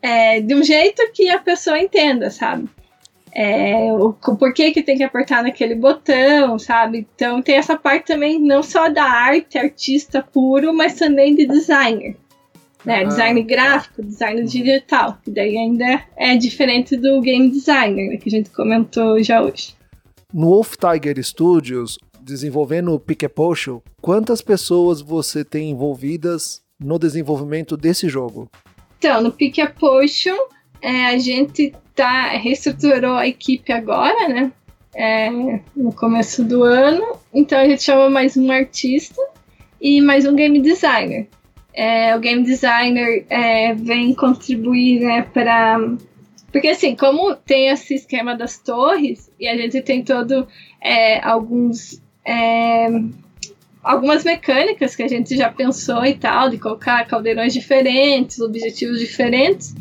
é, 0.00 0.40
de 0.40 0.54
um 0.54 0.62
jeito 0.62 1.10
que 1.12 1.30
a 1.30 1.38
pessoa 1.38 1.78
entenda, 1.78 2.30
sabe? 2.30 2.68
É, 3.34 3.90
o, 3.92 4.08
o 4.08 4.36
porquê 4.36 4.72
que 4.72 4.82
tem 4.82 4.96
que 4.96 5.04
apertar 5.04 5.42
naquele 5.42 5.74
botão, 5.74 6.58
sabe? 6.58 7.06
Então 7.14 7.40
tem 7.40 7.54
essa 7.54 7.76
parte 7.76 8.06
também 8.06 8.38
não 8.38 8.62
só 8.62 8.88
da 8.90 9.04
arte, 9.04 9.56
artista 9.56 10.22
puro, 10.22 10.74
mas 10.74 10.94
também 10.94 11.34
de 11.34 11.46
designer. 11.46 12.16
Né? 12.84 13.00
Ah, 13.00 13.04
design 13.04 13.42
gráfico, 13.42 14.02
design 14.02 14.44
digital, 14.44 15.18
que 15.22 15.30
daí 15.30 15.56
ainda 15.56 16.02
é 16.16 16.36
diferente 16.36 16.96
do 16.96 17.20
game 17.20 17.50
designer, 17.50 18.08
né, 18.08 18.16
que 18.16 18.28
a 18.28 18.30
gente 18.30 18.50
comentou 18.50 19.22
já 19.22 19.40
hoje. 19.40 19.74
No 20.32 20.48
Wolf 20.48 20.74
Tiger 20.76 21.22
Studios, 21.22 21.98
desenvolvendo 22.20 22.92
o 22.92 22.98
Pick 22.98 23.24
a 23.24 23.28
Potion, 23.28 23.80
quantas 24.00 24.40
pessoas 24.40 25.00
você 25.00 25.44
tem 25.44 25.70
envolvidas 25.70 26.62
no 26.80 26.98
desenvolvimento 26.98 27.76
desse 27.76 28.08
jogo? 28.08 28.50
Então, 28.98 29.22
no 29.22 29.30
Pick 29.30 29.58
a 29.58 29.68
Potion, 29.68 30.36
é, 30.80 31.06
a 31.06 31.18
gente 31.18 31.72
tá, 31.94 32.30
reestruturou 32.30 33.14
a 33.14 33.28
equipe 33.28 33.72
agora, 33.72 34.28
né? 34.28 34.52
É, 34.94 35.30
no 35.74 35.92
começo 35.94 36.44
do 36.44 36.64
ano. 36.64 37.16
Então 37.32 37.58
a 37.58 37.66
gente 37.66 37.82
chama 37.82 38.10
mais 38.10 38.36
um 38.36 38.50
artista 38.50 39.20
e 39.80 40.02
mais 40.02 40.26
um 40.26 40.34
game 40.36 40.60
designer 40.60 41.28
é, 41.74 42.14
o 42.14 42.20
game 42.20 42.42
designer 42.42 43.24
é, 43.28 43.74
vem 43.74 44.14
contribuir 44.14 45.00
né, 45.00 45.22
para 45.22 45.78
Porque 46.50 46.68
assim, 46.68 46.94
como 46.94 47.34
tem 47.34 47.68
esse 47.68 47.94
esquema 47.94 48.36
das 48.36 48.58
torres, 48.58 49.30
e 49.40 49.48
a 49.48 49.56
gente 49.56 49.80
tem 49.82 50.02
todo 50.02 50.46
é, 50.80 51.20
alguns. 51.24 52.02
É, 52.24 52.88
algumas 53.82 54.22
mecânicas 54.22 54.94
que 54.94 55.02
a 55.02 55.08
gente 55.08 55.36
já 55.36 55.50
pensou 55.50 56.06
e 56.06 56.14
tal, 56.14 56.48
de 56.48 56.56
colocar 56.56 57.04
caldeirões 57.04 57.52
diferentes, 57.52 58.38
objetivos 58.38 59.00
diferentes, 59.00 59.74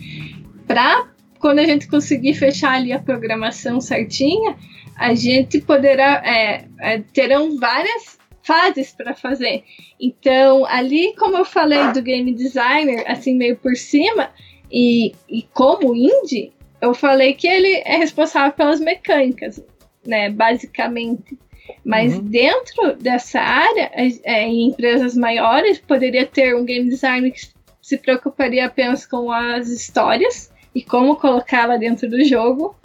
para 0.65 1.07
quando 1.37 1.59
a 1.59 1.65
gente 1.65 1.87
conseguir 1.87 2.33
fechar 2.33 2.73
ali 2.73 2.91
a 2.91 2.99
programação 2.99 3.79
certinha, 3.79 4.55
a 4.95 5.13
gente 5.13 5.59
poderá 5.61 6.21
é, 6.25 6.65
é, 6.79 6.99
terão 7.13 7.57
várias 7.57 8.17
fases 8.43 8.91
para 8.91 9.13
fazer. 9.13 9.63
Então, 9.99 10.65
ali, 10.65 11.13
como 11.15 11.37
eu 11.37 11.45
falei 11.45 11.91
do 11.93 12.01
game 12.01 12.33
designer, 12.33 13.03
assim, 13.07 13.35
meio 13.35 13.57
por 13.57 13.75
cima, 13.75 14.31
e, 14.71 15.13
e 15.29 15.43
como 15.53 15.95
indie, 15.95 16.51
eu 16.81 16.93
falei 16.93 17.33
que 17.33 17.47
ele 17.47 17.81
é 17.85 17.97
responsável 17.97 18.51
pelas 18.53 18.79
mecânicas, 18.79 19.63
né, 20.05 20.29
basicamente. 20.29 21.37
Mas 21.85 22.15
uhum. 22.15 22.23
dentro 22.23 22.95
dessa 22.95 23.39
área, 23.39 23.91
é, 23.93 24.43
em 24.43 24.69
empresas 24.69 25.15
maiores, 25.15 25.79
poderia 25.79 26.25
ter 26.25 26.55
um 26.55 26.65
game 26.65 26.89
designer 26.89 27.31
que 27.31 27.41
se 27.81 27.97
preocuparia 27.97 28.65
apenas 28.65 29.05
com 29.05 29.31
as 29.31 29.67
histórias 29.69 30.51
e 30.73 30.81
como 30.81 31.15
colocá-la 31.15 31.77
dentro 31.77 32.09
do 32.09 32.23
jogo. 32.23 32.75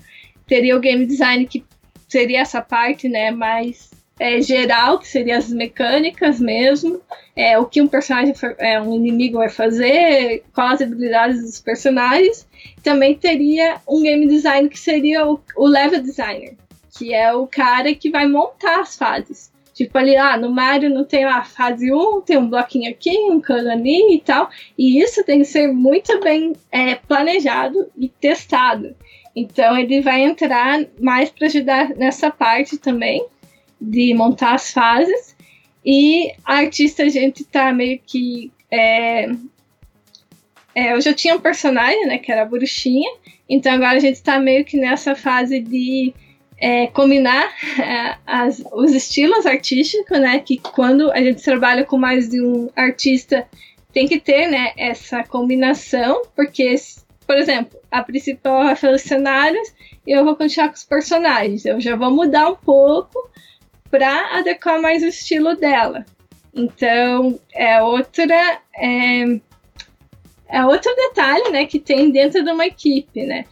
Teria 0.46 0.76
o 0.76 0.80
game 0.80 1.06
design 1.06 1.46
que 1.46 1.64
seria 2.08 2.40
essa 2.40 2.60
parte 2.60 3.08
né, 3.08 3.30
mais 3.30 3.90
é, 4.18 4.40
geral, 4.40 4.98
que 4.98 5.08
seria 5.08 5.36
as 5.36 5.50
mecânicas 5.50 6.40
mesmo, 6.40 7.00
é, 7.34 7.58
o 7.58 7.66
que 7.66 7.82
um 7.82 7.86
personagem, 7.86 8.34
é, 8.58 8.80
um 8.80 8.94
inimigo 8.94 9.38
vai 9.38 9.50
fazer, 9.50 10.42
quais 10.54 10.80
as 10.80 10.82
habilidades 10.82 11.42
dos 11.42 11.60
personagens. 11.60 12.48
Também 12.82 13.14
teria 13.14 13.76
um 13.86 14.02
game 14.02 14.26
design 14.26 14.68
que 14.68 14.78
seria 14.78 15.26
o, 15.26 15.40
o 15.54 15.66
level 15.66 16.00
designer, 16.00 16.56
que 16.96 17.12
é 17.12 17.32
o 17.32 17.46
cara 17.46 17.94
que 17.94 18.10
vai 18.10 18.26
montar 18.26 18.80
as 18.80 18.96
fases. 18.96 19.54
Tipo 19.74 19.98
ali, 19.98 20.16
ah, 20.16 20.38
no 20.38 20.50
Mario 20.50 20.88
não 20.88 21.04
tem 21.04 21.24
a 21.24 21.44
fase 21.44 21.92
1, 21.92 22.22
tem 22.22 22.38
um 22.38 22.48
bloquinho 22.48 22.90
aqui, 22.90 23.14
um 23.30 23.38
cano 23.38 23.70
ali 23.70 24.14
e 24.14 24.20
tal. 24.22 24.48
E 24.78 24.98
isso 25.02 25.22
tem 25.22 25.40
que 25.40 25.44
ser 25.44 25.70
muito 25.70 26.18
bem 26.20 26.54
é, 26.72 26.94
planejado 26.94 27.86
e 27.94 28.08
testado. 28.08 28.96
Então 29.34 29.76
ele 29.76 30.00
vai 30.00 30.22
entrar 30.22 30.80
mais 30.98 31.28
para 31.28 31.46
ajudar 31.48 31.90
nessa 31.90 32.30
parte 32.30 32.78
também 32.78 33.26
de 33.80 34.14
montar 34.14 34.54
as 34.54 34.70
fases. 34.70 35.36
E 35.84 36.32
a 36.44 36.56
artista, 36.56 37.04
a 37.04 37.08
gente 37.08 37.44
tá 37.44 37.72
meio 37.72 38.00
que. 38.04 38.50
É, 38.70 39.28
é, 40.74 40.92
eu 40.92 41.00
já 41.00 41.14
tinha 41.14 41.34
um 41.34 41.40
personagem, 41.40 42.06
né, 42.06 42.18
que 42.18 42.30
era 42.30 42.42
a 42.42 42.46
bruxinha. 42.46 43.10
Então 43.48 43.72
agora 43.72 43.96
a 43.96 44.00
gente 44.00 44.22
tá 44.22 44.40
meio 44.40 44.64
que 44.64 44.76
nessa 44.76 45.14
fase 45.14 45.60
de 45.60 46.12
é, 46.58 46.86
combinar 46.88 47.52
é, 47.80 48.16
as, 48.26 48.62
os 48.72 48.92
estilos 48.92 49.46
artísticos, 49.46 50.18
né? 50.18 50.38
Que 50.40 50.58
quando 50.58 51.10
a 51.12 51.20
gente 51.20 51.42
trabalha 51.42 51.84
com 51.84 51.96
mais 51.96 52.28
de 52.28 52.42
um 52.42 52.68
artista, 52.74 53.46
tem 53.92 54.06
que 54.06 54.20
ter, 54.20 54.48
né, 54.48 54.72
essa 54.76 55.22
combinação, 55.24 56.20
porque, 56.34 56.74
por 57.26 57.36
exemplo, 57.36 57.78
a 57.90 58.02
principal 58.02 58.64
vai 58.64 58.76
fazer 58.76 58.94
os 58.94 59.02
cenários 59.02 59.72
e 60.06 60.12
eu 60.12 60.22
vou 60.24 60.36
continuar 60.36 60.68
com 60.68 60.74
os 60.74 60.84
personagens. 60.84 61.64
Eu 61.64 61.80
já 61.80 61.96
vou 61.96 62.10
mudar 62.10 62.50
um 62.50 62.56
pouco 62.56 63.30
para 63.96 64.38
adequar 64.38 64.80
mais 64.80 65.02
o 65.02 65.06
estilo 65.06 65.56
dela. 65.56 66.04
Então, 66.54 67.40
é 67.54 67.82
outra. 67.82 68.60
É, 68.78 69.40
é 70.48 70.64
outro 70.64 70.94
detalhe, 70.94 71.50
né, 71.50 71.66
que 71.66 71.80
tem 71.80 72.10
dentro 72.10 72.44
de 72.44 72.50
uma 72.50 72.66
equipe, 72.66 73.24
né? 73.24 73.44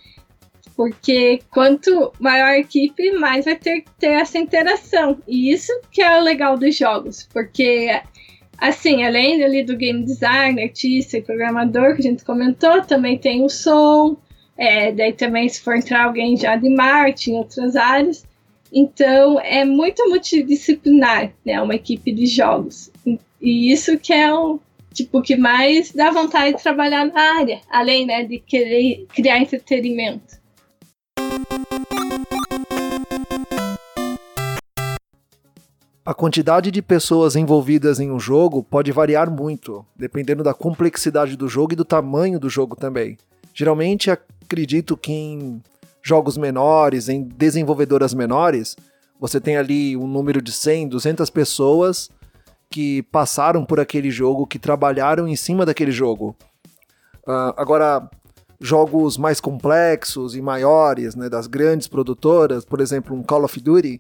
Porque 0.77 1.41
quanto 1.51 2.13
maior 2.21 2.49
a 2.49 2.59
equipe, 2.59 3.13
mais 3.13 3.45
vai 3.45 3.57
ter 3.57 3.81
que 3.81 3.91
ter 3.99 4.13
essa 4.13 4.39
interação. 4.39 5.19
E 5.27 5.53
isso 5.53 5.73
que 5.91 6.03
é 6.03 6.19
o 6.19 6.23
legal 6.23 6.59
dos 6.59 6.77
jogos, 6.77 7.29
porque 7.33 8.01
assim, 8.59 9.05
além 9.05 9.43
ali 9.43 9.65
do 9.65 9.77
game 9.77 10.05
design, 10.05 10.63
artista 10.63 11.19
e 11.19 11.23
programador 11.23 11.95
que 11.95 12.01
a 12.01 12.11
gente 12.11 12.25
comentou, 12.25 12.83
também 12.83 13.19
tem 13.19 13.45
o 13.45 13.49
som, 13.49 14.17
é, 14.57 14.93
daí 14.93 15.13
também 15.13 15.49
se 15.49 15.61
for 15.61 15.77
entrar 15.77 16.05
alguém 16.05 16.37
já 16.37 16.57
de 16.57 16.69
marketing, 16.69 17.35
outras 17.35 17.77
áreas. 17.77 18.25
Então 18.77 19.39
é 19.39 19.65
muito 19.65 20.09
multidisciplinar, 20.09 21.33
né? 21.47 21.63
Uma 21.63 21.77
equipe 21.77 22.11
de 22.11 22.27
jogos. 22.27 22.91
E 23.41 23.73
isso 23.73 23.97
que 23.97 24.13
é 24.13 24.35
o 24.35 24.59
tipo 24.93 25.23
que 25.23 25.37
mais 25.37 25.93
dá 25.93 26.11
vontade 26.11 26.57
de 26.57 26.63
trabalhar 26.63 27.07
na 27.07 27.39
área, 27.39 27.61
além 27.71 28.05
né, 28.05 28.25
de 28.25 28.41
querer 28.41 29.07
criar 29.15 29.39
entretenimento. 29.39 30.43
A 36.05 36.13
quantidade 36.13 36.73
de 36.73 36.83
pessoas 36.83 37.37
envolvidas 37.37 38.01
em 38.01 38.11
um 38.11 38.19
jogo 38.19 38.63
pode 38.63 38.91
variar 38.91 39.31
muito, 39.31 39.87
dependendo 39.97 40.43
da 40.43 40.53
complexidade 40.53 41.37
do 41.37 41.49
jogo 41.49 41.73
e 41.75 41.77
do 41.77 41.85
tamanho 41.85 42.41
do 42.41 42.51
jogo 42.51 42.75
também. 42.75 43.17
Geralmente 43.55 44.11
acredito 44.11 44.97
que 44.97 45.13
em 45.13 45.63
jogos 46.05 46.37
menores, 46.37 47.09
em 47.09 47.23
desenvolvedoras 47.23 48.13
menores, 48.13 48.77
você 49.19 49.41
tem 49.41 49.57
ali 49.57 49.97
um 49.97 50.07
número 50.07 50.43
de 50.43 50.53
100, 50.53 50.89
200 50.89 51.31
pessoas 51.31 52.11
que 52.71 53.03
passaram 53.05 53.65
por 53.65 53.81
aquele 53.81 54.11
jogo, 54.11 54.47
que 54.47 54.59
trabalharam 54.59 55.27
em 55.27 55.35
cima 55.35 55.65
daquele 55.65 55.91
jogo. 55.91 56.37
Uh, 57.27 57.57
agora, 57.57 58.07
jogos 58.61 59.17
mais 59.17 59.41
complexos 59.41 60.37
e 60.37 60.43
maiores, 60.43 61.15
né, 61.15 61.31
das 61.31 61.47
grandes 61.47 61.89
produtoras, 61.89 62.67
por 62.67 62.81
exemplo, 62.81 63.17
um 63.17 63.23
Call 63.23 63.45
of 63.45 63.59
Duty, 63.59 63.99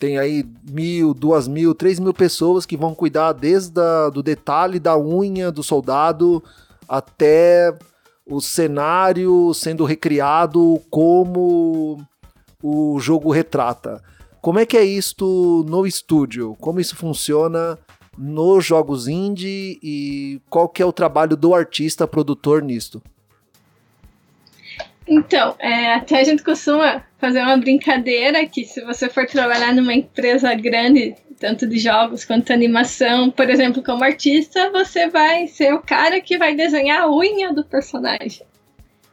tem 0.00 0.18
aí 0.18 0.44
mil, 0.68 1.14
duas 1.14 1.46
mil, 1.46 1.74
três 1.74 2.00
mil 2.00 2.12
pessoas 2.12 2.66
que 2.66 2.76
vão 2.76 2.92
cuidar 2.92 3.32
desde 3.32 3.80
a, 3.80 4.10
do 4.10 4.22
detalhe 4.22 4.80
da 4.80 4.98
unha 4.98 5.52
do 5.52 5.62
soldado 5.62 6.42
até 6.88 7.72
o 8.28 8.40
cenário 8.40 9.54
sendo 9.54 9.84
recriado 9.84 10.80
como 10.90 12.04
o 12.62 12.98
jogo 12.98 13.30
retrata. 13.30 14.02
Como 14.42 14.58
é 14.58 14.66
que 14.66 14.76
é 14.76 14.84
isto 14.84 15.64
no 15.68 15.86
estúdio? 15.86 16.56
Como 16.60 16.80
isso 16.80 16.96
funciona 16.96 17.78
nos 18.18 18.64
jogos 18.64 19.08
indie 19.08 19.78
e 19.82 20.40
qual 20.48 20.68
que 20.68 20.82
é 20.82 20.86
o 20.86 20.92
trabalho 20.92 21.36
do 21.36 21.54
artista 21.54 22.06
produtor 22.06 22.62
nisto? 22.62 23.02
Então, 25.08 25.54
é, 25.58 25.94
até 25.94 26.20
a 26.20 26.24
gente 26.24 26.42
costuma 26.42 27.04
fazer 27.18 27.40
uma 27.40 27.56
brincadeira 27.56 28.44
que 28.46 28.64
se 28.64 28.82
você 28.84 29.08
for 29.08 29.26
trabalhar 29.26 29.72
numa 29.72 29.94
empresa 29.94 30.52
grande, 30.54 31.14
tanto 31.38 31.66
de 31.66 31.78
jogos 31.78 32.24
quanto 32.24 32.52
animação, 32.52 33.30
por 33.30 33.48
exemplo, 33.48 33.82
como 33.82 34.02
artista, 34.02 34.70
você 34.70 35.08
vai 35.08 35.46
ser 35.46 35.72
o 35.72 35.80
cara 35.80 36.20
que 36.20 36.36
vai 36.36 36.54
desenhar 36.54 37.02
a 37.02 37.10
unha 37.10 37.52
do 37.52 37.64
personagem. 37.64 38.42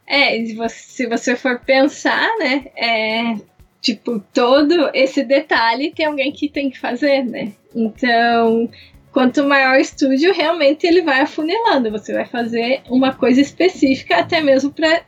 É, 0.07 0.43
se 0.67 1.05
você 1.05 1.35
for 1.35 1.59
pensar, 1.59 2.27
né, 2.39 2.65
é, 2.75 3.35
tipo, 3.79 4.19
todo 4.33 4.89
esse 4.93 5.23
detalhe 5.23 5.93
tem 5.93 6.05
alguém 6.05 6.31
que 6.31 6.49
tem 6.49 6.69
que 6.69 6.79
fazer, 6.79 7.23
né? 7.23 7.53
Então, 7.75 8.69
quanto 9.11 9.43
maior 9.43 9.77
o 9.77 9.81
estúdio, 9.81 10.33
realmente 10.33 10.85
ele 10.85 11.01
vai 11.01 11.21
afunilando. 11.21 11.91
Você 11.91 12.13
vai 12.13 12.25
fazer 12.25 12.81
uma 12.89 13.13
coisa 13.13 13.39
específica, 13.39 14.17
até 14.17 14.41
mesmo 14.41 14.71
para 14.71 15.03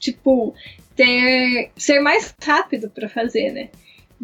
tipo, 0.00 0.54
ter, 0.96 1.70
ser 1.76 2.00
mais 2.00 2.34
rápido 2.42 2.90
para 2.90 3.08
fazer, 3.08 3.52
né? 3.52 3.68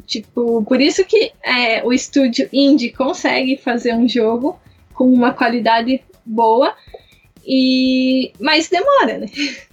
Tipo, 0.06 0.64
por 0.64 0.80
isso 0.80 1.04
que 1.04 1.32
é, 1.42 1.84
o 1.84 1.92
estúdio 1.92 2.48
indie 2.52 2.90
consegue 2.90 3.56
fazer 3.56 3.94
um 3.94 4.08
jogo 4.08 4.58
com 4.92 5.10
uma 5.12 5.32
qualidade 5.32 6.02
boa, 6.24 6.74
e 7.46 8.32
mas 8.40 8.68
demora, 8.68 9.18
né? 9.18 9.26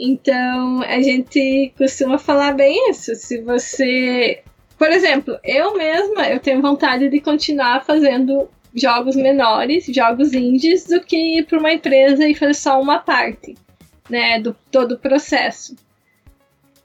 Então 0.00 0.80
a 0.82 1.02
gente 1.02 1.72
costuma 1.76 2.18
falar 2.18 2.52
bem 2.52 2.88
isso. 2.88 3.16
Se 3.16 3.40
você, 3.42 4.42
por 4.78 4.92
exemplo, 4.92 5.36
eu 5.42 5.76
mesma 5.76 6.28
eu 6.28 6.38
tenho 6.38 6.62
vontade 6.62 7.08
de 7.08 7.20
continuar 7.20 7.84
fazendo 7.84 8.48
jogos 8.72 9.16
menores, 9.16 9.86
jogos 9.86 10.32
indies, 10.32 10.84
do 10.84 11.00
que 11.00 11.38
ir 11.38 11.46
para 11.46 11.58
uma 11.58 11.72
empresa 11.72 12.28
e 12.28 12.32
fazer 12.32 12.54
só 12.54 12.80
uma 12.80 13.00
parte 13.00 13.56
né, 14.08 14.40
do 14.40 14.56
todo 14.70 14.92
o 14.92 14.98
processo. 14.98 15.76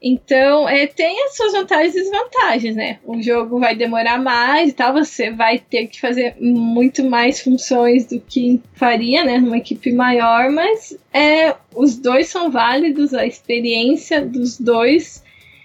Então, 0.06 0.68
é, 0.68 0.86
tem 0.86 1.24
as 1.24 1.34
suas 1.34 1.52
vantagens 1.52 1.94
e 1.94 2.00
desvantagens, 2.00 2.76
né? 2.76 2.98
O 3.06 3.22
jogo 3.22 3.58
vai 3.58 3.74
demorar 3.74 4.18
mais 4.18 4.68
e 4.68 4.74
tal, 4.74 4.92
você 4.92 5.30
vai 5.30 5.58
ter 5.58 5.86
que 5.86 5.98
fazer 5.98 6.36
muito 6.38 7.02
mais 7.02 7.40
funções 7.40 8.04
do 8.04 8.20
que 8.20 8.60
faria, 8.74 9.24
né, 9.24 9.38
numa 9.38 9.56
equipe 9.56 9.90
maior, 9.92 10.50
mas 10.50 10.94
é, 11.10 11.54
os 11.74 11.96
dois 11.96 12.28
são 12.28 12.50
válidos, 12.50 13.14
a 13.14 13.24
experiência 13.24 14.20
dos 14.20 14.60
dois 14.60 15.24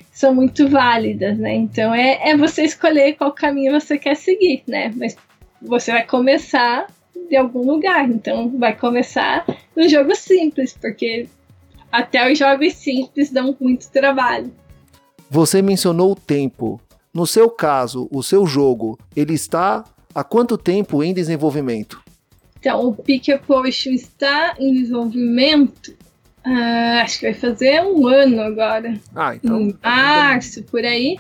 são 0.09 0.33
muito 0.33 0.69
válidas, 0.69 1.37
né? 1.37 1.53
Então, 1.55 1.93
é, 1.93 2.29
é 2.29 2.37
você 2.37 2.63
escolher 2.63 3.17
qual 3.17 3.33
caminho 3.33 3.73
você 3.73 3.97
quer 3.97 4.15
seguir, 4.15 4.63
né? 4.65 4.93
Mas 4.95 5.17
você 5.61 5.91
vai 5.91 6.05
começar 6.05 6.87
de 7.29 7.35
algum 7.35 7.61
lugar, 7.61 8.09
então 8.09 8.49
vai 8.57 8.73
começar 8.73 9.45
num 9.75 9.89
jogo 9.89 10.15
simples, 10.15 10.77
porque 10.79 11.27
até 11.91 12.31
os 12.31 12.37
jogos 12.37 12.73
simples 12.73 13.31
dão 13.31 13.55
muito 13.59 13.89
trabalho. 13.91 14.51
Você 15.29 15.61
mencionou 15.61 16.11
o 16.11 16.15
tempo. 16.15 16.81
No 17.13 17.25
seu 17.25 17.49
caso, 17.49 18.07
o 18.11 18.21
seu 18.21 18.45
jogo, 18.45 18.97
ele 19.15 19.33
está 19.33 19.83
há 20.13 20.23
quanto 20.23 20.57
tempo 20.57 21.03
em 21.03 21.13
desenvolvimento? 21.13 22.01
Então, 22.59 22.87
o 22.87 22.93
Pick 22.93 23.27
Potion 23.47 23.91
está 23.91 24.55
em 24.59 24.73
desenvolvimento. 24.73 25.89
Uh, 26.45 27.01
acho 27.01 27.19
que 27.19 27.25
vai 27.25 27.33
fazer 27.33 27.81
um 27.83 28.07
ano 28.07 28.41
agora. 28.41 28.99
Ah, 29.15 29.35
então. 29.35 29.61
Em 29.61 29.77
março, 29.81 30.63
por 30.63 30.83
aí. 30.83 31.17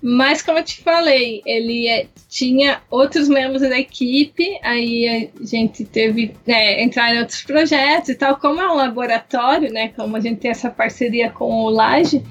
Mas, 0.00 0.42
como 0.42 0.58
eu 0.58 0.64
te 0.64 0.80
falei, 0.80 1.42
ele 1.44 1.88
é, 1.88 2.06
tinha 2.28 2.80
outros 2.88 3.28
membros 3.28 3.62
da 3.62 3.78
equipe, 3.78 4.58
aí 4.62 5.30
a 5.40 5.44
gente 5.44 5.84
teve 5.84 6.34
né, 6.46 6.82
entrar 6.82 7.14
em 7.14 7.18
outros 7.18 7.42
projetos 7.42 8.10
e 8.10 8.14
tal. 8.14 8.36
Como 8.36 8.60
é 8.60 8.70
um 8.70 8.76
laboratório, 8.76 9.72
né? 9.72 9.88
Como 9.88 10.16
a 10.16 10.20
gente 10.20 10.40
tem 10.40 10.50
essa 10.50 10.70
parceria 10.70 11.30
com 11.30 11.64
o 11.64 11.68
Laje, 11.68 12.22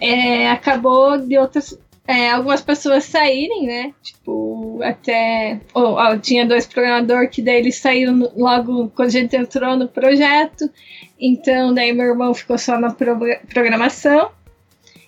é, 0.00 0.48
acabou 0.50 1.18
de 1.18 1.36
outras. 1.36 1.78
É, 2.08 2.30
algumas 2.30 2.60
pessoas 2.62 3.04
saírem, 3.04 3.66
né? 3.66 3.94
Tipo, 4.02 4.80
até. 4.82 5.60
Tinha 6.22 6.46
dois 6.46 6.66
programadores 6.66 7.30
que 7.30 7.42
daí 7.42 7.58
eles 7.58 7.76
saíram 7.76 8.32
logo 8.34 8.90
quando 8.96 9.08
a 9.08 9.12
gente 9.12 9.36
entrou 9.36 9.76
no 9.76 9.86
projeto. 9.86 10.68
Então, 11.20 11.74
daí 11.74 11.92
meu 11.92 12.06
irmão 12.06 12.32
ficou 12.32 12.56
só 12.56 12.80
na 12.80 12.90
pro 12.90 13.16
programação. 13.52 14.30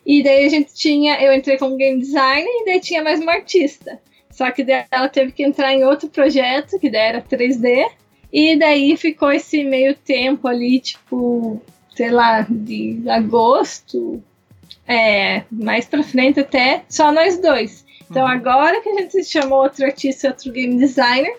E 0.05 0.23
daí 0.23 0.45
a 0.45 0.49
gente 0.49 0.75
tinha, 0.75 1.21
eu 1.23 1.33
entrei 1.33 1.57
como 1.57 1.77
game 1.77 2.01
designer 2.01 2.47
e 2.47 2.65
daí 2.65 2.81
tinha 2.81 3.03
mais 3.03 3.21
uma 3.21 3.33
artista. 3.33 4.01
Só 4.31 4.51
que 4.51 4.65
daí 4.65 4.85
ela 4.91 5.09
teve 5.09 5.33
que 5.33 5.45
entrar 5.45 5.73
em 5.73 5.85
outro 5.85 6.09
projeto, 6.09 6.79
que 6.79 6.91
daí 6.91 7.09
era 7.09 7.23
3D. 7.23 7.87
E 8.33 8.57
daí 8.57 8.97
ficou 8.97 9.31
esse 9.31 9.63
meio 9.63 9.95
tempo 9.95 10.49
ali, 10.49 10.81
tipo, 10.81 11.61
sei 11.95 12.11
lá, 12.11 12.47
de 12.49 13.03
agosto, 13.09 14.23
é, 14.87 15.43
mais 15.51 15.87
pra 15.87 16.03
frente 16.03 16.41
até, 16.41 16.83
só 16.89 17.13
nós 17.13 17.39
dois. 17.39 17.85
Então 18.11 18.23
uhum. 18.23 18.29
agora 18.29 18.81
que 18.81 18.89
a 18.89 19.01
gente 19.01 19.25
chamou 19.25 19.63
outro 19.63 19.85
artista 19.85 20.27
e 20.27 20.31
outro 20.31 20.53
game 20.53 20.77
designer, 20.77 21.35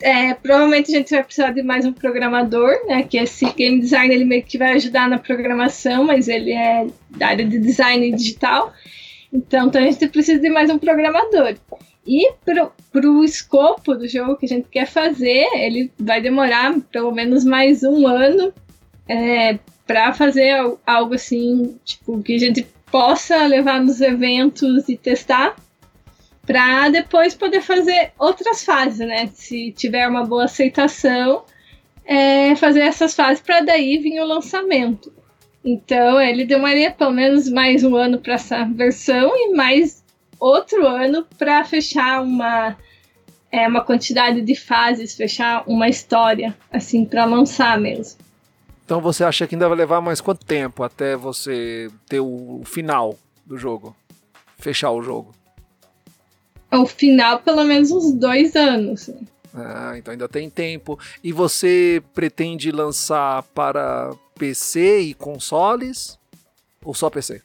é, 0.00 0.34
provavelmente 0.34 0.92
a 0.94 0.98
gente 0.98 1.10
vai 1.10 1.24
precisar 1.24 1.52
de 1.52 1.62
mais 1.62 1.84
um 1.84 1.92
programador, 1.92 2.70
né? 2.86 3.02
Que 3.02 3.18
esse 3.18 3.44
game 3.52 3.80
design 3.80 4.14
ele 4.14 4.24
meio 4.24 4.44
que 4.44 4.58
vai 4.58 4.72
ajudar 4.74 5.08
na 5.08 5.18
programação, 5.18 6.04
mas 6.04 6.28
ele 6.28 6.52
é 6.52 6.86
da 7.10 7.28
área 7.28 7.44
de 7.44 7.58
design 7.58 8.10
digital. 8.12 8.72
Então, 9.32 9.66
então 9.66 9.80
a 9.80 9.84
gente 9.84 10.08
precisa 10.08 10.40
de 10.40 10.48
mais 10.48 10.70
um 10.70 10.78
programador. 10.78 11.56
E 12.06 12.32
para 12.44 13.10
o 13.10 13.24
escopo 13.24 13.94
do 13.94 14.08
jogo 14.08 14.36
que 14.36 14.46
a 14.46 14.48
gente 14.48 14.68
quer 14.70 14.86
fazer, 14.86 15.46
ele 15.54 15.90
vai 15.98 16.22
demorar 16.22 16.74
pelo 16.90 17.12
menos 17.12 17.44
mais 17.44 17.82
um 17.82 18.06
ano 18.06 18.52
é, 19.06 19.58
para 19.86 20.14
fazer 20.14 20.54
algo 20.86 21.14
assim, 21.14 21.78
tipo, 21.84 22.22
que 22.22 22.34
a 22.34 22.38
gente 22.38 22.66
possa 22.90 23.44
levar 23.46 23.82
nos 23.82 24.00
eventos 24.00 24.88
e 24.88 24.96
testar 24.96 25.54
para 26.48 26.88
depois 26.88 27.34
poder 27.34 27.60
fazer 27.60 28.12
outras 28.18 28.64
fases, 28.64 29.06
né? 29.06 29.28
Se 29.34 29.70
tiver 29.72 30.08
uma 30.08 30.24
boa 30.24 30.44
aceitação, 30.44 31.44
é, 32.06 32.56
fazer 32.56 32.80
essas 32.80 33.14
fases 33.14 33.42
para 33.42 33.60
daí 33.60 33.98
vir 33.98 34.18
o 34.18 34.26
lançamento. 34.26 35.12
Então 35.62 36.18
ele 36.18 36.46
demoraria 36.46 36.90
pelo 36.90 37.10
menos 37.10 37.50
mais 37.50 37.84
um 37.84 37.94
ano 37.94 38.16
para 38.16 38.32
essa 38.32 38.64
versão 38.64 39.30
e 39.36 39.54
mais 39.54 40.02
outro 40.40 40.86
ano 40.86 41.26
para 41.36 41.62
fechar 41.64 42.22
uma 42.22 42.74
é, 43.52 43.68
uma 43.68 43.84
quantidade 43.84 44.40
de 44.40 44.54
fases, 44.54 45.14
fechar 45.14 45.64
uma 45.66 45.86
história, 45.86 46.56
assim, 46.72 47.04
para 47.04 47.26
lançar 47.26 47.78
mesmo. 47.78 48.20
Então 48.86 49.02
você 49.02 49.22
acha 49.22 49.46
que 49.46 49.54
ainda 49.54 49.68
vai 49.68 49.76
levar 49.76 50.00
mais 50.00 50.18
quanto 50.18 50.46
tempo 50.46 50.82
até 50.82 51.14
você 51.14 51.90
ter 52.08 52.20
o 52.20 52.62
final 52.64 53.18
do 53.44 53.58
jogo? 53.58 53.94
Fechar 54.56 54.90
o 54.92 55.02
jogo? 55.02 55.37
Ao 56.70 56.86
final, 56.86 57.40
pelo 57.40 57.64
menos 57.64 57.90
uns 57.90 58.12
dois 58.12 58.54
anos. 58.54 59.10
Ah, 59.54 59.94
então 59.96 60.12
ainda 60.12 60.28
tem 60.28 60.48
tempo. 60.48 60.98
E 61.22 61.32
você 61.32 62.02
pretende 62.14 62.70
lançar 62.70 63.42
para 63.54 64.14
PC 64.38 65.00
e 65.00 65.14
consoles? 65.14 66.18
Ou 66.84 66.94
só 66.94 67.10
PC? 67.10 67.42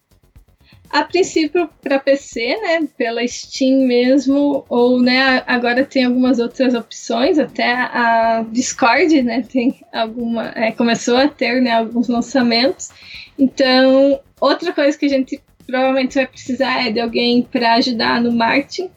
A 0.89 1.03
princípio 1.03 1.67
para 1.81 1.99
PC, 1.99 2.55
né? 2.57 2.87
Pela 2.95 3.27
Steam 3.27 3.87
mesmo, 3.87 4.63
ou 4.69 5.01
né, 5.01 5.43
agora 5.47 5.83
tem 5.83 6.05
algumas 6.05 6.37
outras 6.37 6.75
opções, 6.75 7.39
até 7.39 7.73
a 7.73 8.45
Discord, 8.51 9.23
né? 9.23 9.41
Tem 9.41 9.81
alguma. 9.91 10.51
É, 10.55 10.71
começou 10.71 11.17
a 11.17 11.27
ter 11.27 11.59
né, 11.61 11.71
alguns 11.71 12.07
lançamentos. 12.07 12.91
Então, 13.39 14.19
outra 14.39 14.71
coisa 14.71 14.95
que 14.95 15.07
a 15.07 15.09
gente 15.09 15.41
provavelmente 15.65 16.13
vai 16.13 16.27
precisar 16.27 16.85
é 16.85 16.91
de 16.91 16.99
alguém 16.99 17.41
para 17.41 17.73
ajudar 17.73 18.21
no 18.21 18.31
marketing 18.31 18.91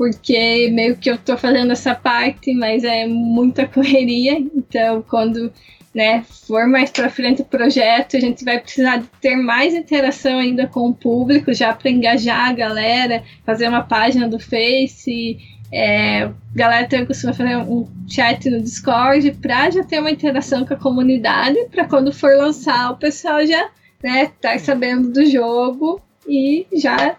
porque 0.00 0.70
meio 0.72 0.96
que 0.96 1.10
eu 1.10 1.18
tô 1.18 1.36
fazendo 1.36 1.72
essa 1.72 1.94
parte, 1.94 2.54
mas 2.54 2.84
é 2.84 3.06
muita 3.06 3.66
correria, 3.68 4.38
então 4.56 5.04
quando 5.06 5.52
né, 5.94 6.24
for 6.46 6.66
mais 6.66 6.88
para 6.88 7.10
frente 7.10 7.42
o 7.42 7.44
projeto, 7.44 8.16
a 8.16 8.20
gente 8.20 8.42
vai 8.42 8.58
precisar 8.58 9.02
ter 9.20 9.36
mais 9.36 9.74
interação 9.74 10.38
ainda 10.38 10.66
com 10.66 10.88
o 10.88 10.94
público, 10.94 11.52
já 11.52 11.74
para 11.74 11.90
engajar 11.90 12.48
a 12.48 12.52
galera, 12.54 13.22
fazer 13.44 13.68
uma 13.68 13.82
página 13.82 14.26
do 14.26 14.40
Face, 14.40 15.36
é, 15.70 16.30
galera 16.54 16.88
também 16.88 17.04
costuma 17.04 17.34
fazer 17.34 17.58
um 17.58 17.86
chat 18.08 18.48
no 18.48 18.62
Discord 18.62 19.32
para 19.32 19.68
já 19.68 19.84
ter 19.84 20.00
uma 20.00 20.10
interação 20.10 20.64
com 20.64 20.72
a 20.72 20.78
comunidade, 20.78 21.58
para 21.70 21.84
quando 21.84 22.10
for 22.10 22.34
lançar 22.38 22.92
o 22.92 22.96
pessoal 22.96 23.46
já 23.46 23.68
né, 24.02 24.32
tá 24.40 24.58
sabendo 24.58 25.12
do 25.12 25.26
jogo 25.26 26.00
e 26.26 26.66
já 26.72 27.18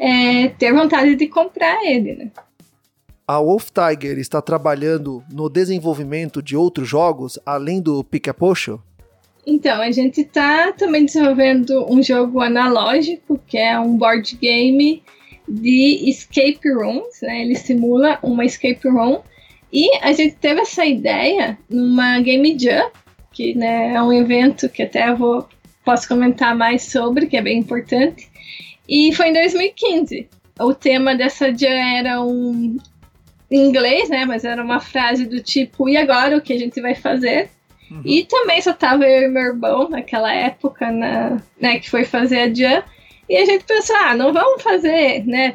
é, 0.00 0.48
ter 0.48 0.72
vontade 0.72 1.14
de 1.14 1.26
comprar 1.26 1.84
ele, 1.84 2.14
né? 2.14 2.30
A 3.28 3.38
Wolf 3.38 3.68
Tiger 3.70 4.18
está 4.18 4.40
trabalhando 4.40 5.22
no 5.30 5.48
desenvolvimento 5.48 6.42
de 6.42 6.56
outros 6.56 6.88
jogos 6.88 7.38
além 7.44 7.80
do 7.80 8.02
Picapocho? 8.02 8.82
Então, 9.46 9.80
a 9.80 9.90
gente 9.90 10.22
está 10.22 10.72
também 10.72 11.04
desenvolvendo 11.04 11.86
um 11.88 12.02
jogo 12.02 12.40
analógico, 12.40 13.38
que 13.46 13.58
é 13.58 13.78
um 13.78 13.96
board 13.96 14.36
game 14.36 15.02
de 15.48 16.08
escape 16.08 16.68
rooms, 16.72 17.20
né? 17.22 17.42
Ele 17.42 17.54
simula 17.54 18.18
uma 18.22 18.44
escape 18.44 18.88
room. 18.88 19.20
E 19.72 19.96
a 20.02 20.12
gente 20.12 20.34
teve 20.36 20.62
essa 20.62 20.84
ideia 20.84 21.58
numa 21.68 22.20
Game 22.20 22.58
Jam, 22.58 22.90
que 23.32 23.54
né, 23.54 23.94
é 23.94 24.02
um 24.02 24.12
evento 24.12 24.68
que 24.68 24.82
até 24.82 25.08
eu 25.08 25.16
vou, 25.16 25.48
posso 25.84 26.08
comentar 26.08 26.56
mais 26.56 26.82
sobre, 26.82 27.26
que 27.26 27.36
é 27.36 27.42
bem 27.42 27.58
importante. 27.58 28.29
E 28.90 29.14
foi 29.14 29.28
em 29.28 29.32
2015. 29.32 30.28
O 30.58 30.74
tema 30.74 31.14
dessa 31.14 31.52
dia 31.52 31.70
era 31.70 32.20
um 32.20 32.76
em 33.48 33.68
inglês, 33.68 34.08
né? 34.08 34.24
Mas 34.24 34.44
era 34.44 34.62
uma 34.62 34.80
frase 34.80 35.26
do 35.26 35.40
tipo, 35.40 35.88
e 35.88 35.96
agora 35.96 36.36
o 36.36 36.40
que 36.40 36.52
a 36.52 36.58
gente 36.58 36.80
vai 36.80 36.96
fazer? 36.96 37.48
Uhum. 37.88 38.02
E 38.04 38.24
também 38.24 38.60
só 38.60 38.72
tava 38.72 39.06
eu 39.06 39.28
e 39.28 39.28
meu 39.28 39.42
irmão 39.42 39.88
naquela 39.88 40.32
época, 40.32 40.90
na, 40.90 41.40
né, 41.60 41.78
que 41.78 41.88
foi 41.88 42.04
fazer 42.04 42.40
a 42.40 42.52
Jam. 42.52 42.82
E 43.28 43.36
a 43.36 43.44
gente 43.44 43.64
pensou, 43.64 43.94
ah, 43.96 44.16
não 44.16 44.32
vamos 44.32 44.60
fazer, 44.60 45.24
né, 45.24 45.54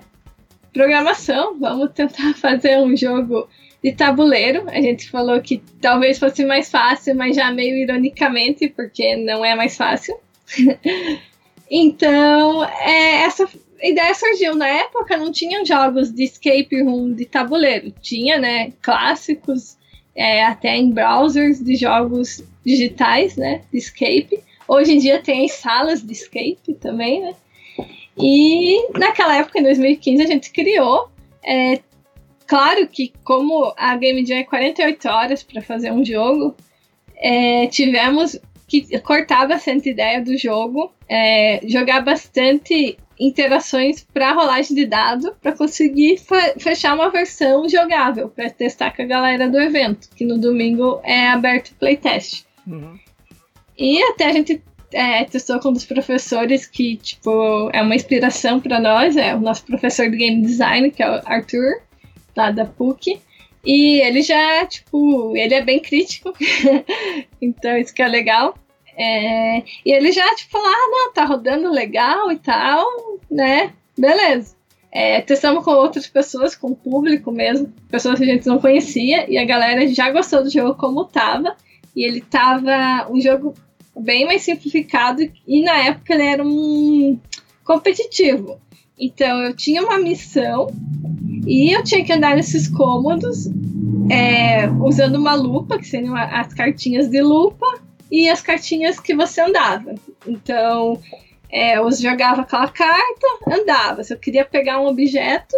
programação, 0.73 1.59
vamos 1.59 1.91
tentar 1.91 2.33
fazer 2.39 2.77
um 2.77 2.95
jogo 2.95 3.49
de 3.83 3.91
tabuleiro. 3.91 4.63
A 4.69 4.81
gente 4.81 5.09
falou 5.09 5.41
que 5.41 5.61
talvez 5.81 6.19
fosse 6.19 6.45
mais 6.45 6.71
fácil, 6.71 7.15
mas 7.15 7.35
já 7.35 7.51
meio 7.51 7.75
ironicamente, 7.75 8.69
porque 8.69 9.17
não 9.17 9.43
é 9.43 9.55
mais 9.55 9.75
fácil. 9.75 10.17
Então, 11.69 12.63
é, 12.63 13.23
essa 13.23 13.47
ideia 13.81 14.13
surgiu 14.13 14.55
na 14.55 14.67
época, 14.67 15.17
não 15.17 15.31
tinham 15.31 15.65
jogos 15.65 16.11
de 16.13 16.23
escape 16.23 16.81
room 16.81 17.13
de 17.13 17.25
tabuleiro. 17.25 17.91
Tinha, 18.01 18.37
né, 18.37 18.73
clássicos, 18.81 19.77
é, 20.15 20.43
até 20.43 20.75
em 20.75 20.91
browsers 20.91 21.63
de 21.63 21.75
jogos 21.75 22.43
digitais, 22.65 23.35
né, 23.35 23.61
de 23.71 23.77
escape. 23.77 24.39
Hoje 24.67 24.93
em 24.93 24.97
dia 24.97 25.21
tem 25.21 25.47
salas 25.47 26.01
de 26.01 26.13
escape 26.13 26.73
também, 26.79 27.21
né? 27.21 27.35
E 28.17 28.87
naquela 28.97 29.35
época, 29.35 29.59
em 29.59 29.63
2015, 29.63 30.23
a 30.23 30.27
gente 30.27 30.49
criou. 30.51 31.09
É, 31.43 31.79
claro 32.47 32.87
que, 32.87 33.13
como 33.23 33.73
a 33.77 33.95
Game 33.97 34.25
Jam 34.25 34.37
é 34.37 34.43
48 34.43 35.07
horas 35.07 35.43
para 35.43 35.61
fazer 35.61 35.91
um 35.91 36.03
jogo, 36.03 36.55
é, 37.17 37.67
tivemos 37.67 38.39
que 38.67 38.97
cortar 39.01 39.47
bastante 39.47 39.89
ideia 39.89 40.23
do 40.23 40.37
jogo, 40.37 40.94
é, 41.09 41.61
jogar 41.67 42.01
bastante 42.01 42.97
interações 43.19 44.05
para 44.13 44.33
rolagem 44.33 44.75
de 44.75 44.85
dado 44.85 45.35
para 45.41 45.53
conseguir 45.53 46.19
fechar 46.59 46.95
uma 46.95 47.09
versão 47.09 47.67
jogável 47.69 48.29
para 48.29 48.49
testar 48.49 48.91
com 48.95 49.01
a 49.01 49.05
galera 49.05 49.49
do 49.49 49.59
evento, 49.59 50.09
que 50.15 50.25
no 50.25 50.37
domingo 50.37 50.99
é 51.03 51.29
aberto 51.29 51.73
playtest. 51.75 52.45
Uhum. 52.67 52.99
E 53.77 54.01
até 54.03 54.25
a 54.25 54.33
gente 54.33 54.61
é, 54.91 55.23
testou 55.25 55.59
com 55.59 55.69
um 55.69 55.73
dos 55.73 55.85
professores 55.85 56.65
que 56.65 56.97
tipo 56.97 57.69
é 57.73 57.81
uma 57.81 57.95
inspiração 57.95 58.59
para 58.59 58.79
nós, 58.79 59.15
é 59.15 59.35
o 59.35 59.39
nosso 59.39 59.65
professor 59.65 60.09
de 60.09 60.17
game 60.17 60.41
design, 60.41 60.91
que 60.91 61.01
é 61.01 61.09
o 61.09 61.21
Arthur, 61.25 61.81
lá 62.35 62.51
da 62.51 62.65
PUC. 62.65 63.19
E 63.65 63.99
ele 64.01 64.21
já, 64.21 64.63
tipo, 64.67 65.35
ele 65.35 65.55
é 65.55 65.61
bem 65.61 65.79
crítico, 65.79 66.31
então 67.41 67.75
isso 67.77 67.93
que 67.95 68.01
é 68.03 68.07
legal. 68.07 68.55
É, 68.97 69.59
e 69.85 69.91
ele 69.93 70.11
já, 70.11 70.33
tipo, 70.35 70.57
ah, 70.57 70.89
não, 70.89 71.13
tá 71.13 71.25
rodando 71.25 71.69
legal 71.69 72.31
e 72.31 72.37
tal, 72.37 72.85
né? 73.29 73.73
Beleza. 73.97 74.55
É, 74.91 75.19
testamos 75.21 75.63
com 75.63 75.71
outras 75.71 76.07
pessoas, 76.07 76.55
com 76.55 76.71
o 76.71 76.75
público 76.75 77.31
mesmo, 77.31 77.73
pessoas 77.89 78.17
que 78.17 78.23
a 78.23 78.27
gente 78.27 78.47
não 78.47 78.59
conhecia, 78.59 79.29
e 79.29 79.37
a 79.37 79.43
galera 79.43 79.85
já 79.87 80.09
gostou 80.09 80.41
do 80.41 80.49
jogo 80.49 80.75
como 80.75 81.03
tava. 81.03 81.55
E 81.93 82.05
ele 82.05 82.21
tava 82.21 83.11
um 83.11 83.19
jogo 83.19 83.53
bem 83.97 84.25
mais 84.25 84.41
simplificado, 84.43 85.21
e 85.47 85.63
na 85.63 85.77
época 85.77 86.13
ele 86.13 86.23
era 86.23 86.43
um 86.43 87.19
competitivo. 87.63 88.59
Então 88.97 89.43
eu 89.43 89.53
tinha 89.53 89.83
uma 89.83 89.99
missão 89.99 90.67
e 91.45 91.75
eu 91.75 91.83
tinha 91.83 92.03
que 92.03 92.13
andar 92.13 92.35
nesses 92.35 92.67
cômodos 92.67 93.49
é, 94.09 94.69
usando 94.81 95.15
uma 95.15 95.33
lupa, 95.35 95.77
que 95.77 95.85
seriam 95.85 96.15
as 96.15 96.53
cartinhas 96.53 97.09
de 97.09 97.21
lupa, 97.21 97.65
e 98.11 98.29
as 98.29 98.41
cartinhas 98.41 98.99
que 98.99 99.15
você 99.15 99.41
andava. 99.41 99.95
Então, 100.27 101.01
é, 101.49 101.77
eu 101.77 101.91
jogava 101.91 102.41
aquela 102.41 102.67
carta, 102.67 103.27
andava. 103.47 104.03
Se 104.03 104.13
eu 104.13 104.19
queria 104.19 104.45
pegar 104.45 104.79
um 104.79 104.87
objeto 104.87 105.55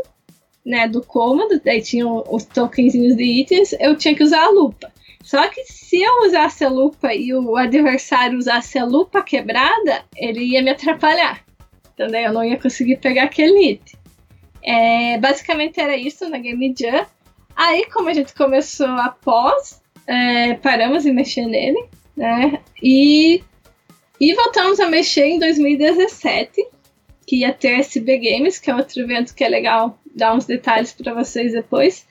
né, 0.66 0.88
do 0.88 1.02
cômodo, 1.02 1.62
daí 1.64 1.82
tinha 1.82 2.06
os 2.08 2.46
tokenzinhos 2.46 3.16
de 3.16 3.24
itens, 3.24 3.74
eu 3.80 3.96
tinha 3.96 4.16
que 4.16 4.24
usar 4.24 4.44
a 4.44 4.50
lupa. 4.50 4.92
Só 5.24 5.48
que 5.50 5.64
se 5.66 6.02
eu 6.02 6.26
usasse 6.26 6.64
a 6.64 6.70
lupa 6.70 7.14
e 7.14 7.34
o 7.34 7.56
adversário 7.58 8.38
usasse 8.38 8.80
a 8.80 8.86
lupa 8.86 9.22
quebrada, 9.22 10.06
ele 10.16 10.42
ia 10.42 10.62
me 10.62 10.72
atrapalhar. 10.72 11.44
Então 11.94 12.08
daí 12.08 12.24
eu 12.24 12.34
não 12.34 12.44
ia 12.44 12.60
conseguir 12.60 12.98
pegar 12.98 13.24
aquele 13.24 13.72
item. 13.72 14.00
É, 14.64 15.18
basicamente 15.18 15.80
era 15.80 15.98
isso 15.98 16.30
na 16.30 16.38
Game 16.38 16.74
Jam. 16.78 17.06
Aí, 17.56 17.86
como 17.92 18.10
a 18.10 18.14
gente 18.14 18.36
começou 18.36 18.88
após, 18.88 19.82
é, 20.06 20.54
paramos 20.56 21.04
de 21.04 21.12
mexer 21.12 21.46
nele 21.46 21.90
né? 22.18 22.60
E, 22.82 23.44
e 24.20 24.34
voltamos 24.34 24.80
a 24.80 24.90
mexer 24.90 25.26
em 25.26 25.40
2017, 25.40 26.66
que 27.26 27.38
ia 27.38 27.54
ter 27.54 27.80
SB 27.80 28.18
Games, 28.18 28.58
que 28.58 28.72
é 28.72 28.76
outro 28.76 29.02
evento 29.02 29.36
que 29.36 29.44
é 29.44 29.50
legal 29.50 30.00
dar 30.16 30.34
uns 30.34 30.46
detalhes 30.46 30.92
para 30.92 31.14
vocês 31.14 31.54
depois. 31.54 32.08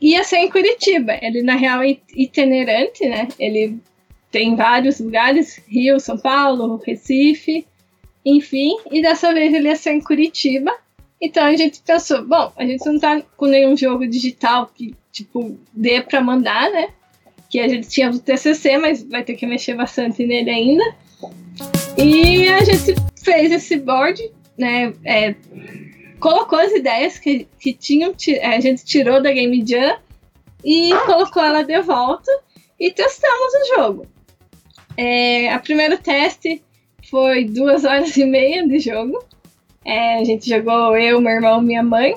Ia 0.00 0.22
ser 0.22 0.38
em 0.38 0.50
Curitiba. 0.50 1.18
Ele, 1.20 1.42
na 1.42 1.56
real, 1.56 1.82
é 1.82 1.98
itinerante, 2.14 3.06
né? 3.06 3.28
Ele 3.38 3.78
tem 4.30 4.54
vários 4.54 5.00
lugares, 5.00 5.60
Rio, 5.66 5.98
São 5.98 6.16
Paulo, 6.16 6.80
Recife, 6.86 7.66
enfim. 8.24 8.76
E 8.90 9.02
dessa 9.02 9.34
vez 9.34 9.52
ele 9.52 9.68
ia 9.68 9.76
ser 9.76 9.92
em 9.92 10.00
Curitiba. 10.00 10.72
Então 11.20 11.44
a 11.44 11.54
gente 11.56 11.82
pensou, 11.82 12.24
bom, 12.24 12.52
a 12.56 12.64
gente 12.64 12.86
não 12.86 12.98
tá 12.98 13.20
com 13.36 13.46
nenhum 13.46 13.76
jogo 13.76 14.06
digital 14.06 14.70
que, 14.74 14.94
tipo, 15.12 15.58
dê 15.72 16.00
para 16.00 16.22
mandar, 16.22 16.70
né? 16.70 16.88
Que 17.50 17.58
a 17.58 17.68
gente 17.68 17.88
tinha 17.88 18.08
do 18.10 18.20
TCC, 18.20 18.78
mas 18.78 19.02
vai 19.02 19.24
ter 19.24 19.34
que 19.34 19.44
mexer 19.44 19.74
bastante 19.74 20.24
nele 20.24 20.48
ainda. 20.48 20.94
E 21.98 22.48
a 22.48 22.64
gente 22.64 22.94
fez 23.22 23.50
esse 23.50 23.76
board, 23.76 24.30
né? 24.56 24.94
É, 25.04 25.34
colocou 26.20 26.58
as 26.58 26.72
ideias 26.72 27.18
que, 27.18 27.48
que 27.58 27.74
tinham, 27.74 28.14
a 28.42 28.60
gente 28.60 28.84
tirou 28.84 29.20
da 29.20 29.32
Game 29.32 29.66
Jam 29.66 29.98
e 30.64 30.90
colocou 31.06 31.42
ela 31.42 31.62
de 31.62 31.80
volta 31.82 32.30
e 32.78 32.90
testamos 32.92 33.52
o 33.52 33.76
jogo. 33.76 34.06
É, 34.96 35.52
a 35.52 35.58
primeiro 35.58 35.98
teste 35.98 36.62
foi 37.10 37.44
duas 37.44 37.84
horas 37.84 38.16
e 38.16 38.24
meia 38.24 38.66
de 38.66 38.78
jogo. 38.78 39.24
É, 39.84 40.18
a 40.18 40.24
gente 40.24 40.48
jogou 40.48 40.96
eu, 40.96 41.20
meu 41.20 41.32
irmão, 41.32 41.60
minha 41.60 41.82
mãe. 41.82 42.14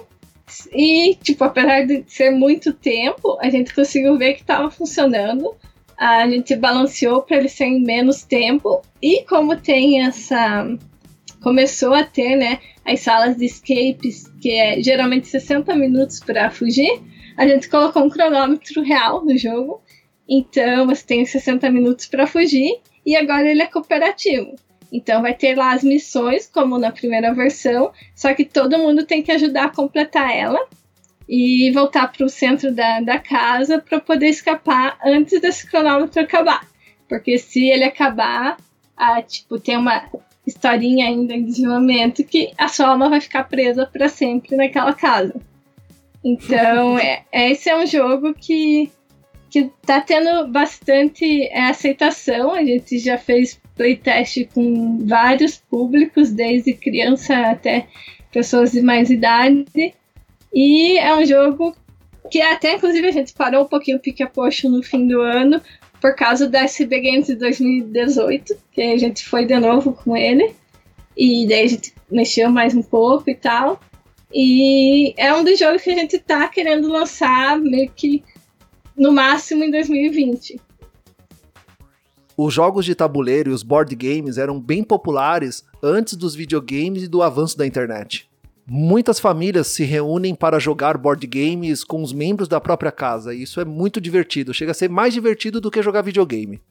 E, 0.73 1.15
tipo, 1.15 1.43
apesar 1.43 1.85
de 1.85 2.03
ser 2.07 2.31
muito 2.31 2.73
tempo, 2.73 3.37
a 3.41 3.49
gente 3.49 3.73
conseguiu 3.73 4.17
ver 4.17 4.33
que 4.33 4.41
estava 4.41 4.69
funcionando. 4.69 5.55
A 5.97 6.27
gente 6.27 6.55
balanceou 6.55 7.21
para 7.21 7.37
ele 7.37 7.49
ser 7.49 7.65
em 7.65 7.83
menos 7.83 8.23
tempo. 8.23 8.81
E 9.01 9.23
como 9.23 9.55
tem 9.55 10.01
essa. 10.05 10.67
Começou 11.41 11.93
a 11.93 12.03
ter, 12.03 12.35
né? 12.35 12.59
As 12.85 13.01
salas 13.01 13.37
de 13.37 13.45
escapes, 13.45 14.27
que 14.41 14.51
é 14.51 14.81
geralmente 14.81 15.27
60 15.27 15.75
minutos 15.75 16.19
para 16.19 16.49
fugir. 16.49 17.01
A 17.37 17.47
gente 17.47 17.69
colocou 17.69 18.03
um 18.03 18.09
cronômetro 18.09 18.81
real 18.81 19.23
no 19.25 19.37
jogo. 19.37 19.81
Então 20.27 20.87
você 20.87 21.05
tem 21.05 21.25
60 21.25 21.69
minutos 21.69 22.07
para 22.07 22.27
fugir. 22.27 22.79
E 23.05 23.15
agora 23.15 23.49
ele 23.49 23.61
é 23.61 23.67
cooperativo. 23.67 24.55
Então 24.93 25.23
vai 25.23 25.33
ter 25.33 25.57
lá 25.57 25.73
as 25.73 25.83
missões, 25.83 26.47
como 26.47 26.77
na 26.77 26.91
primeira 26.91 27.33
versão, 27.33 27.91
só 28.15 28.31
que 28.35 28.45
todo 28.45 28.77
mundo 28.77 29.03
tem 29.07 29.23
que 29.23 29.31
ajudar 29.31 29.65
a 29.65 29.75
completar 29.75 30.31
ela 30.31 30.67
e 31.27 31.71
voltar 31.71 32.11
para 32.11 32.23
o 32.23 32.29
centro 32.29 32.71
da, 32.71 33.01
da 33.01 33.17
casa 33.17 33.79
para 33.79 33.99
poder 33.99 34.27
escapar 34.27 34.99
antes 35.03 35.41
desse 35.41 35.67
cronômetro 35.67 36.21
acabar. 36.21 36.67
Porque 37.09 37.39
se 37.39 37.65
ele 37.65 37.85
acabar, 37.85 38.57
a, 38.95 39.19
tipo, 39.23 39.59
tem 39.59 39.77
uma 39.77 40.09
historinha 40.45 41.07
ainda 41.07 41.33
em 41.33 41.45
desenvolvimento 41.45 42.23
que 42.23 42.51
a 42.55 42.67
sua 42.67 42.89
alma 42.89 43.09
vai 43.09 43.19
ficar 43.19 43.45
presa 43.45 43.87
para 43.87 44.07
sempre 44.07 44.55
naquela 44.55 44.93
casa. 44.93 45.33
Então, 46.23 46.99
é, 47.01 47.23
esse 47.31 47.67
é 47.67 47.75
um 47.75 47.87
jogo 47.87 48.31
que, 48.35 48.91
que 49.49 49.71
tá 49.83 50.01
tendo 50.01 50.47
bastante 50.51 51.47
é, 51.47 51.69
aceitação. 51.69 52.51
A 52.51 52.63
gente 52.63 52.99
já 52.99 53.17
fez 53.17 53.59
playtest 53.75 54.47
com 54.53 55.05
vários 55.05 55.57
públicos, 55.57 56.31
desde 56.31 56.73
criança 56.73 57.35
até 57.51 57.87
pessoas 58.31 58.71
de 58.71 58.81
mais 58.81 59.09
idade. 59.09 59.93
E 60.53 60.97
é 60.97 61.15
um 61.15 61.25
jogo 61.25 61.75
que 62.31 62.41
até, 62.41 62.75
inclusive, 62.75 63.07
a 63.07 63.11
gente 63.11 63.33
parou 63.33 63.63
um 63.63 63.67
pouquinho 63.67 63.97
o 63.99 64.29
poxa 64.29 64.69
no 64.69 64.81
fim 64.81 65.07
do 65.07 65.21
ano, 65.21 65.61
por 65.99 66.15
causa 66.15 66.47
da 66.47 66.61
SB 66.63 66.99
Games 66.99 67.27
de 67.27 67.35
2018, 67.35 68.55
que 68.71 68.81
a 68.81 68.97
gente 68.97 69.25
foi 69.25 69.45
de 69.45 69.57
novo 69.59 69.93
com 69.93 70.15
ele. 70.15 70.53
E 71.15 71.45
daí 71.47 71.63
a 71.63 71.67
gente 71.67 71.93
mexeu 72.09 72.49
mais 72.49 72.75
um 72.75 72.81
pouco 72.81 73.29
e 73.29 73.35
tal. 73.35 73.79
E 74.33 75.13
é 75.15 75.33
um 75.33 75.43
dos 75.43 75.59
jogos 75.59 75.81
que 75.81 75.91
a 75.91 75.95
gente 75.95 76.17
tá 76.17 76.47
querendo 76.47 76.87
lançar 76.87 77.59
meio 77.59 77.89
que 77.95 78.23
no 78.97 79.11
máximo 79.11 79.63
em 79.63 79.71
2020 79.71 80.59
os 82.37 82.53
jogos 82.53 82.85
de 82.85 82.95
tabuleiro 82.95 83.51
e 83.51 83.53
os 83.53 83.63
board 83.63 83.95
games 83.95 84.37
eram 84.37 84.59
bem 84.59 84.83
populares 84.83 85.63
antes 85.81 86.15
dos 86.15 86.35
videogames 86.35 87.03
e 87.03 87.07
do 87.07 87.21
avanço 87.21 87.57
da 87.57 87.65
internet. 87.65 88.29
Muitas 88.65 89.19
famílias 89.19 89.67
se 89.67 89.83
reúnem 89.83 90.33
para 90.33 90.57
jogar 90.57 90.97
board 90.97 91.27
games 91.27 91.83
com 91.83 92.01
os 92.01 92.13
membros 92.13 92.47
da 92.47 92.61
própria 92.61 92.91
casa, 92.91 93.33
e 93.33 93.43
isso 93.43 93.59
é 93.59 93.65
muito 93.65 93.99
divertido, 93.99 94.53
chega 94.53 94.71
a 94.71 94.75
ser 94.75 94.89
mais 94.89 95.13
divertido 95.13 95.59
do 95.59 95.69
que 95.69 95.81
jogar 95.81 96.01
videogame. 96.01 96.61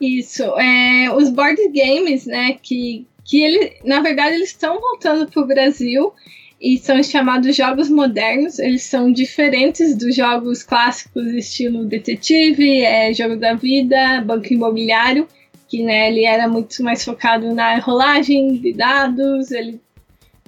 Isso, 0.00 0.42
é, 0.58 1.10
os 1.14 1.28
board 1.30 1.60
games, 1.68 2.26
né, 2.26 2.56
que, 2.62 3.06
que 3.24 3.42
ele, 3.42 3.76
na 3.84 4.00
verdade 4.00 4.36
eles 4.36 4.50
estão 4.50 4.80
voltando 4.80 5.30
para 5.30 5.42
o 5.42 5.46
Brasil 5.46 6.12
e 6.60 6.78
são 6.78 7.02
chamados 7.02 7.54
jogos 7.54 7.88
modernos. 7.88 8.58
Eles 8.58 8.82
são 8.82 9.12
diferentes 9.12 9.96
dos 9.96 10.14
jogos 10.14 10.62
clássicos, 10.62 11.26
estilo 11.26 11.84
detetive, 11.84 12.82
é, 12.82 13.12
jogo 13.12 13.36
da 13.36 13.54
vida, 13.54 14.20
banco 14.22 14.52
imobiliário, 14.52 15.28
que 15.68 15.82
né, 15.82 16.08
ele 16.08 16.24
era 16.24 16.48
muito 16.48 16.82
mais 16.82 17.04
focado 17.04 17.54
na 17.54 17.78
rolagem 17.78 18.56
de 18.56 18.72
dados, 18.72 19.50
ele 19.50 19.80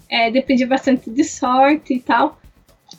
é, 0.09 0.31
dependia 0.31 0.67
bastante 0.67 1.11
de 1.11 1.25
sorte 1.25 1.95
e 1.95 2.01
tal. 2.01 2.41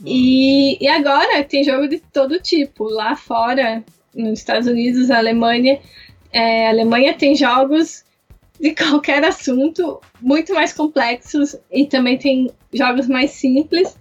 E, 0.06 0.78
e 0.84 0.88
agora 0.88 1.44
tem 1.44 1.64
jogo 1.64 1.88
de 1.88 2.00
todo 2.00 2.40
tipo. 2.40 2.86
Lá 2.86 3.16
fora, 3.16 3.84
nos 4.14 4.40
Estados 4.40 4.68
Unidos, 4.68 5.10
Alemanha, 5.10 5.80
é, 6.32 6.70
Alemanha 6.70 7.14
tem 7.14 7.36
jogos 7.36 8.04
de 8.60 8.74
qualquer 8.76 9.24
assunto, 9.24 10.00
muito 10.22 10.54
mais 10.54 10.74
complexos 10.74 11.56
e 11.72 11.86
também 11.86 12.18
tem 12.18 12.52
jogos 12.74 13.08
mais 13.08 13.32
simples. 13.32 13.98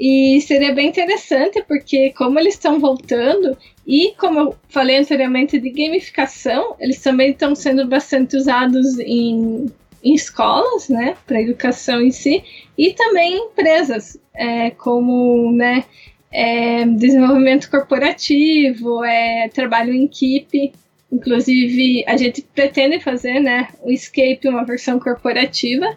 E 0.00 0.40
seria 0.42 0.72
bem 0.72 0.88
interessante, 0.88 1.62
porque 1.66 2.12
como 2.12 2.38
eles 2.38 2.54
estão 2.54 2.78
voltando, 2.78 3.58
e 3.84 4.14
como 4.16 4.38
eu 4.38 4.56
falei 4.68 4.96
anteriormente 4.96 5.58
de 5.58 5.70
gamificação, 5.70 6.76
eles 6.78 7.02
também 7.02 7.32
estão 7.32 7.52
sendo 7.54 7.84
bastante 7.84 8.36
usados 8.36 8.96
em, 9.00 9.66
em 10.04 10.14
escolas, 10.14 10.88
né, 10.88 11.16
para 11.26 11.42
educação 11.42 12.00
em 12.00 12.12
si, 12.12 12.44
e 12.76 12.92
também 12.92 13.34
em 13.34 13.46
empresas, 13.46 14.16
é, 14.36 14.70
como, 14.70 15.50
né, 15.50 15.84
é, 16.30 16.84
desenvolvimento 16.84 17.70
corporativo, 17.70 19.02
é, 19.04 19.48
trabalho 19.48 19.92
em 19.92 20.04
equipe. 20.04 20.72
Inclusive, 21.10 22.04
a 22.06 22.16
gente 22.16 22.42
pretende 22.42 23.00
fazer 23.00 23.40
né, 23.40 23.68
o 23.82 23.90
Escape, 23.90 24.48
uma 24.48 24.64
versão 24.64 25.00
corporativa, 25.00 25.96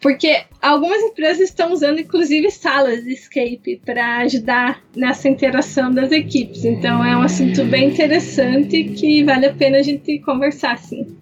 porque 0.00 0.44
algumas 0.62 1.00
empresas 1.02 1.48
estão 1.48 1.72
usando, 1.72 1.98
inclusive, 1.98 2.50
salas 2.50 3.02
de 3.02 3.12
Escape 3.12 3.80
para 3.84 4.18
ajudar 4.18 4.82
nessa 4.94 5.28
interação 5.28 5.90
das 5.90 6.12
equipes. 6.12 6.64
Então, 6.64 7.04
é 7.04 7.16
um 7.16 7.22
assunto 7.22 7.64
bem 7.64 7.88
interessante 7.88 8.84
que 8.84 9.24
vale 9.24 9.46
a 9.46 9.52
pena 9.52 9.78
a 9.78 9.82
gente 9.82 10.18
conversar, 10.20 10.78
sim. 10.78 11.16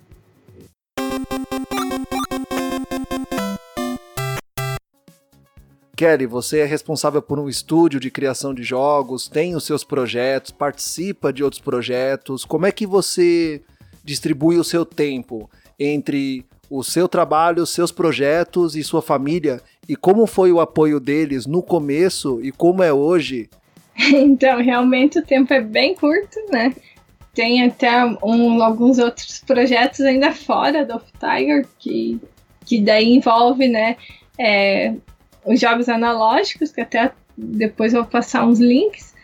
Kelly, 5.97 6.27
você 6.27 6.61
é 6.61 6.65
responsável 6.65 7.23
por 7.23 7.39
um 7.39 7.49
estúdio 7.49 8.01
de 8.01 8.11
criação 8.11 8.53
de 8.53 8.63
jogos, 8.63 9.29
tem 9.29 9.55
os 9.55 9.65
seus 9.65 9.85
projetos, 9.85 10.51
participa 10.51 11.33
de 11.33 11.45
outros 11.45 11.63
projetos. 11.63 12.45
Como 12.45 12.67
é 12.67 12.73
que 12.73 12.87
você 12.87 13.63
distribui 14.03 14.59
o 14.59 14.65
seu 14.65 14.85
tempo 14.85 15.49
entre 15.79 16.45
o 16.69 16.83
seu 16.83 17.07
trabalho, 17.07 17.65
seus 17.65 17.93
projetos 17.93 18.75
e 18.75 18.83
sua 18.83 19.01
família? 19.01 19.61
E 19.89 19.95
como 19.95 20.27
foi 20.27 20.51
o 20.51 20.61
apoio 20.61 20.99
deles 20.99 21.47
no 21.47 21.63
começo 21.63 22.41
e 22.43 22.51
como 22.51 22.83
é 22.83 22.93
hoje? 22.93 23.49
Então, 23.97 24.61
realmente 24.61 25.21
o 25.21 25.25
tempo 25.25 25.55
é 25.55 25.61
bem 25.61 25.95
curto, 25.95 26.37
né? 26.51 26.75
Tem 27.33 27.65
até 27.65 28.05
um, 28.25 28.61
alguns 28.61 28.99
outros 28.99 29.39
projetos 29.39 30.01
ainda 30.01 30.33
fora 30.33 30.85
do 30.85 31.01
Tiger, 31.21 31.65
que, 31.79 32.21
que 32.67 32.81
daí 32.81 33.15
envolve, 33.15 33.69
né, 33.69 33.97
é, 34.37 34.95
os 35.45 35.61
jogos 35.61 35.89
analógicos, 35.89 36.73
que 36.73 36.81
até 36.81 37.13
depois 37.37 37.93
vou 37.93 38.05
passar 38.05 38.47
uns 38.47 38.61
links. 38.61 39.15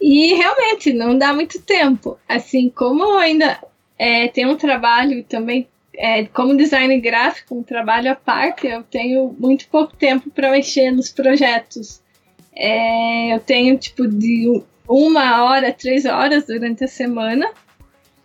E 0.00 0.34
realmente 0.34 0.92
não 0.92 1.16
dá 1.16 1.32
muito 1.32 1.60
tempo. 1.62 2.18
Assim, 2.28 2.68
como 2.68 3.16
ainda 3.18 3.58
é, 3.98 4.28
tem 4.28 4.46
um 4.46 4.56
trabalho 4.56 5.24
também 5.24 5.66
é, 5.96 6.24
como 6.24 6.56
design 6.56 6.98
gráfico, 7.00 7.54
um 7.54 7.62
trabalho 7.62 8.10
à 8.10 8.14
parte, 8.14 8.66
eu 8.66 8.82
tenho 8.82 9.34
muito 9.38 9.68
pouco 9.68 9.94
tempo 9.96 10.30
para 10.30 10.50
mexer 10.50 10.90
nos 10.90 11.10
projetos. 11.10 12.02
É, 12.54 13.34
eu 13.34 13.40
tenho 13.40 13.78
tipo 13.78 14.06
de 14.06 14.62
uma 14.88 15.44
hora, 15.44 15.72
três 15.72 16.04
horas 16.04 16.46
durante 16.46 16.84
a 16.84 16.88
semana. 16.88 17.48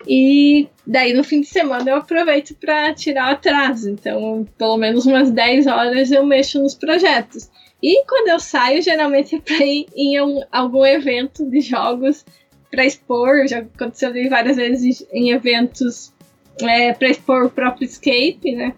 E 0.08 0.68
daí 0.86 1.14
no 1.14 1.24
fim 1.24 1.42
de 1.42 1.48
semana 1.48 1.90
eu 1.90 1.98
aproveito 1.98 2.56
para 2.56 2.94
tirar 2.94 3.30
o 3.30 3.34
atraso. 3.34 3.90
Então, 3.90 4.48
pelo 4.58 4.78
menos 4.78 5.06
umas 5.06 5.32
10 5.32 5.68
horas 5.68 6.12
eu 6.12 6.26
mexo 6.26 6.62
nos 6.62 6.76
projetos. 6.76 7.50
E 7.82 8.04
quando 8.06 8.30
eu 8.30 8.40
saio, 8.40 8.82
geralmente 8.82 9.36
é 9.36 9.40
para 9.40 9.66
ir 9.66 9.88
em 9.96 10.22
um, 10.22 10.42
algum 10.52 10.86
evento 10.86 11.50
de 11.50 11.62
jogos 11.62 12.26
para 12.70 12.86
expor. 12.86 13.48
Já 13.48 13.60
aconteceu 13.60 14.12
várias 14.30 14.58
vezes 14.58 15.06
em 15.12 15.32
eventos 15.32 16.14
é, 16.62 16.94
para 16.94 17.10
expor 17.10 17.46
o 17.46 17.50
próprio 17.50 17.86
Escape, 17.86 18.54
né? 18.54 18.74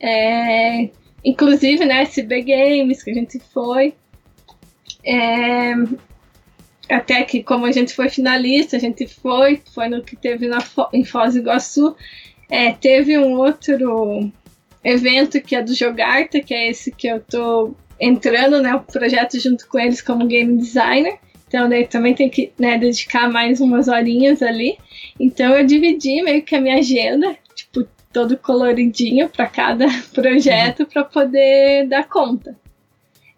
É, 0.00 0.90
inclusive, 1.24 1.84
né, 1.84 2.02
SB 2.02 2.42
Games, 2.42 3.02
que 3.02 3.10
a 3.10 3.14
gente 3.14 3.38
foi. 3.38 3.94
É, 5.04 5.74
até 6.88 7.22
que, 7.22 7.42
como 7.42 7.66
a 7.66 7.72
gente 7.72 7.94
foi 7.94 8.08
finalista, 8.08 8.76
a 8.76 8.80
gente 8.80 9.06
foi, 9.06 9.60
foi 9.72 9.88
no 9.88 10.02
que 10.02 10.16
teve 10.16 10.46
na, 10.46 10.58
em 10.92 11.04
Foz 11.04 11.34
do 11.34 11.40
Iguaçu. 11.40 11.96
É, 12.50 12.72
teve 12.72 13.18
um 13.18 13.36
outro 13.38 14.30
evento 14.82 15.40
que 15.40 15.56
é 15.56 15.62
do 15.62 15.74
Jogarta, 15.74 16.40
que 16.40 16.52
é 16.52 16.68
esse 16.68 16.92
que 16.92 17.06
eu 17.06 17.20
tô 17.20 17.74
entrando, 17.98 18.60
né, 18.60 18.74
o 18.74 18.80
projeto 18.80 19.40
junto 19.40 19.66
com 19.68 19.78
eles 19.78 20.02
como 20.02 20.26
game 20.26 20.56
designer. 20.58 21.18
Então, 21.48 21.68
daí 21.68 21.86
também 21.86 22.14
tem 22.14 22.28
que 22.28 22.52
né, 22.58 22.76
dedicar 22.76 23.30
mais 23.30 23.60
umas 23.60 23.88
horinhas 23.88 24.42
ali. 24.42 24.76
Então, 25.18 25.54
eu 25.54 25.64
dividi 25.64 26.22
meio 26.22 26.42
que 26.42 26.54
a 26.54 26.60
minha 26.60 26.78
agenda, 26.78 27.36
tipo, 27.54 27.86
todo 28.12 28.36
coloridinho 28.36 29.28
para 29.28 29.46
cada 29.46 29.86
projeto 30.12 30.84
para 30.86 31.04
poder 31.04 31.86
dar 31.86 32.08
conta. 32.08 32.58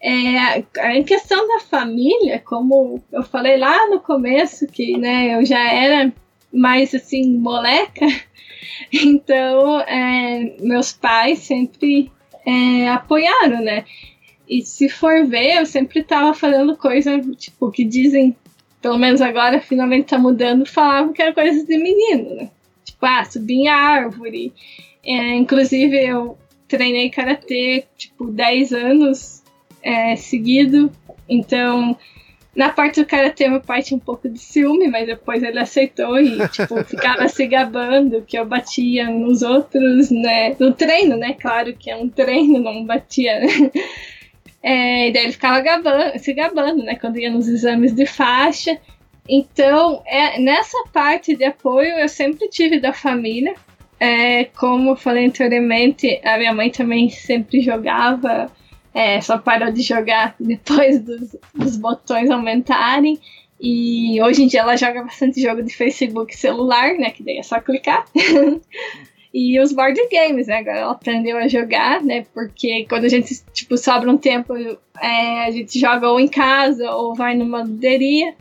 É, 0.08 0.64
em 0.96 1.02
questão 1.02 1.48
da 1.48 1.58
família, 1.58 2.38
como 2.38 3.02
eu 3.10 3.24
falei 3.24 3.56
lá 3.56 3.88
no 3.88 3.98
começo, 3.98 4.64
que 4.68 4.96
né, 4.96 5.34
eu 5.34 5.44
já 5.44 5.58
era 5.68 6.12
mais 6.52 6.94
assim, 6.94 7.36
moleca, 7.36 8.06
então 8.94 9.80
é, 9.80 10.58
meus 10.60 10.92
pais 10.92 11.40
sempre 11.40 12.12
é, 12.46 12.88
apoiaram, 12.88 13.60
né? 13.60 13.84
E 14.48 14.62
se 14.62 14.88
for 14.88 15.26
ver, 15.26 15.56
eu 15.56 15.66
sempre 15.66 16.04
tava 16.04 16.32
falando 16.32 16.76
coisa, 16.76 17.20
tipo, 17.34 17.68
que 17.72 17.82
dizem, 17.82 18.36
pelo 18.80 18.98
menos 18.98 19.20
agora 19.20 19.60
finalmente 19.60 20.10
tá 20.10 20.18
mudando, 20.18 20.64
falavam 20.64 21.12
que 21.12 21.20
era 21.20 21.34
coisas 21.34 21.66
de 21.66 21.76
menino, 21.76 22.36
né? 22.36 22.50
Tipo, 22.84 23.06
ah, 23.06 23.24
subir 23.24 23.54
em 23.54 23.68
árvore. 23.68 24.52
É, 25.04 25.34
inclusive, 25.34 26.00
eu 26.00 26.38
treinei 26.68 27.10
karatê, 27.10 27.86
tipo, 27.96 28.26
10 28.30 28.72
anos 28.72 29.35
é, 29.82 30.16
seguido. 30.16 30.90
Então, 31.28 31.96
na 32.56 32.70
parte 32.70 33.00
do 33.00 33.06
karatê, 33.06 33.48
meu 33.48 33.60
pai 33.60 33.82
tinha 33.82 33.98
um 33.98 34.00
pouco 34.00 34.28
de 34.28 34.38
ciúme, 34.38 34.88
mas 34.88 35.06
depois 35.06 35.42
ele 35.42 35.58
aceitou 35.58 36.18
e, 36.18 36.36
tipo, 36.48 36.82
ficava 36.84 37.28
se 37.28 37.46
gabando 37.46 38.22
que 38.22 38.38
eu 38.38 38.46
batia 38.46 39.10
nos 39.10 39.42
outros, 39.42 40.10
né? 40.10 40.56
No 40.58 40.72
treino, 40.72 41.16
né? 41.16 41.34
Claro 41.34 41.74
que 41.74 41.90
é 41.90 41.96
um 41.96 42.08
treino, 42.08 42.58
não 42.58 42.84
batia, 42.84 43.40
né? 43.40 43.70
É, 44.62 45.08
e 45.08 45.12
daí 45.12 45.24
ele 45.24 45.32
ficava 45.32 45.60
gabando, 45.60 46.18
se 46.18 46.32
gabando, 46.32 46.82
né? 46.82 46.96
Quando 46.96 47.18
ia 47.18 47.30
nos 47.30 47.46
exames 47.46 47.94
de 47.94 48.06
faixa. 48.06 48.76
Então, 49.28 50.02
é, 50.06 50.40
nessa 50.40 50.78
parte 50.92 51.36
de 51.36 51.44
apoio 51.44 51.90
eu 51.98 52.08
sempre 52.08 52.48
tive 52.48 52.80
da 52.80 52.92
família. 52.92 53.54
É, 54.00 54.44
como 54.44 54.90
eu 54.90 54.96
falei 54.96 55.26
anteriormente, 55.26 56.20
a 56.24 56.36
minha 56.36 56.52
mãe 56.52 56.70
também 56.70 57.08
sempre 57.08 57.60
jogava, 57.60 58.50
é, 58.96 59.20
só 59.20 59.36
parou 59.36 59.70
de 59.70 59.82
jogar 59.82 60.34
depois 60.40 60.98
dos, 61.02 61.36
dos 61.54 61.76
botões 61.76 62.30
aumentarem. 62.30 63.20
E 63.60 64.18
hoje 64.22 64.42
em 64.42 64.46
dia 64.46 64.60
ela 64.60 64.74
joga 64.74 65.02
bastante 65.02 65.40
jogo 65.40 65.62
de 65.62 65.76
Facebook 65.76 66.34
celular, 66.34 66.94
né? 66.94 67.10
Que 67.10 67.22
daí 67.22 67.36
é 67.36 67.42
só 67.42 67.60
clicar. 67.60 68.06
e 69.34 69.60
os 69.60 69.74
board 69.74 70.00
games, 70.10 70.46
né? 70.46 70.60
Agora 70.60 70.78
ela 70.78 70.92
aprendeu 70.92 71.36
a 71.36 71.46
jogar, 71.46 72.02
né? 72.02 72.24
Porque 72.32 72.86
quando 72.88 73.04
a 73.04 73.08
gente, 73.08 73.34
tipo, 73.52 73.76
sobra 73.76 74.10
um 74.10 74.16
tempo, 74.16 74.54
é, 74.56 75.44
a 75.44 75.50
gente 75.50 75.78
joga 75.78 76.08
ou 76.08 76.18
em 76.18 76.28
casa 76.28 76.90
ou 76.90 77.14
vai 77.14 77.34
numa 77.34 77.64
luderia. 77.64 78.34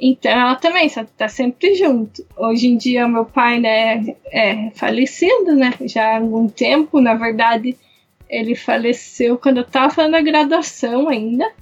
Então 0.00 0.32
ela 0.32 0.56
também 0.56 0.86
está 0.86 1.28
sempre 1.28 1.74
junto. 1.74 2.24
Hoje 2.34 2.66
em 2.66 2.78
dia 2.78 3.06
meu 3.06 3.26
pai, 3.26 3.60
né, 3.60 4.16
é 4.32 4.70
falecido, 4.70 5.54
né? 5.54 5.74
Já 5.82 6.14
há 6.14 6.16
algum 6.16 6.48
tempo, 6.48 6.98
na 6.98 7.12
verdade, 7.12 7.76
ele 8.32 8.54
faleceu 8.54 9.36
quando 9.36 9.58
eu 9.58 9.62
estava 9.62 9.92
fazendo 9.92 10.16
a 10.16 10.22
graduação 10.22 11.08
ainda. 11.08 11.52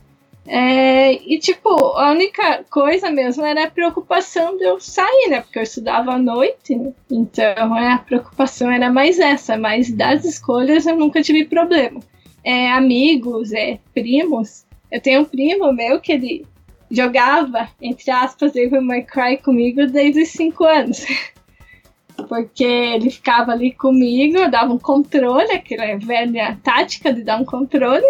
É, 0.46 1.12
e, 1.12 1.38
tipo, 1.38 1.68
a 1.68 2.12
única 2.12 2.64
coisa 2.70 3.10
mesmo 3.10 3.44
era 3.44 3.64
a 3.64 3.70
preocupação 3.70 4.56
de 4.56 4.64
eu 4.64 4.80
sair, 4.80 5.28
né? 5.28 5.40
Porque 5.40 5.58
eu 5.58 5.64
estudava 5.64 6.12
à 6.12 6.18
noite, 6.18 6.76
né? 6.76 6.92
Então 7.10 7.74
a 7.74 7.98
preocupação 7.98 8.70
era 8.70 8.90
mais 8.90 9.18
essa, 9.18 9.58
mas 9.58 9.90
das 9.90 10.24
escolhas 10.24 10.86
eu 10.86 10.96
nunca 10.96 11.20
tive 11.22 11.44
problema. 11.44 12.00
É, 12.42 12.70
amigos, 12.70 13.52
é, 13.52 13.78
primos. 13.92 14.64
Eu 14.90 15.00
tenho 15.00 15.22
um 15.22 15.24
primo 15.24 15.72
meu 15.72 16.00
que 16.00 16.12
ele 16.12 16.46
jogava, 16.90 17.68
entre 17.80 18.10
aspas, 18.10 18.52
Devil 18.52 18.82
May 18.82 19.02
Cry 19.02 19.38
comigo 19.38 19.86
desde 19.86 20.22
os 20.22 20.28
5 20.30 20.64
anos. 20.64 21.04
Porque 22.24 22.64
ele 22.64 23.10
ficava 23.10 23.52
ali 23.52 23.72
comigo, 23.72 24.38
eu 24.38 24.50
dava 24.50 24.72
um 24.72 24.78
controle, 24.78 25.52
aquela 25.52 25.96
velha 25.98 26.58
tática 26.62 27.12
de 27.12 27.22
dar 27.22 27.40
um 27.40 27.44
controle. 27.44 28.06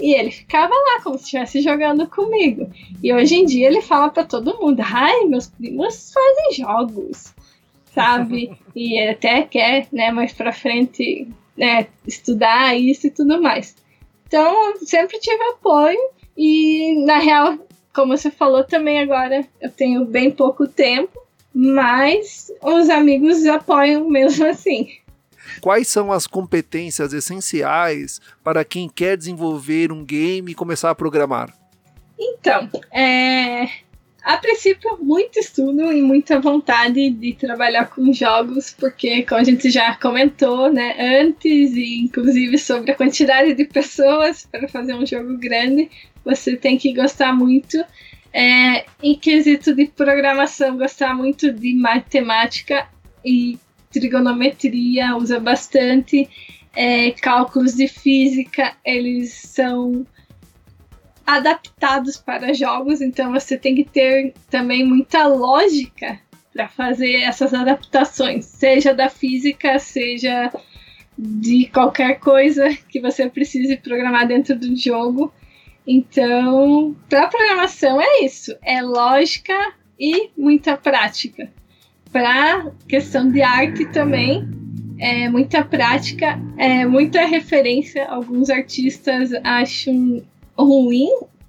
E 0.00 0.14
ele 0.14 0.30
ficava 0.30 0.72
lá 0.72 1.02
como 1.02 1.18
se 1.18 1.24
estivesse 1.24 1.60
jogando 1.60 2.06
comigo. 2.08 2.70
E 3.02 3.12
hoje 3.12 3.36
em 3.36 3.44
dia 3.44 3.66
ele 3.66 3.82
fala 3.82 4.10
para 4.10 4.24
todo 4.24 4.58
mundo: 4.58 4.80
ai, 4.84 5.24
meus 5.24 5.48
primos 5.48 6.12
fazem 6.12 6.64
jogos, 6.64 7.34
sabe? 7.94 8.52
e 8.74 8.98
ele 8.98 9.10
até 9.10 9.42
quer, 9.42 9.86
né, 9.92 10.10
mais 10.10 10.32
pra 10.32 10.52
frente, 10.52 11.28
né, 11.56 11.86
estudar 12.06 12.76
isso 12.76 13.06
e 13.06 13.10
tudo 13.10 13.40
mais. 13.40 13.76
Então, 14.26 14.76
sempre 14.78 15.18
tive 15.18 15.42
apoio. 15.50 16.00
E 16.34 17.04
na 17.04 17.18
real, 17.18 17.58
como 17.94 18.16
você 18.16 18.30
falou 18.30 18.64
também 18.64 18.98
agora, 18.98 19.46
eu 19.60 19.70
tenho 19.70 20.06
bem 20.06 20.30
pouco 20.30 20.66
tempo, 20.66 21.21
mas 21.54 22.50
os 22.62 22.88
amigos 22.88 23.44
apoiam 23.46 24.08
mesmo 24.08 24.46
assim. 24.46 24.88
Quais 25.60 25.88
são 25.88 26.10
as 26.10 26.26
competências 26.26 27.12
essenciais 27.12 28.20
para 28.42 28.64
quem 28.64 28.88
quer 28.88 29.16
desenvolver 29.16 29.92
um 29.92 30.04
game 30.04 30.52
e 30.52 30.54
começar 30.54 30.90
a 30.90 30.94
programar? 30.94 31.54
Então, 32.18 32.68
é, 32.92 33.68
a 34.22 34.36
princípio, 34.36 34.98
muito 35.02 35.40
estudo 35.40 35.92
e 35.92 36.00
muita 36.00 36.40
vontade 36.40 37.10
de 37.10 37.34
trabalhar 37.34 37.86
com 37.86 38.12
jogos, 38.12 38.74
porque, 38.78 39.24
como 39.24 39.40
a 39.40 39.44
gente 39.44 39.68
já 39.68 39.96
comentou 39.96 40.72
né, 40.72 41.20
antes, 41.20 41.74
e 41.74 42.04
inclusive 42.04 42.56
sobre 42.56 42.92
a 42.92 42.94
quantidade 42.94 43.52
de 43.54 43.64
pessoas 43.64 44.46
para 44.46 44.68
fazer 44.68 44.94
um 44.94 45.04
jogo 45.04 45.36
grande, 45.38 45.90
você 46.24 46.56
tem 46.56 46.78
que 46.78 46.92
gostar 46.94 47.32
muito. 47.32 47.84
É, 48.32 48.86
em 49.02 49.14
quesito 49.18 49.74
de 49.74 49.86
programação, 49.86 50.78
gostar 50.78 51.14
muito 51.14 51.52
de 51.52 51.74
matemática 51.74 52.88
e 53.24 53.58
trigonometria, 53.92 55.16
usa 55.16 55.38
bastante. 55.38 56.28
É, 56.74 57.10
cálculos 57.10 57.74
de 57.74 57.86
física, 57.86 58.74
eles 58.82 59.30
são 59.34 60.06
adaptados 61.26 62.16
para 62.16 62.54
jogos, 62.54 63.02
então 63.02 63.30
você 63.30 63.58
tem 63.58 63.74
que 63.74 63.84
ter 63.84 64.32
também 64.50 64.84
muita 64.84 65.26
lógica 65.26 66.18
para 66.52 66.68
fazer 66.68 67.22
essas 67.22 67.54
adaptações, 67.54 68.44
seja 68.46 68.94
da 68.94 69.08
física, 69.08 69.78
seja 69.78 70.50
de 71.16 71.66
qualquer 71.66 72.18
coisa 72.18 72.68
que 72.88 73.00
você 73.00 73.28
precise 73.28 73.76
programar 73.76 74.26
dentro 74.26 74.58
do 74.58 74.74
jogo. 74.76 75.32
Então, 75.86 76.96
para 77.08 77.28
programação 77.28 78.00
é 78.00 78.24
isso, 78.24 78.56
é 78.62 78.80
lógica 78.80 79.54
e 79.98 80.30
muita 80.36 80.76
prática. 80.76 81.50
para 82.12 82.70
questão 82.86 83.30
de 83.30 83.40
arte 83.40 83.86
também, 83.86 84.46
é, 84.98 85.28
muita 85.28 85.64
prática, 85.64 86.38
é, 86.58 86.84
muita 86.84 87.24
referência. 87.24 88.06
Alguns 88.06 88.50
artistas 88.50 89.30
acham 89.42 90.22
ruim 90.56 91.08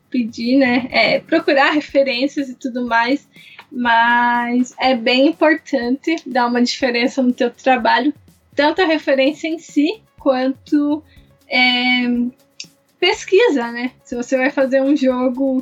pedir, 0.09 0.57
né? 0.57 0.87
É, 0.91 1.19
procurar 1.19 1.71
referências 1.71 2.47
e 2.47 2.55
tudo 2.55 2.87
mais, 2.87 3.27
mas 3.71 4.73
é 4.79 4.95
bem 4.95 5.27
importante 5.27 6.15
dar 6.25 6.47
uma 6.47 6.61
diferença 6.61 7.21
no 7.21 7.33
teu 7.33 7.51
trabalho, 7.51 8.13
tanto 8.55 8.81
a 8.81 8.85
referência 8.85 9.47
em 9.47 9.57
si 9.57 10.01
quanto 10.19 11.03
é, 11.47 12.05
pesquisa, 13.03 13.69
né? 13.69 13.91
Se 14.05 14.15
você 14.15 14.37
vai 14.37 14.49
fazer 14.49 14.81
um 14.81 14.95
jogo 14.95 15.61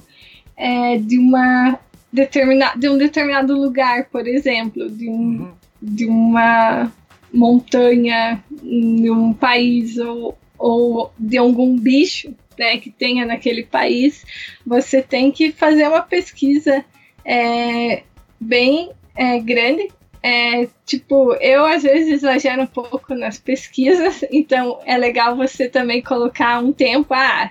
é, 0.56 1.00
de 1.00 1.18
uma 1.18 1.80
determina, 2.14 2.74
de 2.76 2.88
um 2.88 3.00
determinado 3.00 3.60
lugar, 3.60 4.06
por 4.12 4.28
exemplo, 4.28 4.88
de, 4.88 5.10
um, 5.10 5.14
uhum. 5.14 5.52
de 5.82 6.06
uma 6.06 6.92
montanha 7.34 8.44
em 8.64 9.10
um 9.10 9.34
país 9.34 9.98
ou, 9.98 10.38
ou 10.56 11.12
de 11.18 11.36
algum 11.36 11.76
bicho 11.76 12.32
né, 12.60 12.78
que 12.78 12.92
tenha 12.92 13.26
naquele 13.26 13.64
país, 13.64 14.24
você 14.64 15.02
tem 15.02 15.32
que 15.32 15.52
fazer 15.52 15.88
uma 15.88 16.04
pesquisa 16.04 16.86
é, 17.26 18.04
bem 18.40 18.92
é, 19.16 19.40
grande. 19.40 19.90
É, 20.24 20.68
tipo, 20.86 21.34
eu 21.36 21.66
às 21.66 21.82
vezes 21.82 22.14
exagero 22.14 22.62
um 22.62 22.68
pouco 22.68 23.16
nas 23.16 23.40
pesquisas, 23.40 24.24
então 24.32 24.80
é 24.86 24.98
legal 24.98 25.36
você 25.36 25.68
também 25.68 26.02
colocar 26.02 26.60
um 26.60 26.72
tempo. 26.72 27.14
Ah, 27.14 27.50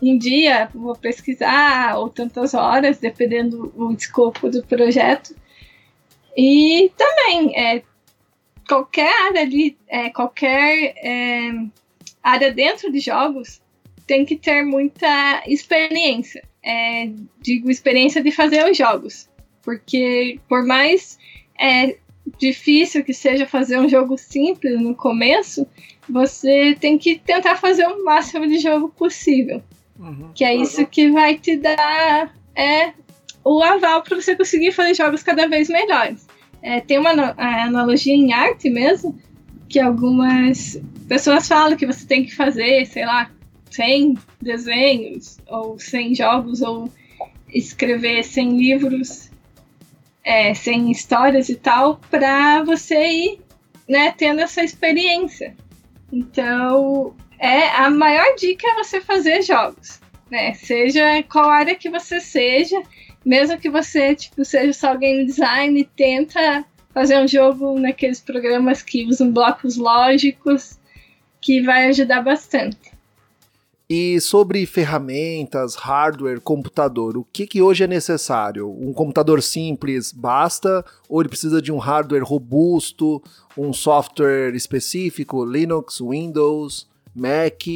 em 0.00 0.18
dia 0.18 0.68
vou 0.74 0.96
pesquisar, 0.96 1.98
ou 1.98 2.08
tantas 2.08 2.54
horas, 2.54 2.98
dependendo 2.98 3.68
do 3.68 3.92
escopo 3.92 4.48
do 4.48 4.62
projeto. 4.64 5.34
E 6.36 6.90
também, 6.96 7.56
é, 7.56 7.82
qualquer 8.66 9.12
área 9.26 9.42
ali, 9.42 9.76
é, 9.86 10.10
qualquer 10.10 10.94
é, 10.96 11.50
área 12.22 12.50
dentro 12.52 12.90
de 12.90 13.00
jogos 13.00 13.60
tem 14.06 14.24
que 14.24 14.36
ter 14.36 14.64
muita 14.64 15.42
experiência. 15.46 16.42
É, 16.64 17.10
digo, 17.40 17.70
experiência 17.70 18.22
de 18.22 18.30
fazer 18.30 18.68
os 18.68 18.76
jogos. 18.76 19.28
Porque 19.62 20.40
por 20.48 20.64
mais 20.64 21.18
é, 21.62 21.96
difícil 22.38 23.04
que 23.04 23.14
seja 23.14 23.46
fazer 23.46 23.78
um 23.78 23.88
jogo 23.88 24.18
simples 24.18 24.80
no 24.80 24.94
começo, 24.94 25.66
você 26.08 26.76
tem 26.78 26.98
que 26.98 27.18
tentar 27.18 27.56
fazer 27.56 27.86
o 27.86 28.04
máximo 28.04 28.46
de 28.48 28.58
jogo 28.58 28.88
possível. 28.88 29.62
Uhum. 29.98 30.30
Que 30.34 30.44
é 30.44 30.54
isso 30.54 30.84
que 30.86 31.10
vai 31.10 31.38
te 31.38 31.56
dar 31.56 32.34
é, 32.56 32.92
o 33.44 33.62
aval 33.62 34.02
para 34.02 34.20
você 34.20 34.34
conseguir 34.34 34.72
fazer 34.72 34.94
jogos 34.94 35.22
cada 35.22 35.46
vez 35.46 35.68
melhores. 35.68 36.26
É, 36.60 36.80
tem 36.80 36.98
uma 36.98 37.34
analogia 37.36 38.14
em 38.14 38.32
arte 38.32 38.68
mesmo, 38.68 39.16
que 39.68 39.78
algumas 39.78 40.80
pessoas 41.08 41.46
falam 41.46 41.76
que 41.76 41.86
você 41.86 42.06
tem 42.06 42.24
que 42.24 42.34
fazer, 42.34 42.84
sei 42.86 43.06
lá, 43.06 43.30
100 43.70 44.18
desenhos, 44.40 45.38
ou 45.46 45.78
100 45.78 46.14
jogos, 46.14 46.60
ou 46.60 46.90
escrever 47.52 48.22
100 48.22 48.56
livros, 48.56 49.31
é, 50.24 50.54
100 50.54 50.90
histórias 50.90 51.48
e 51.48 51.56
tal, 51.56 52.00
para 52.10 52.62
você 52.62 53.08
ir 53.08 53.40
né, 53.88 54.12
tendo 54.16 54.40
essa 54.40 54.62
experiência. 54.62 55.56
Então, 56.12 57.14
é 57.38 57.68
a 57.68 57.90
maior 57.90 58.34
dica 58.36 58.66
é 58.68 58.74
você 58.74 59.00
fazer 59.00 59.42
jogos, 59.42 60.00
né? 60.30 60.54
Seja 60.54 61.22
qual 61.24 61.48
área 61.48 61.74
que 61.74 61.90
você 61.90 62.20
seja, 62.20 62.80
mesmo 63.24 63.58
que 63.58 63.68
você 63.70 64.14
tipo 64.14 64.44
seja 64.44 64.72
só 64.72 64.94
game 64.96 65.24
design, 65.24 65.84
tenta 65.96 66.64
fazer 66.92 67.18
um 67.18 67.26
jogo 67.26 67.78
naqueles 67.78 68.20
programas 68.20 68.82
que 68.82 69.06
usam 69.06 69.32
blocos 69.32 69.76
lógicos, 69.76 70.78
que 71.40 71.62
vai 71.62 71.86
ajudar 71.86 72.22
bastante. 72.22 72.92
E 73.94 74.18
sobre 74.22 74.64
ferramentas, 74.64 75.74
hardware, 75.74 76.40
computador, 76.40 77.14
o 77.18 77.26
que, 77.30 77.46
que 77.46 77.60
hoje 77.60 77.84
é 77.84 77.86
necessário? 77.86 78.74
Um 78.80 78.90
computador 78.90 79.42
simples 79.42 80.12
basta? 80.12 80.82
Ou 81.10 81.20
ele 81.20 81.28
precisa 81.28 81.60
de 81.60 81.70
um 81.70 81.76
hardware 81.76 82.24
robusto, 82.24 83.22
um 83.54 83.70
software 83.70 84.54
específico, 84.54 85.44
Linux, 85.44 86.00
Windows? 86.00 86.88
Mac. 87.14 87.66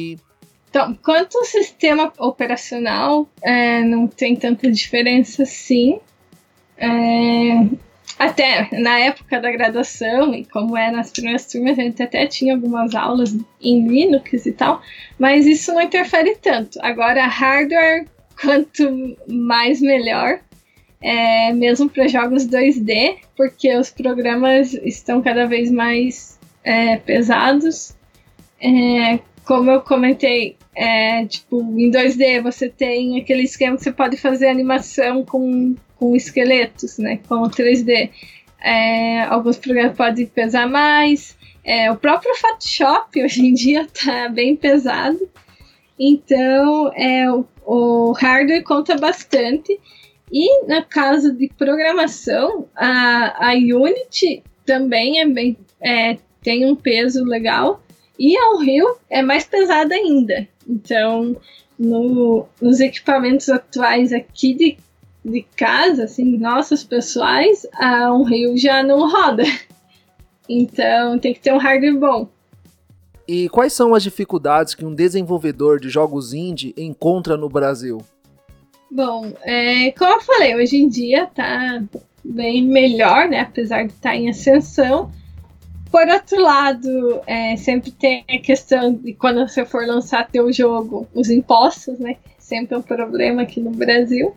Então, 0.71 0.97
quanto 1.03 1.37
ao 1.37 1.45
sistema 1.45 2.11
operacional, 2.17 3.29
é, 3.39 3.83
não 3.83 4.07
tem 4.07 4.35
tanta 4.35 4.71
diferença 4.71 5.45
sim. 5.45 5.99
É, 6.79 7.63
até 8.17 8.67
na 8.71 8.99
época 8.99 9.39
da 9.39 9.51
graduação, 9.51 10.33
e 10.33 10.45
como 10.45 10.75
é 10.75 10.91
nas 10.91 11.11
primeiras 11.11 11.45
turmas, 11.45 11.77
a 11.77 11.83
gente 11.83 12.01
até 12.01 12.25
tinha 12.25 12.55
algumas 12.55 12.95
aulas 12.95 13.35
em 13.61 13.87
Linux 13.87 14.45
e 14.45 14.51
tal, 14.51 14.81
mas 15.19 15.45
isso 15.45 15.73
não 15.73 15.81
interfere 15.81 16.35
tanto. 16.41 16.79
Agora, 16.81 17.27
hardware, 17.27 18.07
quanto 18.41 19.17
mais 19.27 19.81
melhor, 19.81 20.39
é, 21.01 21.53
mesmo 21.53 21.89
para 21.89 22.07
jogos 22.07 22.47
2D, 22.47 23.17
porque 23.35 23.75
os 23.75 23.91
programas 23.91 24.73
estão 24.73 25.21
cada 25.21 25.45
vez 25.45 25.69
mais 25.69 26.39
é, 26.63 26.97
pesados 26.97 27.95
é, 28.59 29.19
como 29.47 29.71
eu 29.71 29.81
comentei, 29.81 30.57
é, 30.75 31.25
tipo, 31.25 31.61
em 31.79 31.89
2D 31.89 32.41
você 32.43 32.67
tem 32.67 33.17
aquele 33.17 33.43
esquema 33.43 33.77
que 33.77 33.83
você 33.83 33.93
pode 33.93 34.17
fazer 34.17 34.49
animação 34.49 35.23
com, 35.23 35.73
com 35.95 36.15
esqueletos, 36.17 36.97
né? 36.97 37.21
Com 37.29 37.43
3D. 37.43 38.09
É, 38.61 39.21
alguns 39.21 39.57
programas 39.57 39.95
podem 39.95 40.25
pesar 40.25 40.67
mais. 40.67 41.37
É, 41.63 41.89
o 41.89 41.95
próprio 41.95 42.35
Photoshop 42.35 43.23
hoje 43.23 43.45
em 43.45 43.53
dia 43.53 43.87
tá 43.87 44.27
bem 44.27 44.53
pesado. 44.53 45.17
Então, 45.97 46.91
é, 46.93 47.31
o, 47.31 47.45
o 47.65 48.11
hardware 48.11 48.63
conta 48.63 48.97
bastante. 48.97 49.79
E 50.29 50.65
no 50.65 50.83
caso 50.83 51.33
de 51.33 51.49
programação, 51.57 52.67
a, 52.75 53.51
a 53.51 53.53
Unity 53.53 54.43
também 54.65 55.21
é 55.21 55.25
bem, 55.25 55.57
é, 55.79 56.17
tem 56.43 56.65
um 56.65 56.75
peso 56.75 57.23
legal. 57.23 57.81
E 58.19 58.37
a 58.37 58.55
Unreal 58.55 58.99
é 59.09 59.21
mais 59.21 59.43
pesada 59.43 59.93
ainda. 59.93 60.47
Então, 60.67 61.35
no, 61.77 62.45
nos 62.61 62.79
equipamentos 62.79 63.49
atuais 63.49 64.11
aqui 64.11 64.53
de, 64.53 64.77
de 65.23 65.41
casa, 65.55 66.05
assim, 66.05 66.37
nossos 66.37 66.83
pessoais, 66.83 67.67
a 67.73 68.13
Unreal 68.13 68.57
já 68.57 68.83
não 68.83 69.09
roda. 69.09 69.43
Então, 70.49 71.19
tem 71.19 71.33
que 71.33 71.41
ter 71.41 71.51
um 71.51 71.57
hardware 71.57 71.99
bom. 71.99 72.29
E 73.27 73.49
quais 73.49 73.73
são 73.73 73.93
as 73.93 74.01
dificuldades 74.01 74.73
que 74.73 74.85
um 74.85 74.95
desenvolvedor 74.95 75.77
de 75.77 75.89
jogos 75.89 76.33
indie 76.33 76.73
encontra 76.77 77.35
no 77.35 77.49
Brasil? 77.49 77.97
Bom, 78.89 79.33
é, 79.41 79.91
como 79.91 80.13
eu 80.13 80.21
falei, 80.21 80.55
hoje 80.55 80.77
em 80.77 80.87
dia 80.87 81.27
tá 81.27 81.83
bem 82.23 82.63
melhor, 82.63 83.27
né? 83.27 83.41
Apesar 83.41 83.83
de 83.85 83.91
estar 83.91 84.11
tá 84.11 84.15
em 84.15 84.29
ascensão. 84.29 85.11
Por 85.91 86.07
outro 86.07 86.41
lado, 86.41 87.21
é, 87.25 87.55
sempre 87.55 87.91
tem 87.91 88.25
a 88.29 88.39
questão 88.39 88.93
de 88.93 89.13
quando 89.13 89.47
você 89.47 89.65
for 89.65 89.85
lançar 89.85 90.29
teu 90.29 90.51
jogo, 90.51 91.07
os 91.13 91.29
impostos, 91.29 91.97
né? 91.99 92.17
Sempre 92.37 92.75
é 92.75 92.77
um 92.77 92.81
problema 92.81 93.43
aqui 93.43 93.59
no 93.59 93.71
Brasil. 93.71 94.35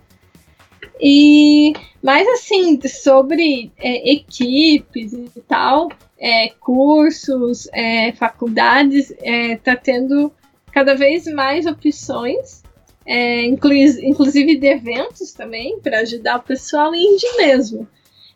E 1.01 1.73
mais 2.03 2.27
assim, 2.29 2.79
sobre 2.87 3.73
é, 3.79 4.13
equipes 4.13 5.13
e 5.13 5.41
tal, 5.47 5.89
é, 6.19 6.51
cursos, 6.61 7.69
é, 7.73 8.13
faculdades, 8.13 9.13
é, 9.21 9.57
tá 9.57 9.75
tendo 9.75 10.33
cada 10.71 10.95
vez 10.95 11.27
mais 11.27 11.67
opções, 11.67 12.63
é, 13.05 13.45
inclusive 13.45 14.57
de 14.57 14.67
eventos 14.67 15.33
também, 15.33 15.81
para 15.81 16.01
ajudar 16.01 16.37
o 16.37 16.43
pessoal 16.43 16.95
indie 16.95 17.37
mesmo. 17.39 17.89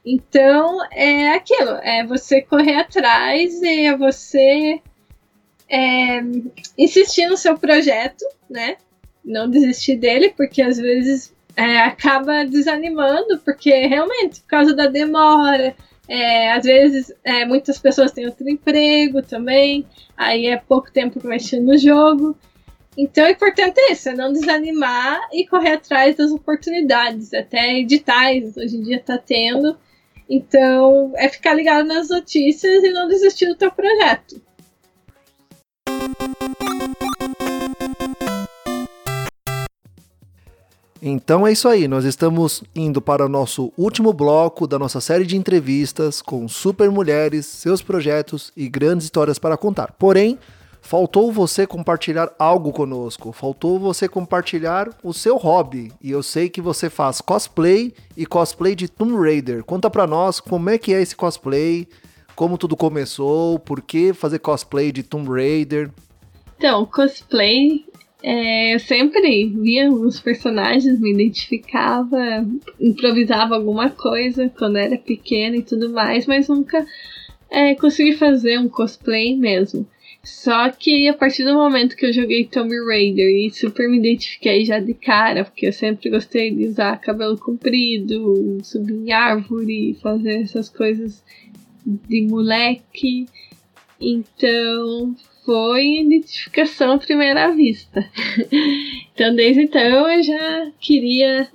Então, 0.05 0.78
é 0.92 1.30
aquilo, 1.30 1.70
é 1.82 2.05
você 2.05 2.42
correr 2.42 2.76
atrás 2.76 3.62
e 3.62 3.86
é 3.86 3.96
você 3.96 4.80
é, 5.68 6.20
insistir 6.76 7.26
no 7.26 7.36
seu 7.36 7.57
projeto, 7.57 8.24
né? 8.50 8.76
Não 9.24 9.48
desistir 9.48 9.96
dele, 9.96 10.34
porque 10.36 10.61
às 10.61 10.76
vezes 10.76 11.34
é, 11.57 11.78
acaba 11.80 12.44
desanimando, 12.44 13.38
porque 13.38 13.86
realmente, 13.86 14.40
por 14.40 14.48
causa 14.48 14.74
da 14.74 14.86
demora, 14.86 15.74
é, 16.07 16.52
às 16.52 16.64
vezes 16.64 17.12
é, 17.24 17.46
muitas 17.46 17.78
pessoas 17.78 18.12
têm 18.12 18.26
outro 18.26 18.48
emprego 18.48 19.22
também, 19.22 19.86
aí 20.16 20.46
é 20.46 20.57
pouco 20.57 20.92
tempo 20.92 21.18
mexendo 21.26 21.66
no 21.66 21.78
jogo. 21.78 22.36
Então, 22.96 23.26
o 23.26 23.30
importante 23.30 23.80
é 23.80 23.92
isso, 23.92 24.09
é 24.09 24.14
não 24.14 24.32
desanimar 24.32 25.18
e 25.32 25.46
correr 25.46 25.72
atrás 25.72 26.14
das 26.14 26.30
oportunidades, 26.30 27.32
até 27.34 27.78
editais, 27.78 28.57
hoje 28.57 28.76
em 28.76 28.82
dia 28.82 28.96
está 28.98 29.18
tendo, 29.18 29.76
então, 30.29 31.12
é 31.16 31.29
ficar 31.29 31.55
ligado 31.55 31.87
nas 31.87 32.09
notícias 32.09 32.83
e 32.83 32.93
não 32.93 33.09
desistir 33.09 33.47
do 33.47 33.57
teu 33.57 33.70
projeto. 33.70 34.41
Então 41.07 41.47
é 41.47 41.53
isso 41.53 41.68
aí, 41.68 41.87
nós 41.87 42.07
estamos 42.07 42.64
indo 42.75 42.99
para 42.99 43.27
o 43.27 43.29
nosso 43.29 43.70
último 43.77 44.11
bloco 44.11 44.66
da 44.66 44.79
nossa 44.79 45.03
série 45.03 45.27
de 45.27 45.37
entrevistas 45.37 46.22
com 46.22 46.49
super 46.49 46.91
mulheres, 46.91 47.45
seus 47.45 47.83
projetos 47.83 48.51
e 48.57 48.70
grandes 48.70 49.05
histórias 49.05 49.39
para 49.39 49.55
contar. 49.55 49.93
Porém, 49.99 50.39
faltou 50.85 51.32
você 51.32 51.66
compartilhar 51.66 52.30
algo 52.39 52.70
conosco, 52.70 53.32
faltou 53.32 53.78
você 53.78 54.07
compartilhar 54.07 54.91
o 55.03 55.14
seu 55.14 55.37
hobby. 55.37 55.91
E 56.01 56.11
eu 56.11 56.22
sei 56.22 56.51
que 56.51 56.61
você 56.61 56.91
faz 56.91 57.22
cosplay 57.22 57.95
e 58.14 58.26
cosplay 58.26 58.74
de 58.74 58.87
Tomb 58.87 59.16
Raider. 59.16 59.64
Conta 59.64 59.89
pra 59.89 60.07
nós 60.07 60.41
como 60.41 60.68
é 60.68 60.76
que 60.76 60.93
é 60.93 61.01
esse 61.01 61.16
cosplay, 61.16 61.89
como 62.37 62.59
tudo 62.59 62.76
começou, 62.76 63.59
por 63.59 63.80
que 63.80 64.12
fazer 64.12 64.41
cosplay 64.41 64.93
de 64.93 65.03
Tomb 65.03 65.30
Raider. 65.30 65.91
Então, 66.59 66.85
cosplay 66.85 67.87
é, 68.22 68.74
eu 68.74 68.78
sempre 68.78 69.49
via 69.49 69.91
os 69.91 70.20
personagens, 70.20 71.01
me 71.01 71.14
identificava, 71.14 72.47
improvisava 72.78 73.55
alguma 73.55 73.89
coisa 73.89 74.51
quando 74.51 74.76
era 74.76 74.99
pequena 74.99 75.57
e 75.57 75.62
tudo 75.62 75.91
mais, 75.91 76.26
mas 76.26 76.47
nunca 76.49 76.85
é, 77.51 77.74
consegui 77.74 78.12
fazer 78.16 78.59
um 78.59 78.68
cosplay 78.68 79.35
mesmo. 79.35 79.87
Só 80.25 80.70
que 80.70 81.07
a 81.07 81.12
partir 81.12 81.45
do 81.45 81.53
momento 81.53 81.95
que 81.95 82.07
eu 82.07 82.12
joguei 82.12 82.47
Tomb 82.47 82.75
Raider 82.87 83.29
e 83.29 83.51
super 83.51 83.89
me 83.89 83.99
identifiquei 83.99 84.64
já 84.64 84.79
de 84.79 84.95
cara, 84.95 85.45
porque 85.45 85.66
eu 85.66 85.72
sempre 85.72 86.09
gostei 86.09 86.51
de 86.51 86.66
usar 86.66 86.99
cabelo 86.99 87.37
comprido, 87.37 88.59
subir 88.62 88.95
em 88.95 89.12
árvore, 89.12 89.99
fazer 90.03 90.43
essas 90.43 90.70
coisas 90.70 91.22
de 91.85 92.22
moleque. 92.22 93.27
Então 94.01 95.14
foi 95.45 96.01
identificação 96.01 96.93
à 96.93 96.99
primeira 96.99 97.51
vista. 97.55 98.09
então, 99.14 99.35
desde 99.35 99.62
então, 99.62 100.11
eu 100.11 100.22
já 100.22 100.72
queria 100.81 101.49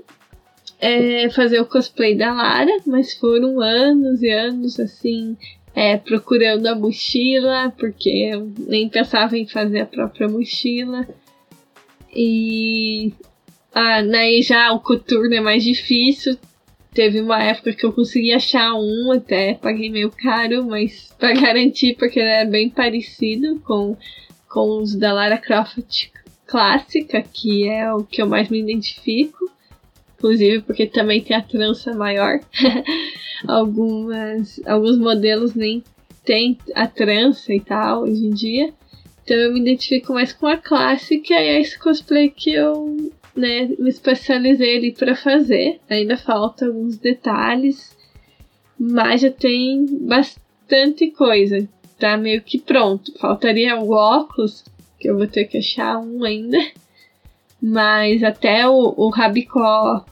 é, 0.79 1.29
fazer 1.29 1.59
o 1.59 1.65
cosplay 1.65 2.15
da 2.15 2.33
Lara, 2.33 2.77
mas 2.85 3.13
foram 3.13 3.59
anos 3.59 4.21
e 4.21 4.29
anos 4.29 4.79
assim. 4.79 5.35
É, 5.81 5.97
procurando 5.97 6.67
a 6.67 6.75
mochila, 6.75 7.73
porque 7.77 8.09
eu 8.09 8.51
nem 8.67 8.89
pensava 8.89 9.37
em 9.37 9.47
fazer 9.47 9.79
a 9.79 9.85
própria 9.85 10.27
mochila. 10.27 11.07
E 12.13 13.13
ah, 13.73 14.01
daí 14.01 14.41
já 14.41 14.73
o 14.73 14.81
coturno 14.81 15.33
é 15.35 15.39
mais 15.39 15.63
difícil, 15.63 16.37
Teve 16.93 17.21
uma 17.21 17.41
época 17.41 17.73
que 17.73 17.85
eu 17.85 17.93
consegui 17.93 18.33
achar 18.33 18.73
um, 18.73 19.11
até 19.11 19.53
paguei 19.53 19.89
meio 19.89 20.11
caro, 20.11 20.65
mas 20.65 21.13
para 21.19 21.33
garantir, 21.33 21.95
porque 21.95 22.19
ele 22.19 22.29
é 22.29 22.45
bem 22.45 22.69
parecido 22.69 23.59
com, 23.61 23.95
com 24.49 24.81
os 24.81 24.95
da 24.95 25.13
Lara 25.13 25.37
Croft 25.37 26.09
clássica, 26.47 27.21
que 27.21 27.67
é 27.67 27.93
o 27.93 28.03
que 28.03 28.21
eu 28.21 28.27
mais 28.27 28.49
me 28.49 28.59
identifico. 28.59 29.49
Inclusive 30.19 30.61
porque 30.63 30.85
também 30.85 31.21
tem 31.21 31.35
a 31.35 31.41
trança 31.41 31.93
maior. 31.93 32.39
Algumas, 33.47 34.59
alguns 34.65 34.97
modelos 34.97 35.55
nem 35.55 35.81
tem 36.25 36.57
a 36.75 36.85
trança 36.85 37.53
e 37.53 37.61
tal 37.61 38.03
hoje 38.03 38.25
em 38.25 38.31
dia. 38.31 38.73
Então 39.23 39.37
eu 39.37 39.53
me 39.53 39.61
identifico 39.61 40.11
mais 40.11 40.33
com 40.33 40.45
a 40.45 40.57
clássica 40.57 41.33
e 41.33 41.47
é 41.47 41.61
esse 41.61 41.79
cosplay 41.79 42.29
que 42.29 42.51
eu 42.51 42.97
né, 43.33 43.69
me 43.79 43.89
especializei 43.89 44.77
ali 44.77 44.91
para 44.91 45.15
fazer. 45.15 45.79
Ainda 45.89 46.17
falta 46.17 46.65
alguns 46.65 46.97
detalhes, 46.97 47.95
mas 48.77 49.21
já 49.21 49.31
tem 49.31 49.85
bastante 50.01 51.11
coisa. 51.11 51.65
Tá 51.97 52.17
meio 52.17 52.41
que 52.41 52.59
pronto. 52.59 53.17
Faltaria 53.17 53.79
o 53.79 53.91
óculos, 53.91 54.65
que 54.99 55.09
eu 55.09 55.17
vou 55.17 55.27
ter 55.27 55.45
que 55.45 55.59
achar 55.59 55.97
um 55.97 56.25
ainda. 56.25 56.57
Mas 57.61 58.23
até 58.23 58.67
o, 58.67 58.93
o 58.95 59.09
rabicó 59.09 60.05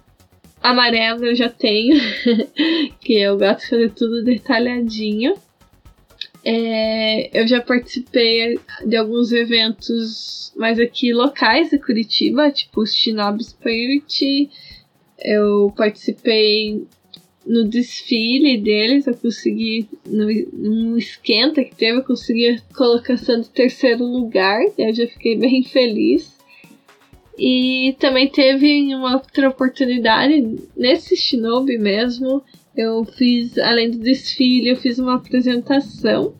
amarelo 0.61 1.25
eu 1.25 1.35
já 1.35 1.49
tenho, 1.49 1.95
que 2.99 3.13
eu 3.13 3.37
gosto 3.37 3.61
de 3.61 3.69
fazer 3.69 3.91
tudo 3.91 4.23
detalhadinho. 4.23 5.35
É, 6.43 7.41
eu 7.41 7.47
já 7.47 7.61
participei 7.61 8.59
de 8.85 8.95
alguns 8.95 9.31
eventos 9.31 10.53
mais 10.55 10.79
aqui 10.79 11.13
locais 11.13 11.69
de 11.69 11.77
Curitiba, 11.77 12.51
tipo 12.51 12.81
o 12.81 12.85
Shinobi 12.85 13.43
Spirit. 13.43 14.49
Eu 15.19 15.73
participei 15.75 16.85
no 17.45 17.63
desfile 17.63 18.57
deles, 18.57 19.07
eu 19.07 19.15
consegui, 19.15 19.87
no 20.05 20.97
esquenta 20.97 21.63
que 21.63 21.75
teve, 21.75 21.99
eu 21.99 22.03
consegui 22.03 22.49
a 22.49 22.61
colocação 22.75 23.39
de 23.39 23.49
terceiro 23.49 24.03
lugar, 24.03 24.59
eu 24.77 24.93
já 24.93 25.07
fiquei 25.07 25.37
bem 25.37 25.63
feliz. 25.63 26.36
E 27.37 27.95
também 27.99 28.27
teve 28.27 28.95
uma 28.95 29.13
outra 29.13 29.49
oportunidade 29.49 30.57
nesse 30.75 31.15
Shinobi 31.15 31.77
mesmo, 31.77 32.41
eu 32.75 33.03
fiz, 33.05 33.57
além 33.57 33.91
do 33.91 33.99
desfile, 33.99 34.69
eu 34.69 34.75
fiz 34.75 34.97
uma 34.97 35.15
apresentação 35.15 36.33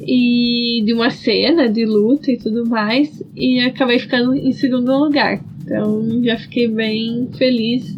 e 0.00 0.82
de 0.84 0.92
uma 0.92 1.10
cena 1.10 1.68
de 1.68 1.84
luta 1.84 2.30
e 2.30 2.36
tudo 2.36 2.68
mais, 2.68 3.22
e 3.34 3.60
acabei 3.60 3.98
ficando 3.98 4.34
em 4.34 4.52
segundo 4.52 4.96
lugar. 4.96 5.42
Então 5.62 6.22
já 6.22 6.38
fiquei 6.38 6.68
bem 6.68 7.28
feliz 7.36 7.96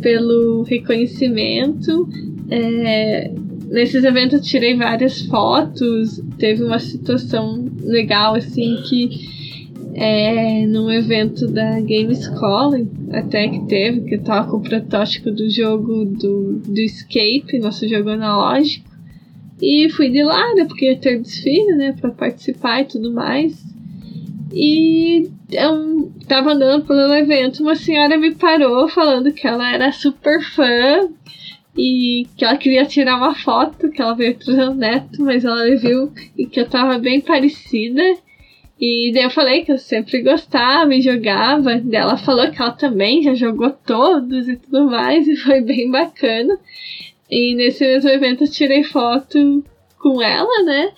pelo 0.00 0.62
reconhecimento. 0.62 2.08
É, 2.50 3.32
nesses 3.68 4.04
eventos 4.04 4.46
tirei 4.46 4.76
várias 4.76 5.22
fotos, 5.22 6.22
teve 6.38 6.62
uma 6.62 6.78
situação 6.78 7.66
legal 7.82 8.36
assim 8.36 8.76
que 8.88 9.37
é, 10.00 10.64
num 10.64 10.90
evento 10.90 11.48
da 11.48 11.80
Game 11.80 12.14
Scholar, 12.14 12.80
até 13.12 13.48
que 13.48 13.66
teve, 13.66 14.02
que 14.02 14.14
eu 14.14 14.22
tava 14.22 14.48
com 14.48 14.58
o 14.58 14.62
protótipo 14.62 15.30
do 15.32 15.50
jogo 15.50 16.04
do, 16.04 16.60
do 16.60 16.80
Escape, 16.80 17.58
nosso 17.58 17.88
jogo 17.88 18.10
analógico. 18.10 18.88
E 19.60 19.90
fui 19.90 20.08
de 20.08 20.22
lá, 20.22 20.54
né, 20.54 20.64
porque 20.66 20.86
ia 20.86 20.96
ter 20.96 21.20
desfile, 21.20 21.74
né, 21.74 21.96
pra 22.00 22.10
participar 22.10 22.82
e 22.82 22.84
tudo 22.84 23.12
mais. 23.12 23.60
E 24.52 25.28
eu 25.50 26.12
tava 26.28 26.52
andando 26.52 26.86
pelo 26.86 27.12
evento, 27.14 27.62
uma 27.62 27.74
senhora 27.74 28.16
me 28.16 28.34
parou 28.36 28.88
falando 28.88 29.32
que 29.32 29.48
ela 29.48 29.74
era 29.74 29.90
super 29.90 30.40
fã 30.54 31.08
e 31.76 32.24
que 32.36 32.44
ela 32.44 32.56
queria 32.56 32.86
tirar 32.86 33.16
uma 33.16 33.34
foto, 33.34 33.90
que 33.90 34.00
ela 34.00 34.14
veio 34.14 34.38
trazer 34.38 34.68
o 34.68 34.74
neto, 34.74 35.22
mas 35.24 35.44
ela 35.44 35.64
viu 35.76 36.12
e 36.36 36.46
que 36.46 36.60
eu 36.60 36.68
tava 36.68 36.98
bem 36.98 37.20
parecida. 37.20 38.02
E 38.80 39.10
daí 39.12 39.24
eu 39.24 39.30
falei 39.30 39.64
que 39.64 39.72
eu 39.72 39.78
sempre 39.78 40.22
gostava 40.22 40.94
e 40.94 41.00
jogava. 41.00 41.80
Daí 41.80 42.00
ela 42.00 42.16
falou 42.16 42.50
que 42.50 42.62
ela 42.62 42.72
também 42.72 43.22
já 43.22 43.34
jogou 43.34 43.70
todos 43.70 44.48
e 44.48 44.56
tudo 44.56 44.86
mais, 44.86 45.26
e 45.26 45.36
foi 45.36 45.60
bem 45.60 45.90
bacana. 45.90 46.58
E 47.30 47.54
nesse 47.54 47.84
mesmo 47.84 48.08
evento 48.08 48.44
eu 48.44 48.50
tirei 48.50 48.84
foto 48.84 49.64
com 49.98 50.22
ela, 50.22 50.62
né? 50.62 50.92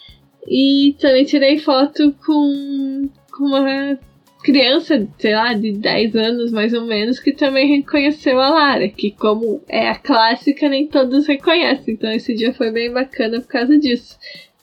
E 0.47 0.95
também 1.01 1.24
tirei 1.24 1.59
foto 1.59 2.14
com, 2.24 3.09
com 3.33 3.45
uma 3.45 3.99
criança, 4.43 5.07
sei 5.18 5.35
lá, 5.35 5.53
de 5.55 5.72
10 5.72 6.16
anos 6.16 6.53
mais 6.53 6.72
ou 6.72 6.85
menos, 6.85 7.18
que 7.18 7.33
também 7.33 7.76
reconheceu 7.76 8.41
a 8.41 8.51
Lara, 8.51 8.89
que 8.89 9.11
como 9.11 9.62
é 9.68 9.89
a 9.89 9.95
clássica, 9.95 10.68
nem 10.68 10.87
todos 10.87 11.26
reconhecem. 11.26 11.95
Então 11.95 12.11
esse 12.11 12.35
dia 12.35 12.53
foi 12.53 12.70
bem 12.70 12.93
bacana 12.93 13.41
por 13.41 13.49
causa 13.49 13.78
disso. 13.78 14.18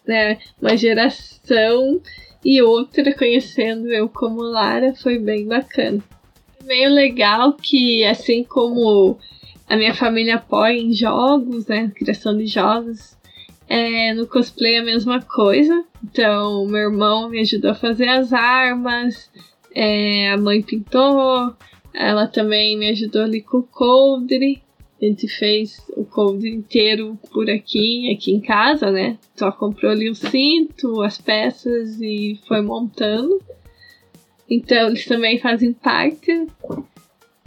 Né? 0.06 0.38
Uma 0.62 0.78
geração 0.78 2.00
e 2.44 2.62
outra 2.62 3.14
conhecendo 3.14 3.88
eu 3.92 4.08
como 4.08 4.42
Lara 4.42 4.94
foi 4.96 5.18
bem 5.20 5.46
bacana. 5.46 6.04
Meio 6.64 6.90
legal 6.90 7.54
que, 7.54 8.04
assim 8.04 8.44
como 8.44 9.18
a 9.68 9.76
minha 9.76 9.94
família 9.94 10.36
apoia 10.36 10.78
em 10.78 10.94
jogos, 10.94 11.68
né, 11.68 11.92
criação 11.96 12.38
de 12.38 12.48
jogos, 12.48 13.18
é, 13.68 14.14
no 14.14 14.28
cosplay 14.28 14.78
a 14.78 14.84
mesma 14.84 15.22
coisa. 15.22 15.84
Então, 16.04 16.66
meu 16.66 16.82
irmão 16.82 17.30
me 17.30 17.40
ajudou 17.40 17.72
a 17.72 17.76
fazer 17.76 18.08
as 18.08 18.32
armas, 18.34 19.30
é, 19.74 20.32
a 20.32 20.38
mãe 20.38 20.62
pintou, 20.62 21.56
ela 21.94 22.28
também 22.28 22.78
me 22.78 22.90
ajudou 22.90 23.24
ali 23.24 23.42
com 23.42 23.58
o 23.58 23.64
coldre. 23.64 24.62
A 25.00 25.06
gente 25.06 25.28
fez 25.28 25.80
o 25.96 26.04
coldre 26.04 26.50
inteiro 26.50 27.20
por 27.32 27.48
aqui, 27.50 28.12
aqui 28.12 28.32
em 28.32 28.42
casa, 28.42 28.92
né? 28.92 29.18
Só 29.36 29.52
comprou 29.52 29.92
ali 29.92 30.10
o 30.10 30.16
cinto, 30.16 31.04
as 31.04 31.20
peças 31.20 32.02
e 32.02 32.40
foi 32.48 32.62
montando. 32.62 33.40
Então 34.50 34.88
eles 34.88 35.06
também 35.06 35.38
fazem 35.38 35.72
parte 35.72 36.48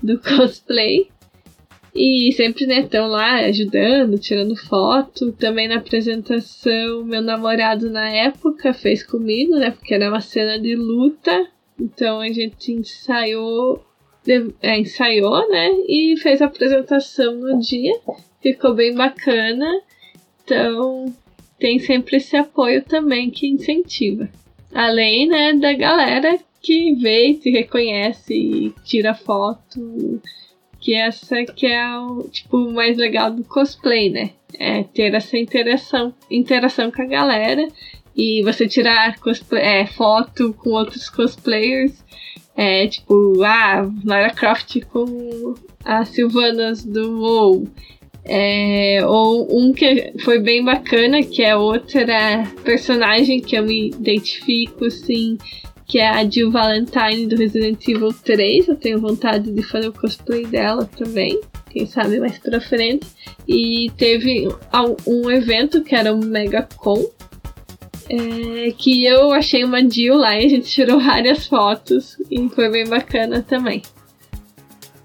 do 0.01 0.19
cosplay. 0.23 1.09
E 1.93 2.33
sempre, 2.37 2.67
né, 2.67 2.83
estão 2.83 3.09
lá 3.09 3.41
ajudando, 3.47 4.17
tirando 4.17 4.55
foto. 4.55 5.33
Também 5.33 5.67
na 5.67 5.79
apresentação, 5.79 7.05
meu 7.05 7.21
namorado 7.21 7.91
na 7.91 8.09
época 8.11 8.73
fez 8.73 9.03
comigo, 9.03 9.57
né? 9.57 9.73
Porque 9.73 9.95
era 9.95 10.09
uma 10.09 10.21
cena 10.21 10.57
de 10.57 10.77
luta. 10.77 11.49
Então 11.81 12.21
a 12.21 12.29
gente 12.29 12.71
ensaiou 12.71 13.85
ensaiou, 14.63 15.49
né? 15.51 15.71
E 15.89 16.17
fez 16.19 16.41
a 16.43 16.47
apresentação 16.47 17.35
no 17.35 17.59
dia. 17.59 17.99
Ficou 18.43 18.75
bem 18.75 18.95
bacana. 18.95 19.81
Então, 20.45 21.13
tem 21.59 21.79
sempre 21.79 22.17
esse 22.17 22.37
apoio 22.37 22.83
também 22.83 23.31
que 23.31 23.47
incentiva. 23.47 24.29
Além, 24.73 25.29
né, 25.29 25.53
da 25.55 25.73
galera 25.75 26.39
que 26.63 26.95
vê 26.95 27.29
e 27.29 27.35
te 27.35 27.51
reconhece 27.51 28.73
tira 28.85 29.15
foto. 29.15 30.21
Que 30.81 30.95
essa 30.95 31.45
que 31.45 31.67
é 31.67 31.99
o 31.99 32.23
tipo 32.31 32.57
mais 32.73 32.97
legal 32.97 33.31
do 33.31 33.45
cosplay, 33.45 34.09
né? 34.09 34.31
É 34.59 34.83
ter 34.83 35.13
essa 35.15 35.37
interação, 35.37 36.15
interação 36.31 36.91
com 36.91 37.03
a 37.03 37.07
galera 37.07 37.69
e 38.17 38.43
você 38.43 38.67
tirar 38.67 39.19
cosplay, 39.21 39.63
é, 39.63 39.87
foto 39.87 40.55
com 40.55 40.71
outros 40.71 41.09
cosplayers. 41.11 42.03
É 42.57 42.87
tipo, 42.87 43.43
ah, 43.43 43.91
Lara 44.05 44.31
Croft 44.31 44.81
com 44.93 45.55
as 45.85 46.09
Silvanas 46.09 46.85
do 46.85 47.21
WoW. 47.21 47.69
É, 48.25 49.01
ou 49.07 49.49
um 49.51 49.73
que 49.73 50.13
foi 50.21 50.39
bem 50.39 50.65
bacana, 50.65 51.23
que 51.23 51.43
é 51.43 51.57
outra 51.57 52.45
personagem 52.63 53.41
que 53.41 53.57
eu 53.57 53.65
me 53.65 53.89
identifico, 53.89 54.85
assim, 54.85 55.39
que 55.87 55.99
é 55.99 56.09
a 56.09 56.29
Jill 56.29 56.51
Valentine 56.51 57.27
do 57.27 57.37
Resident 57.37 57.83
Evil 57.89 58.13
3. 58.13 58.69
Eu 58.69 58.77
tenho 58.77 59.01
vontade 59.01 59.51
de 59.51 59.63
fazer 59.63 59.89
o 59.89 59.93
cosplay 59.93 60.47
dela 60.47 60.89
também, 60.97 61.41
quem 61.71 61.87
sabe 61.87 62.21
mais 62.21 62.39
pra 62.39 62.61
frente. 62.61 63.07
E 63.49 63.91
teve 63.97 64.49
um 65.07 65.31
evento 65.31 65.83
que 65.83 65.95
era 65.95 66.15
um 66.15 66.21
Megacon, 66.21 67.05
é, 68.11 68.73
que 68.73 69.07
eu 69.07 69.33
achei 69.33 69.63
uma 69.63 69.89
Jill 69.89 70.17
lá 70.17 70.37
e 70.37 70.45
a 70.45 70.49
gente 70.49 70.69
tirou 70.69 70.99
várias 71.01 71.47
fotos 71.47 72.17
e 72.29 72.49
foi 72.49 72.69
bem 72.69 72.89
bacana 72.89 73.43
também. 73.43 73.83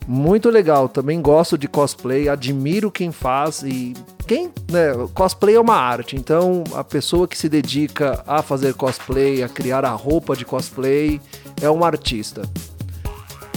Muito 0.08 0.50
legal, 0.50 0.88
também 0.90 1.22
gosto 1.22 1.58
de 1.58 1.68
cosplay, 1.68 2.30
admiro 2.30 2.92
quem 2.92 3.12
faz 3.12 3.64
e 3.64 3.94
quem, 4.28 4.52
né, 4.72 4.94
cosplay 5.14 5.56
é 5.56 5.60
uma 5.60 5.76
arte, 5.76 6.16
então 6.16 6.64
a 6.74 6.84
pessoa 6.84 7.28
que 7.28 7.38
se 7.38 7.50
dedica 7.50 8.24
a 8.28 8.42
fazer 8.42 8.74
cosplay, 8.74 9.42
a 9.42 9.50
criar 9.50 9.84
a 9.84 9.92
roupa 9.92 10.36
de 10.36 10.46
cosplay, 10.46 11.20
é 11.62 11.70
um 11.70 11.84
artista. 11.84 12.44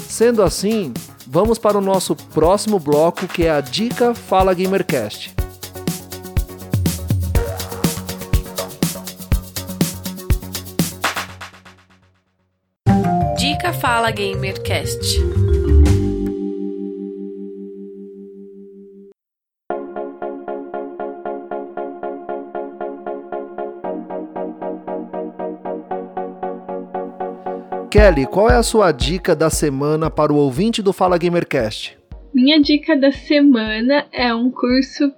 Sendo 0.02 0.42
assim, 0.42 0.92
vamos 1.26 1.58
para 1.58 1.76
o 1.76 1.82
nosso 1.82 2.16
próximo 2.16 2.78
bloco 2.78 3.26
que 3.26 3.44
é 3.44 3.50
a 3.50 3.60
Dica 3.60 4.14
Fala 4.14 4.54
Gamercast. 4.54 5.37
Fala 14.08 14.16
Gamercast. 14.16 15.18
Kelly, 27.90 28.26
qual 28.26 28.48
é 28.48 28.54
a 28.54 28.62
sua 28.62 28.92
dica 28.92 29.36
da 29.36 29.50
semana 29.50 30.10
para 30.10 30.32
o 30.32 30.36
ouvinte 30.36 30.80
do 30.80 30.94
Fala 30.94 31.18
Gamercast? 31.18 31.98
Minha 32.32 32.62
dica 32.62 32.96
da 32.96 33.12
semana 33.12 34.06
é 34.10 34.32
um 34.32 34.50
curso 34.50 35.12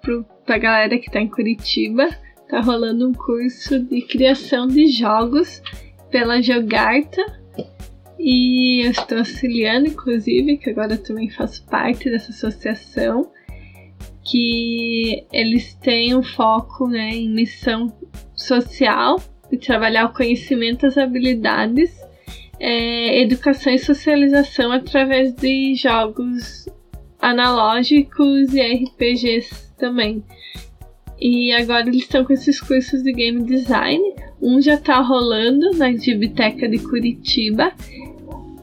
para 0.45 0.57
a 0.57 0.59
galera 0.59 0.99
que 0.99 1.07
está 1.07 1.21
em 1.21 1.29
Curitiba. 1.29 2.09
Tá 2.49 2.61
rolando 2.61 3.09
um 3.09 3.13
curso 3.13 3.79
de 3.79 4.03
criação 4.03 4.67
de 4.67 4.89
jogos 4.89 5.63
pela 6.11 6.43
Jogarta. 6.43 7.40
E 8.23 8.85
eu 8.85 8.91
estou 8.91 9.19
auxiliando, 9.19 9.89
inclusive, 9.89 10.59
que 10.59 10.71
agora 10.71 10.99
também 10.99 11.31
faço 11.31 11.65
parte 11.67 12.11
dessa 12.11 12.31
associação, 12.31 13.31
que 14.23 15.25
eles 15.33 15.75
têm 15.75 16.15
um 16.15 16.23
foco 16.23 16.87
né, 16.87 17.11
em 17.11 17.31
missão 17.31 17.93
social 18.35 19.21
e 19.51 19.57
trabalhar 19.57 20.05
o 20.05 20.13
conhecimento, 20.13 20.87
as 20.87 20.99
habilidades 20.99 21.91
é, 22.61 23.23
educação 23.23 23.73
e 23.73 23.79
socialização 23.79 24.71
através 24.71 25.35
de 25.35 25.75
jogos 25.75 26.69
analógicos 27.19 28.53
e 28.53 28.61
RPGs 28.61 29.73
também. 29.79 30.23
E 31.19 31.53
agora 31.53 31.89
eles 31.89 32.03
estão 32.03 32.25
com 32.25 32.33
esses 32.33 32.61
cursos 32.61 33.03
de 33.03 33.13
game 33.13 33.43
design. 33.45 34.03
Um 34.41 34.61
já 34.61 34.75
está 34.75 35.01
rolando 35.01 35.71
na 35.77 35.93
Gibiteca 35.93 36.69
de 36.69 36.79
Curitiba. 36.79 37.73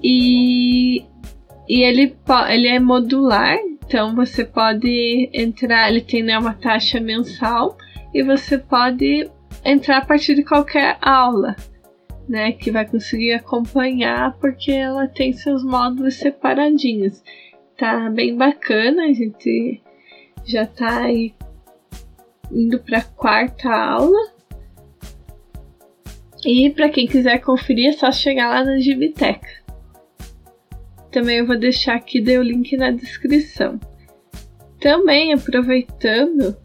E, 0.04 1.02
e 1.68 1.82
ele, 1.84 2.16
ele 2.50 2.68
é 2.68 2.80
modular, 2.80 3.58
então 3.86 4.16
você 4.16 4.46
pode 4.46 5.30
entrar, 5.34 5.90
ele 5.90 6.02
tem 6.02 6.24
né, 6.24 6.38
uma 6.38 6.54
taxa 6.54 7.00
mensal 7.00 7.78
e 8.14 8.24
você 8.24 8.58
pode 8.58 9.30
entrar 9.64 9.98
a 9.98 10.06
partir 10.06 10.36
de 10.36 10.44
qualquer 10.44 10.98
aula 11.02 11.56
né, 12.28 12.52
que 12.52 12.72
vai 12.72 12.86
conseguir 12.86 13.34
acompanhar 13.34 14.38
porque 14.40 14.72
ela 14.72 15.08
tem 15.08 15.34
seus 15.34 15.64
módulos 15.64 16.16
separadinhos. 16.16 17.24
Tá 17.78 18.10
bem 18.10 18.36
bacana, 18.36 19.04
a 19.04 19.14
gente 19.14 19.82
já 20.46 20.66
tá 20.66 21.04
aí 21.04 21.34
indo 22.52 22.80
para 22.80 23.02
quarta 23.02 23.70
aula. 23.72 24.32
E 26.46 26.70
para 26.70 26.90
quem 26.90 27.08
quiser 27.08 27.40
conferir 27.40 27.90
é 27.90 27.94
só 27.94 28.12
chegar 28.12 28.50
lá 28.50 28.64
na 28.64 28.80
Gibiteca. 28.80 29.57
Também 31.12 31.38
eu 31.38 31.48
vou 31.48 31.58
deixar 31.58 31.96
aqui 31.96 32.20
o 32.20 32.44
link 32.44 32.76
na 32.78 32.92
descrição. 32.92 33.80
Também 34.80 35.34
aproveitando, 35.34 36.56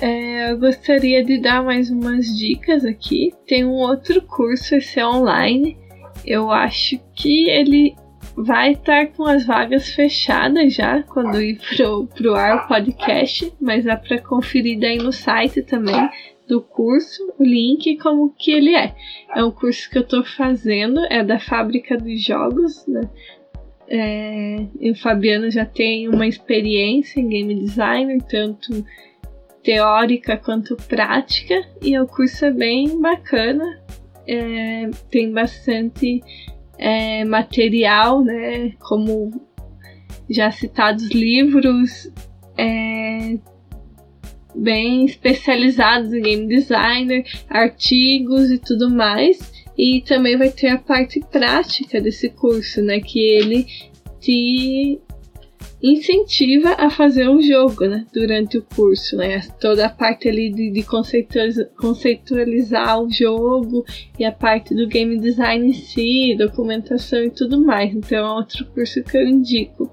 é, 0.00 0.50
eu 0.50 0.58
gostaria 0.58 1.24
de 1.24 1.38
dar 1.38 1.62
mais 1.62 1.90
umas 1.90 2.26
dicas 2.26 2.84
aqui. 2.84 3.32
Tem 3.46 3.64
um 3.64 3.72
outro 3.72 4.22
curso, 4.22 4.76
esse 4.76 5.00
é 5.00 5.06
online. 5.06 5.76
Eu 6.24 6.50
acho 6.50 6.98
que 7.14 7.48
ele 7.48 7.94
vai 8.36 8.72
estar 8.72 9.08
com 9.08 9.24
as 9.24 9.44
vagas 9.44 9.88
fechadas 9.90 10.74
já 10.74 11.02
quando 11.02 11.40
ir 11.40 11.58
pro, 11.58 12.06
pro 12.06 12.34
ar 12.34 12.64
o 12.64 12.68
podcast, 12.68 13.52
mas 13.60 13.84
dá 13.84 13.96
para 13.96 14.20
conferir 14.20 14.78
daí 14.78 14.98
no 14.98 15.12
site 15.12 15.62
também 15.62 16.08
do 16.48 16.62
curso, 16.62 17.34
o 17.38 17.44
link 17.44 17.98
como 17.98 18.34
que 18.34 18.50
ele 18.50 18.74
é. 18.74 18.94
É 19.34 19.44
um 19.44 19.50
curso 19.50 19.88
que 19.90 19.98
eu 19.98 20.02
estou 20.02 20.24
fazendo, 20.24 21.00
é 21.10 21.22
da 21.22 21.38
fábrica 21.38 21.96
dos 21.96 22.24
jogos, 22.24 22.86
né? 22.86 23.02
É, 23.90 24.66
o 24.90 24.94
Fabiano 24.94 25.50
já 25.50 25.64
tem 25.64 26.08
uma 26.08 26.26
experiência 26.26 27.20
em 27.20 27.28
game 27.28 27.54
designer, 27.54 28.20
tanto 28.28 28.84
teórica 29.62 30.36
quanto 30.36 30.76
prática, 30.76 31.54
e 31.82 31.98
o 31.98 32.06
curso 32.06 32.44
é 32.44 32.50
bem 32.50 33.00
bacana, 33.00 33.64
é, 34.26 34.90
tem 35.10 35.32
bastante 35.32 36.22
é, 36.78 37.24
material, 37.24 38.22
né, 38.22 38.72
como 38.78 39.30
já 40.28 40.50
citados 40.50 41.08
livros 41.08 42.12
é, 42.56 43.38
bem 44.54 45.04
especializados 45.04 46.12
em 46.12 46.22
game 46.22 46.46
designer, 46.46 47.24
artigos 47.48 48.50
e 48.50 48.58
tudo 48.58 48.90
mais. 48.90 49.57
E 49.78 50.02
também 50.02 50.36
vai 50.36 50.50
ter 50.50 50.68
a 50.68 50.78
parte 50.78 51.20
prática 51.20 52.00
desse 52.00 52.28
curso, 52.30 52.82
né? 52.82 53.00
Que 53.00 53.20
ele 53.20 53.66
te 54.20 55.00
incentiva 55.82 56.74
a 56.76 56.90
fazer 56.90 57.28
um 57.28 57.40
jogo, 57.40 57.86
né, 57.86 58.04
durante 58.12 58.58
o 58.58 58.62
curso, 58.62 59.16
né, 59.16 59.40
toda 59.60 59.86
a 59.86 59.88
parte 59.88 60.28
ali 60.28 60.50
de, 60.50 60.70
de 60.70 60.82
conceitualizar, 61.76 63.00
o 63.00 63.08
jogo 63.10 63.84
e 64.18 64.24
a 64.24 64.32
parte 64.32 64.74
do 64.74 64.88
game 64.88 65.18
design 65.18 65.68
em 65.68 65.72
si, 65.72 66.34
documentação 66.36 67.22
e 67.24 67.30
tudo 67.30 67.64
mais. 67.64 67.94
Então 67.94 68.18
é 68.18 68.30
outro 68.32 68.66
curso 68.66 69.02
que 69.04 69.16
eu 69.16 69.26
indico. 69.26 69.88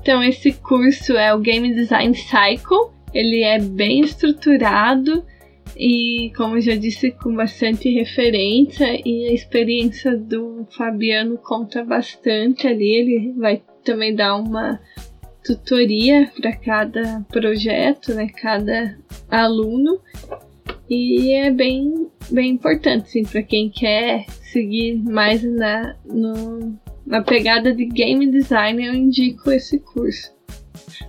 Então 0.00 0.22
esse 0.22 0.52
curso 0.52 1.12
é 1.16 1.32
o 1.32 1.38
Game 1.38 1.72
Design 1.74 2.14
Cycle. 2.14 2.92
Ele 3.12 3.42
é 3.42 3.58
bem 3.60 4.00
estruturado 4.00 5.24
e, 5.76 6.32
como 6.36 6.60
já 6.60 6.76
disse, 6.76 7.10
com 7.10 7.34
bastante 7.34 7.88
referência 7.88 9.00
e 9.04 9.28
a 9.28 9.32
experiência 9.32 10.16
do 10.16 10.66
Fabiano 10.76 11.38
conta 11.38 11.84
bastante 11.84 12.66
ali. 12.66 12.94
Ele 12.94 13.32
vai 13.36 13.62
também 13.84 14.14
dar 14.14 14.36
uma 14.36 14.80
tutoria 15.44 16.30
para 16.40 16.56
cada 16.56 17.20
projeto, 17.30 18.14
né, 18.14 18.28
cada 18.28 18.96
aluno. 19.28 20.00
E 20.88 21.32
é 21.32 21.50
bem, 21.50 22.08
bem 22.30 22.50
importante, 22.50 23.10
sim, 23.10 23.22
para 23.24 23.42
quem 23.42 23.70
quer 23.70 24.26
seguir 24.28 25.02
mais 25.02 25.42
na, 25.42 25.96
no, 26.04 26.78
na 27.06 27.22
pegada 27.22 27.74
de 27.74 27.86
game 27.86 28.30
design, 28.30 28.84
eu 28.84 28.94
indico 28.94 29.50
esse 29.50 29.78
curso. 29.78 30.33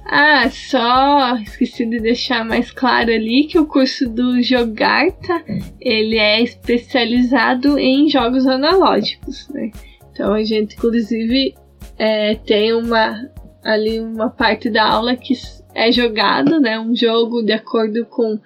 Ah, 0.06 0.50
só 0.50 1.36
esqueci 1.38 1.86
de 1.86 2.00
deixar 2.00 2.46
mais 2.46 2.72
claro 2.72 3.12
ali 3.12 3.48
que 3.48 3.58
o 3.58 3.66
curso 3.66 4.10
do 4.10 4.42
Jogarta, 4.42 5.44
ele 5.80 6.18
é 6.18 6.42
especializado 6.42 7.78
em 7.80 8.10
jogos 8.10 8.46
analógicos, 8.46 9.50
né? 9.50 9.72
Então 10.12 10.34
a 10.34 10.44
gente 10.44 10.76
inclusive 10.76 11.56
é, 11.98 12.36
tem 12.36 12.74
uma 12.74 13.30
ali 13.64 14.00
uma 14.00 14.30
parte 14.30 14.70
da 14.70 14.88
aula 14.88 15.16
que 15.16 15.34
é 15.74 15.92
jogado, 15.92 16.60
né? 16.60 16.80
Um 16.80 16.96
jogo 16.96 17.44
de 17.44 17.52
acordo 17.52 18.06
com, 18.06 18.40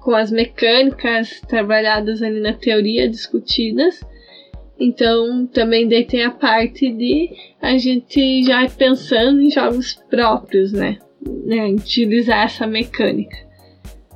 com 0.00 0.14
as 0.14 0.30
mecânicas 0.30 1.40
trabalhadas 1.48 2.22
ali 2.22 2.40
na 2.40 2.52
teoria, 2.52 3.08
discutidas. 3.08 4.00
Então 4.78 5.46
também 5.46 5.88
daí 5.88 6.04
tem 6.04 6.24
a 6.24 6.30
parte 6.30 6.90
de 6.92 7.30
a 7.60 7.76
gente 7.78 8.44
já 8.44 8.68
pensando 8.68 9.40
em 9.40 9.50
jogos 9.50 9.94
próprios, 10.10 10.72
né? 10.72 10.98
né 11.44 11.66
utilizar 11.68 12.44
essa 12.44 12.66
mecânica. 12.66 13.36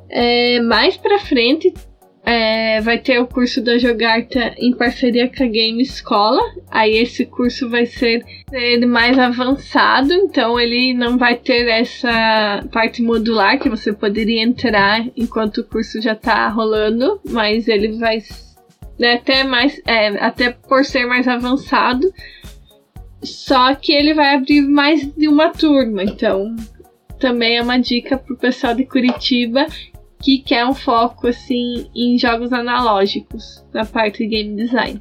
É, 0.09 0.61
mais 0.61 0.97
pra 0.97 1.19
frente 1.19 1.73
é, 2.25 2.81
vai 2.83 2.99
ter 2.99 3.19
o 3.19 3.27
curso 3.27 3.63
da 3.63 3.79
Jogarta 3.79 4.55
em 4.59 4.73
parceria 4.73 5.29
com 5.29 5.43
a 5.43 5.47
Game 5.47 5.83
Escola. 5.83 6.41
Aí 6.71 6.97
esse 6.97 7.25
curso 7.25 7.69
vai 7.69 7.87
ser 7.87 8.23
ele 8.53 8.87
mais 8.87 9.19
avançado, 9.19 10.13
então 10.13 10.59
ele 10.59 10.93
não 10.93 11.17
vai 11.17 11.37
ter 11.37 11.67
essa 11.69 12.65
parte 12.73 13.03
modular 13.03 13.59
que 13.59 13.69
você 13.69 13.93
poderia 13.93 14.43
entrar 14.43 15.07
enquanto 15.17 15.59
o 15.59 15.65
curso 15.65 16.01
já 16.01 16.13
está 16.13 16.49
rolando, 16.49 17.21
mas 17.31 17.69
ele 17.69 17.99
vai 17.99 18.21
né, 19.01 19.15
até 19.15 19.43
mais, 19.45 19.81
é, 19.87 20.09
até 20.23 20.51
por 20.51 20.85
ser 20.85 21.07
mais 21.07 21.27
avançado. 21.27 22.13
Só 23.23 23.75
que 23.75 23.93
ele 23.93 24.13
vai 24.13 24.35
abrir 24.35 24.61
mais 24.61 25.07
de 25.15 25.27
uma 25.27 25.49
turma, 25.49 26.05
então 26.05 26.55
também 27.19 27.57
é 27.57 27.63
uma 27.63 27.79
dica 27.79 28.17
pro 28.17 28.37
pessoal 28.37 28.75
de 28.75 28.85
Curitiba 28.85 29.67
que 30.23 30.39
quer 30.39 30.67
um 30.67 30.75
foco 30.75 31.27
assim 31.27 31.91
em 31.95 32.19
jogos 32.19 32.53
analógicos 32.53 33.65
na 33.73 33.85
parte 33.87 34.19
de 34.19 34.27
game 34.27 34.57
design. 34.57 35.01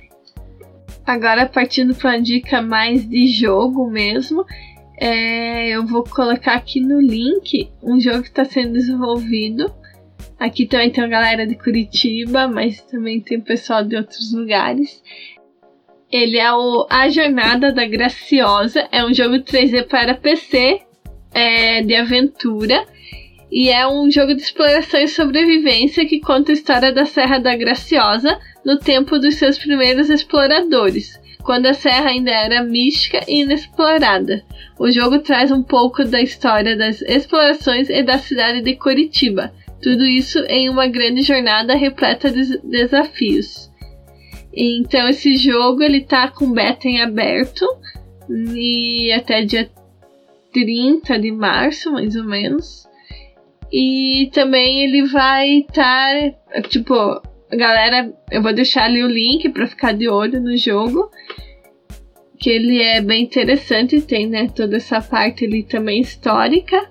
Agora 1.05 1.45
partindo 1.45 1.93
para 1.93 2.11
uma 2.11 2.21
dica 2.21 2.61
mais 2.61 3.07
de 3.07 3.27
jogo 3.27 3.89
mesmo, 3.89 4.45
é, 4.97 5.69
eu 5.69 5.85
vou 5.85 6.03
colocar 6.03 6.55
aqui 6.55 6.81
no 6.81 7.01
link 7.01 7.69
um 7.81 7.99
jogo 7.99 8.21
que 8.21 8.29
está 8.29 8.45
sendo 8.45 8.73
desenvolvido. 8.73 9.73
Aqui 10.39 10.65
também 10.65 10.89
tem 10.89 11.03
a 11.03 11.07
galera 11.07 11.45
de 11.45 11.55
Curitiba, 11.55 12.47
mas 12.47 12.81
também 12.81 13.19
tem 13.19 13.41
pessoal 13.41 13.83
de 13.83 13.95
outros 13.95 14.33
lugares. 14.33 15.01
Ele 16.11 16.37
é 16.37 16.51
o 16.51 16.87
A 16.89 17.09
Jornada 17.09 17.71
da 17.71 17.85
Graciosa, 17.85 18.87
é 18.91 19.05
um 19.05 19.13
jogo 19.13 19.35
3D 19.35 19.87
para 19.87 20.15
PC 20.15 20.81
é, 21.33 21.83
de 21.83 21.93
aventura 21.93 22.83
e 23.51 23.69
é 23.69 23.87
um 23.87 24.09
jogo 24.09 24.35
de 24.35 24.41
exploração 24.41 24.99
e 24.99 25.07
sobrevivência 25.07 26.05
que 26.05 26.19
conta 26.19 26.51
a 26.51 26.53
história 26.53 26.91
da 26.91 27.05
Serra 27.05 27.39
da 27.39 27.55
Graciosa 27.55 28.39
no 28.65 28.77
tempo 28.77 29.17
dos 29.17 29.35
seus 29.35 29.57
primeiros 29.57 30.09
exploradores, 30.09 31.19
quando 31.43 31.65
a 31.65 31.73
serra 31.73 32.09
ainda 32.09 32.31
era 32.31 32.63
mística 32.63 33.19
e 33.27 33.41
inexplorada. 33.41 34.43
O 34.77 34.91
jogo 34.91 35.19
traz 35.19 35.51
um 35.51 35.63
pouco 35.63 36.03
da 36.05 36.21
história 36.21 36.77
das 36.77 37.01
explorações 37.01 37.89
e 37.89 38.03
da 38.03 38.17
cidade 38.17 38.61
de 38.61 38.75
Curitiba, 38.75 39.51
tudo 39.81 40.05
isso 40.05 40.39
em 40.47 40.69
uma 40.69 40.87
grande 40.87 41.21
jornada 41.21 41.75
repleta 41.75 42.31
de 42.31 42.57
desafios. 42.59 43.69
Então 44.53 45.07
esse 45.07 45.37
jogo 45.37 45.83
ele 45.83 46.01
tá 46.01 46.29
com 46.29 46.51
beta 46.51 46.87
em 46.87 47.01
aberto 47.01 47.65
e 48.53 49.11
até 49.11 49.43
dia 49.43 49.69
30 50.53 51.19
de 51.19 51.31
março, 51.31 51.91
mais 51.91 52.15
ou 52.15 52.23
menos. 52.23 52.87
E 53.71 54.29
também 54.33 54.83
ele 54.83 55.07
vai 55.07 55.59
estar, 55.59 56.31
tá, 56.51 56.61
tipo, 56.63 56.93
galera, 57.51 58.11
eu 58.31 58.41
vou 58.41 58.53
deixar 58.53 58.85
ali 58.85 59.03
o 59.03 59.07
link 59.07 59.49
para 59.49 59.67
ficar 59.67 59.93
de 59.93 60.09
olho 60.09 60.41
no 60.41 60.57
jogo. 60.57 61.09
Que 62.39 62.49
ele 62.49 62.81
é 62.81 63.01
bem 63.01 63.23
interessante, 63.23 64.01
tem 64.01 64.27
né, 64.27 64.47
toda 64.55 64.77
essa 64.77 65.01
parte 65.01 65.45
ali 65.45 65.63
também 65.63 66.01
histórica. 66.01 66.89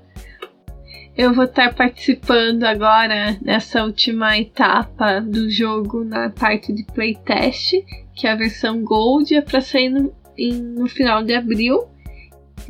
Eu 1.18 1.34
vou 1.34 1.46
estar 1.46 1.74
participando 1.74 2.62
agora 2.62 3.36
nessa 3.42 3.82
última 3.82 4.38
etapa 4.38 5.20
do 5.20 5.50
jogo 5.50 6.04
na 6.04 6.30
parte 6.30 6.72
de 6.72 6.84
playtest, 6.84 7.72
que 8.14 8.28
é 8.28 8.30
a 8.30 8.36
versão 8.36 8.84
Gold, 8.84 9.34
é 9.34 9.42
para 9.42 9.60
sair 9.60 9.88
no, 9.88 10.14
em, 10.38 10.52
no 10.52 10.86
final 10.86 11.24
de 11.24 11.34
abril. 11.34 11.88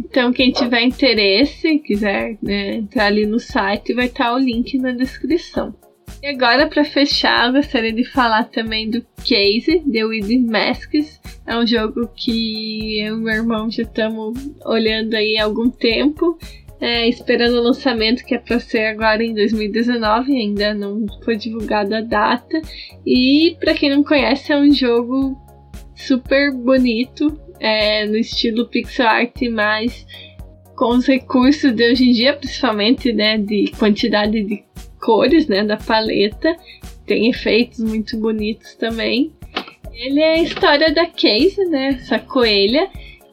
Então, 0.01 0.33
quem 0.33 0.51
tiver 0.51 0.81
interesse, 0.81 1.79
quiser 1.81 2.39
né, 2.41 2.77
entrar 2.77 3.09
ali 3.09 3.27
no 3.27 3.39
site, 3.39 3.93
vai 3.93 4.07
estar 4.07 4.33
o 4.33 4.39
link 4.39 4.79
na 4.79 4.93
descrição. 4.93 5.75
E 6.23 6.29
agora, 6.29 6.67
para 6.67 6.87
fechar, 6.87 7.53
gostaria 7.53 7.93
de 7.93 8.05
falar 8.05 8.45
também 8.45 8.89
do 8.89 9.05
Case, 9.27 9.81
The 9.81 10.05
With 10.07 10.39
Masks. 10.39 11.21
É 11.47 11.55
um 11.55 11.67
jogo 11.67 12.09
que 12.17 12.99
eu 12.99 13.19
e 13.19 13.21
meu 13.21 13.35
irmão 13.35 13.71
já 13.71 13.83
estamos 13.83 14.39
olhando 14.65 15.13
aí 15.13 15.37
há 15.37 15.45
algum 15.45 15.69
tempo, 15.69 16.39
é, 16.81 17.09
esperando 17.09 17.57
o 17.59 17.63
lançamento 17.63 18.25
que 18.25 18.35
é 18.35 18.39
para 18.39 18.61
ser 18.61 18.87
agora 18.87 19.25
em 19.25 19.35
2019, 19.35 20.33
ainda 20.33 20.73
não 20.75 21.05
foi 21.25 21.37
divulgada 21.37 21.99
a 21.99 22.03
data. 22.03 22.61
E 23.05 23.57
para 23.59 23.75
quem 23.75 23.91
não 23.91 24.05
conhece, 24.05 24.53
é 24.53 24.57
um 24.57 24.73
jogo 24.73 25.37
super 25.95 26.53
bonito, 26.53 27.39
é, 27.61 28.07
no 28.07 28.17
estilo 28.17 28.69
pixel 28.69 29.07
art, 29.07 29.43
mas 29.51 30.07
com 30.77 30.91
os 30.91 31.07
recursos 31.07 31.73
de 31.75 31.91
hoje 31.91 32.05
em 32.05 32.13
dia, 32.13 32.35
principalmente 32.35 33.13
né, 33.13 33.37
de 33.37 33.73
quantidade 33.77 34.45
de 34.45 34.63
cores 35.01 35.49
né, 35.49 35.65
da 35.65 35.77
paleta. 35.77 36.57
Tem 37.05 37.29
efeitos 37.29 37.81
muito 37.81 38.17
bonitos 38.17 38.75
também. 38.75 39.33
Ele 39.93 40.21
é 40.21 40.35
a 40.35 40.43
história 40.43 40.93
da 40.93 41.07
Casey, 41.07 41.67
né, 41.69 41.89
essa 42.01 42.21
coelha, 42.21 42.89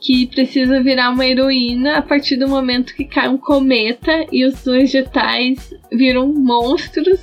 que 0.06 0.28
precisa 0.28 0.84
virar 0.84 1.10
uma 1.10 1.26
heroína 1.26 1.98
a 1.98 2.02
partir 2.02 2.36
do 2.36 2.48
momento 2.48 2.94
que 2.94 3.06
cai 3.06 3.28
um 3.28 3.38
cometa 3.38 4.26
e 4.32 4.46
os 4.46 4.64
dois 4.64 4.92
vegetais 4.92 5.74
viram 5.92 6.28
monstros. 6.28 7.20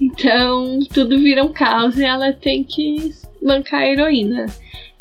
Então 0.00 0.78
tudo 0.92 1.18
vira 1.18 1.42
um 1.42 1.52
caos 1.52 1.98
e 1.98 2.04
ela 2.04 2.32
tem 2.32 2.62
que 2.62 3.12
bancar 3.42 3.80
a 3.80 3.86
heroína 3.86 4.46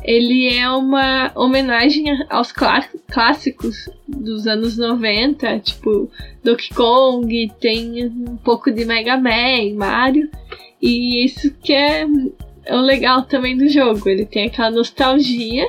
ele 0.04 0.56
é 0.56 0.70
uma 0.70 1.32
homenagem 1.36 2.06
aos 2.30 2.54
clássicos 2.54 3.90
dos 4.08 4.48
anos 4.48 4.78
90, 4.78 5.60
tipo 5.60 6.10
Donkey 6.44 6.74
Kong, 6.74 7.52
tem 7.60 8.06
um 8.06 8.38
pouco 8.38 8.72
de 8.72 8.86
Mega 8.86 9.18
Man, 9.18 9.76
Mario, 9.76 10.30
e 10.82 11.26
isso 11.26 11.54
que 11.62 11.74
é, 11.74 12.06
é 12.66 12.76
o 12.76 12.82
legal 12.82 13.24
também 13.24 13.58
do 13.58 13.68
jogo, 13.68 14.08
ele 14.08 14.26
tem 14.26 14.48
aquela 14.48 14.72
nostalgia 14.72 15.68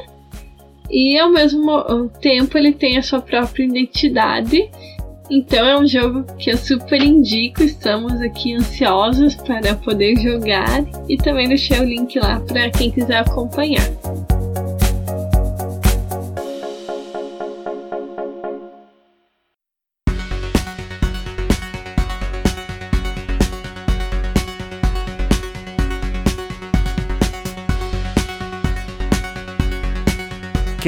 e 0.90 1.18
ao 1.18 1.30
mesmo 1.30 2.08
tempo 2.20 2.56
ele 2.56 2.72
tem 2.72 2.98
a 2.98 3.02
sua 3.02 3.20
própria 3.20 3.64
identidade. 3.64 4.70
Então 5.30 5.66
é 5.66 5.78
um 5.78 5.86
jogo 5.86 6.24
que 6.38 6.50
eu 6.50 6.56
super 6.56 7.02
indico, 7.02 7.62
estamos 7.62 8.20
aqui 8.20 8.54
ansiosos 8.54 9.34
para 9.34 9.74
poder 9.74 10.16
jogar. 10.16 10.84
E 11.08 11.16
também 11.16 11.48
deixei 11.48 11.78
o 11.78 11.84
link 11.84 12.18
lá 12.18 12.40
para 12.40 12.70
quem 12.70 12.90
quiser 12.90 13.18
acompanhar. 13.18 13.84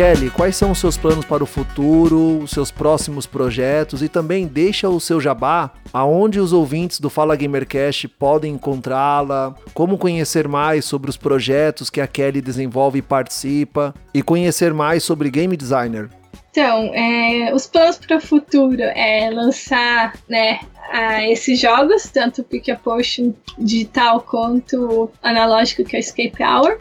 Kelly, 0.01 0.31
quais 0.31 0.57
são 0.57 0.71
os 0.71 0.79
seus 0.79 0.97
planos 0.97 1.27
para 1.27 1.45
o 1.45 1.47
futuro, 1.47 2.39
os 2.39 2.53
seus 2.53 2.71
próximos 2.71 3.27
projetos 3.27 4.03
e 4.03 4.09
também 4.09 4.47
deixa 4.47 4.89
o 4.89 4.99
seu 4.99 5.21
jabá 5.21 5.73
aonde 5.93 6.41
os 6.41 6.55
ouvintes 6.55 6.99
do 6.99 7.11
Fala 7.11 7.37
Gamercast 7.37 8.09
podem 8.09 8.55
encontrá-la, 8.55 9.55
como 9.75 9.99
conhecer 9.99 10.49
mais 10.49 10.87
sobre 10.87 11.11
os 11.11 11.19
projetos 11.19 11.91
que 11.91 12.01
a 12.01 12.07
Kelly 12.07 12.41
desenvolve 12.41 13.01
e 13.01 13.03
participa 13.03 13.95
e 14.15 14.23
conhecer 14.23 14.73
mais 14.73 15.03
sobre 15.03 15.29
game 15.29 15.55
designer. 15.55 16.09
Então, 16.51 16.95
é, 16.95 17.53
os 17.53 17.67
planos 17.67 17.99
para 17.99 18.17
o 18.17 18.21
futuro 18.23 18.81
é 18.81 19.29
lançar 19.29 20.15
né, 20.27 20.61
a 20.91 21.29
esses 21.29 21.61
jogos, 21.61 22.05
tanto 22.05 22.41
o 22.41 22.45
Pick 22.45 22.71
a 22.71 22.77
Potion 22.77 23.35
digital 23.59 24.23
quanto 24.23 25.11
analógico, 25.23 25.85
que 25.85 25.95
é 25.95 25.99
o 25.99 26.01
Escape 26.01 26.43
Hour. 26.43 26.79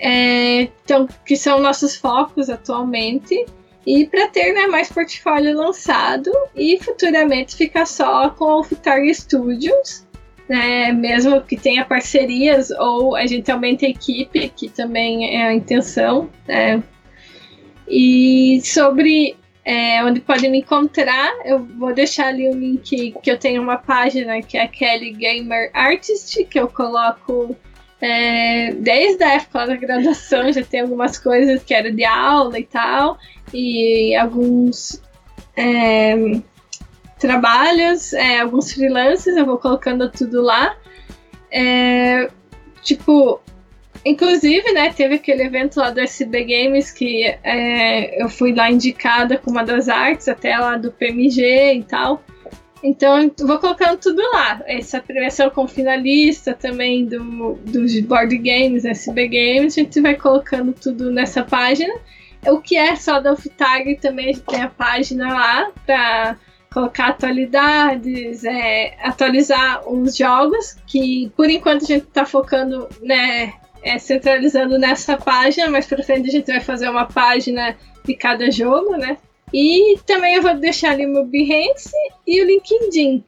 É, 0.00 0.62
então, 0.84 1.08
que 1.26 1.36
são 1.36 1.60
nossos 1.60 1.96
focos 1.96 2.48
atualmente. 2.48 3.44
E 3.86 4.06
para 4.06 4.28
ter 4.28 4.52
né, 4.52 4.66
mais 4.66 4.92
portfólio 4.92 5.56
lançado 5.56 6.30
e 6.54 6.78
futuramente 6.78 7.56
ficar 7.56 7.86
só 7.86 8.28
com 8.30 8.60
o 8.60 8.62
Futarg 8.62 9.12
Studios, 9.14 10.06
né, 10.46 10.92
mesmo 10.92 11.40
que 11.40 11.56
tenha 11.56 11.84
parcerias 11.84 12.70
ou 12.70 13.16
a 13.16 13.26
gente 13.26 13.50
aumenta 13.50 13.86
a 13.86 13.88
equipe, 13.88 14.52
que 14.54 14.68
também 14.68 15.34
é 15.34 15.46
a 15.46 15.54
intenção. 15.54 16.28
Né. 16.46 16.82
E 17.88 18.60
sobre 18.62 19.36
é, 19.64 20.02
onde 20.04 20.20
podem 20.20 20.50
me 20.50 20.58
encontrar, 20.60 21.30
eu 21.44 21.64
vou 21.64 21.94
deixar 21.94 22.28
ali 22.28 22.48
o 22.48 22.54
link 22.54 23.14
que 23.22 23.30
eu 23.30 23.38
tenho 23.38 23.62
uma 23.62 23.76
página 23.76 24.40
que 24.42 24.56
é 24.56 24.62
a 24.62 24.68
Kelly 24.68 25.12
Gamer 25.12 25.70
Artist, 25.74 26.44
que 26.44 26.58
eu 26.58 26.68
coloco 26.68 27.56
é, 28.00 28.72
desde 28.72 29.22
a 29.24 29.34
época 29.34 29.66
da 29.66 29.76
graduação 29.76 30.52
já 30.52 30.62
tem 30.62 30.80
algumas 30.80 31.18
coisas 31.18 31.62
que 31.62 31.74
era 31.74 31.92
de 31.92 32.04
aula 32.04 32.58
e 32.58 32.64
tal, 32.64 33.18
e 33.52 34.14
alguns 34.14 35.02
é, 35.56 36.14
trabalhos, 37.18 38.12
é, 38.12 38.40
alguns 38.40 38.72
freelances, 38.72 39.36
eu 39.36 39.46
vou 39.46 39.58
colocando 39.58 40.10
tudo 40.10 40.42
lá. 40.42 40.76
É, 41.50 42.30
tipo, 42.82 43.40
Inclusive, 44.04 44.72
né, 44.72 44.92
teve 44.92 45.16
aquele 45.16 45.42
evento 45.42 45.78
lá 45.78 45.90
do 45.90 46.00
SB 46.00 46.44
Games 46.44 46.90
que 46.90 47.24
é, 47.42 48.22
eu 48.22 48.28
fui 48.28 48.54
lá 48.54 48.70
indicada 48.70 49.36
com 49.36 49.50
uma 49.50 49.64
das 49.64 49.88
artes, 49.88 50.28
até 50.28 50.56
lá 50.56 50.76
do 50.76 50.90
PMG 50.90 51.74
e 51.74 51.82
tal. 51.82 52.22
Então, 52.82 53.30
vou 53.40 53.58
colocando 53.58 53.98
tudo 53.98 54.22
lá. 54.32 54.62
Essa 54.66 55.00
premiação 55.00 55.50
com 55.50 55.66
finalista 55.66 56.54
também 56.54 57.04
do, 57.04 57.54
dos 57.64 57.98
board 58.00 58.36
games, 58.38 58.84
SB 58.84 59.28
Games, 59.28 59.76
a 59.76 59.80
gente 59.80 60.00
vai 60.00 60.14
colocando 60.14 60.72
tudo 60.72 61.10
nessa 61.10 61.42
página. 61.42 61.92
O 62.46 62.60
que 62.60 62.76
é 62.76 62.94
só 62.94 63.20
da 63.20 63.32
Oftag 63.32 63.96
também 63.96 64.26
a 64.26 64.32
gente 64.32 64.44
tem 64.44 64.62
a 64.62 64.68
página 64.68 65.32
lá 65.32 65.72
para 65.84 66.36
colocar 66.72 67.08
atualidades, 67.08 68.44
é, 68.44 68.96
atualizar 69.02 69.88
os 69.90 70.16
jogos, 70.16 70.76
que 70.86 71.32
por 71.36 71.50
enquanto 71.50 71.82
a 71.82 71.86
gente 71.86 72.04
está 72.04 72.24
focando, 72.24 72.88
né, 73.02 73.54
é, 73.82 73.98
centralizando 73.98 74.78
nessa 74.78 75.16
página, 75.16 75.68
mas 75.68 75.86
para 75.86 76.02
frente 76.02 76.28
a 76.28 76.32
gente 76.32 76.46
vai 76.46 76.60
fazer 76.60 76.88
uma 76.88 77.06
página 77.06 77.76
de 78.04 78.14
cada 78.14 78.50
jogo, 78.50 78.96
né? 78.96 79.16
E 79.52 79.98
também 80.06 80.34
eu 80.34 80.42
vou 80.42 80.54
deixar 80.54 80.92
ali 80.92 81.06
o 81.06 81.12
meu 81.12 81.24
Behance 81.24 81.92
e 82.26 82.42
o 82.42 82.46
LinkedIn. 82.46 83.24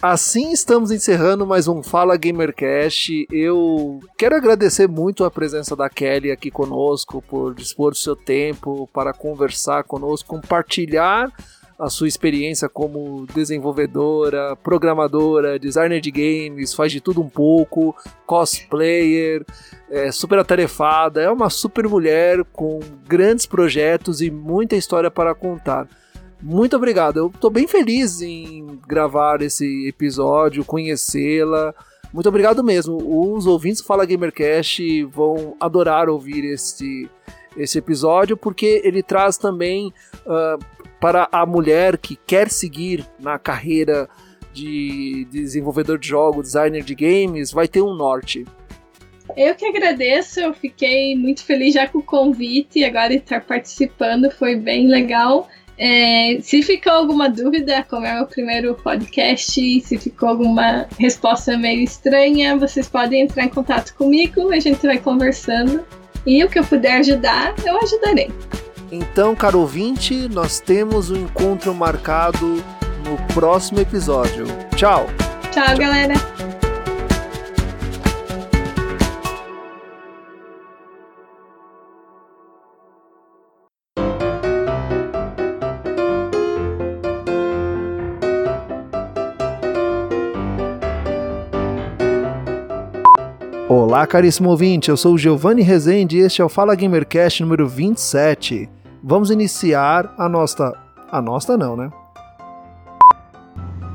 Assim 0.00 0.52
estamos 0.52 0.92
encerrando 0.92 1.44
mais 1.44 1.66
um 1.66 1.82
Fala 1.82 2.16
Gamercast. 2.16 3.26
Eu 3.32 3.98
quero 4.16 4.36
agradecer 4.36 4.86
muito 4.86 5.24
a 5.24 5.30
presença 5.30 5.74
da 5.74 5.90
Kelly 5.90 6.30
aqui 6.30 6.52
conosco 6.52 7.20
por 7.20 7.52
dispor 7.52 7.90
do 7.90 7.96
seu 7.96 8.14
tempo 8.14 8.88
para 8.92 9.12
conversar 9.12 9.82
conosco, 9.82 10.28
compartilhar 10.28 11.32
a 11.78 11.88
sua 11.88 12.08
experiência 12.08 12.68
como 12.68 13.24
desenvolvedora, 13.32 14.56
programadora, 14.56 15.58
designer 15.58 16.00
de 16.00 16.10
games, 16.10 16.74
faz 16.74 16.90
de 16.90 17.00
tudo 17.00 17.20
um 17.22 17.28
pouco, 17.28 17.94
cosplayer, 18.26 19.46
é 19.88 20.10
super 20.10 20.40
atarefada, 20.40 21.22
é 21.22 21.30
uma 21.30 21.48
super 21.48 21.88
mulher 21.88 22.44
com 22.52 22.80
grandes 23.06 23.46
projetos 23.46 24.20
e 24.20 24.28
muita 24.28 24.74
história 24.74 25.10
para 25.10 25.34
contar. 25.36 25.86
Muito 26.42 26.74
obrigado, 26.74 27.18
eu 27.18 27.26
estou 27.28 27.50
bem 27.50 27.68
feliz 27.68 28.20
em 28.22 28.80
gravar 28.86 29.40
esse 29.40 29.86
episódio, 29.88 30.64
conhecê-la. 30.64 31.72
Muito 32.12 32.28
obrigado 32.28 32.64
mesmo. 32.64 32.96
Os 32.96 33.46
ouvintes 33.46 33.82
do 33.82 33.86
Fala 33.86 34.06
Gamercast 34.06 35.04
vão 35.04 35.54
adorar 35.60 36.08
ouvir 36.08 36.44
esse, 36.44 37.08
esse 37.56 37.78
episódio, 37.78 38.36
porque 38.36 38.80
ele 38.84 39.02
traz 39.02 39.36
também 39.36 39.92
uh, 40.24 40.64
para 41.00 41.28
a 41.30 41.46
mulher 41.46 41.96
que 41.98 42.16
quer 42.16 42.50
seguir 42.50 43.04
na 43.18 43.38
carreira 43.38 44.08
de 44.52 45.26
desenvolvedor 45.30 45.98
de 45.98 46.08
jogos, 46.08 46.44
designer 46.44 46.82
de 46.82 46.94
games, 46.94 47.52
vai 47.52 47.68
ter 47.68 47.82
um 47.82 47.94
norte. 47.94 48.44
Eu 49.36 49.54
que 49.54 49.66
agradeço, 49.66 50.40
eu 50.40 50.54
fiquei 50.54 51.14
muito 51.14 51.44
feliz 51.44 51.74
já 51.74 51.86
com 51.86 51.98
o 51.98 52.02
convite 52.02 52.78
e 52.78 52.84
agora 52.84 53.12
estar 53.12 53.42
participando 53.42 54.30
foi 54.30 54.56
bem 54.56 54.88
legal. 54.88 55.48
É, 55.76 56.38
se 56.40 56.60
ficou 56.62 56.92
alguma 56.92 57.28
dúvida, 57.28 57.84
como 57.88 58.04
é 58.04 58.20
o 58.20 58.26
primeiro 58.26 58.74
podcast, 58.74 59.80
se 59.80 59.98
ficou 59.98 60.30
alguma 60.30 60.88
resposta 60.98 61.56
meio 61.56 61.82
estranha, 61.82 62.56
vocês 62.56 62.88
podem 62.88 63.22
entrar 63.22 63.44
em 63.44 63.48
contato 63.48 63.94
comigo, 63.94 64.50
a 64.50 64.58
gente 64.58 64.84
vai 64.84 64.98
conversando 64.98 65.84
e 66.26 66.42
o 66.42 66.48
que 66.48 66.58
eu 66.58 66.64
puder 66.64 66.98
ajudar, 66.98 67.54
eu 67.64 67.78
ajudarei. 67.80 68.28
Então, 68.90 69.34
caro 69.36 69.60
ouvinte, 69.60 70.28
nós 70.28 70.60
temos 70.60 71.10
um 71.10 71.16
encontro 71.16 71.74
marcado 71.74 72.64
no 73.04 73.34
próximo 73.34 73.80
episódio. 73.80 74.46
Tchau! 74.74 75.06
Tchau, 75.52 75.76
galera! 75.76 76.14
Olá, 93.68 94.06
caríssimo 94.06 94.48
ouvinte, 94.48 94.88
eu 94.88 94.96
sou 94.96 95.14
o 95.14 95.18
Giovanni 95.18 95.60
Rezende 95.60 96.16
e 96.16 96.20
este 96.20 96.40
é 96.40 96.44
o 96.44 96.48
Fala 96.48 96.74
Gamercast 96.74 97.42
número 97.42 97.68
27 97.68 98.77
vamos 99.02 99.30
iniciar 99.30 100.14
a 100.18 100.28
nossa. 100.28 100.76
A 101.10 101.22
nossa 101.22 101.56
não, 101.56 101.74
né? 101.74 101.90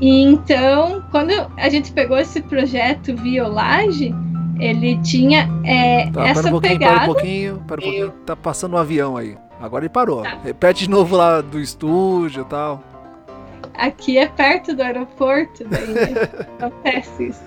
Então, 0.01 1.03
quando 1.11 1.31
um 1.55 1.69
gente 1.69 1.91
pegou 1.91 2.17
esse 2.17 2.41
projeto 2.41 3.15
Violage, 3.15 4.13
ele 4.59 4.99
tinha 5.01 5.47
é, 5.63 6.09
tá, 6.09 6.27
essa 6.27 6.43
para 6.43 6.55
um 6.55 6.59
pegada. 6.59 6.95
Para 6.95 7.03
um 7.03 7.05
pouquinho, 7.05 7.63
para 7.67 7.79
um 7.79 7.83
pouquinho, 7.83 8.11
tá 8.25 8.35
passando 8.35 8.73
um 8.73 8.77
avião 8.77 9.15
aí. 9.15 9.37
Agora 9.61 9.85
ele 9.85 9.93
parou. 9.93 10.23
Tá. 10.23 10.39
Repete 10.43 10.85
de 10.85 10.89
novo 10.89 11.15
lá 11.15 11.39
do 11.41 11.59
estúdio 11.59 12.41
e 12.41 12.45
tal. 12.45 12.83
Aqui 13.75 14.17
é 14.17 14.27
perto 14.27 14.75
do 14.75 14.83
aeroporto, 14.83 15.63
daí 15.65 16.13
acontece 16.59 17.27
isso. 17.27 17.43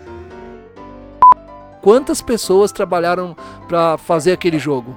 Quantas 1.83 2.21
pessoas 2.21 2.73
trabalharam 2.73 3.37
para 3.69 3.97
fazer 3.97 4.33
aquele 4.33 4.59
jogo? 4.59 4.97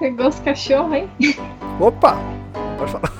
Pegou 0.00 0.28
os 0.28 0.40
cachorros, 0.40 0.94
hein? 0.94 1.10
Opa! 1.78 2.16
Pode 2.78 2.90
falar. 2.90 3.10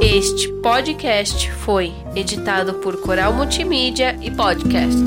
Este 0.00 0.48
podcast 0.62 1.50
foi 1.50 1.92
editado 2.14 2.74
por 2.74 3.00
Coral 3.00 3.32
Multimídia 3.32 4.16
e 4.22 4.30
Podcast. 4.30 5.02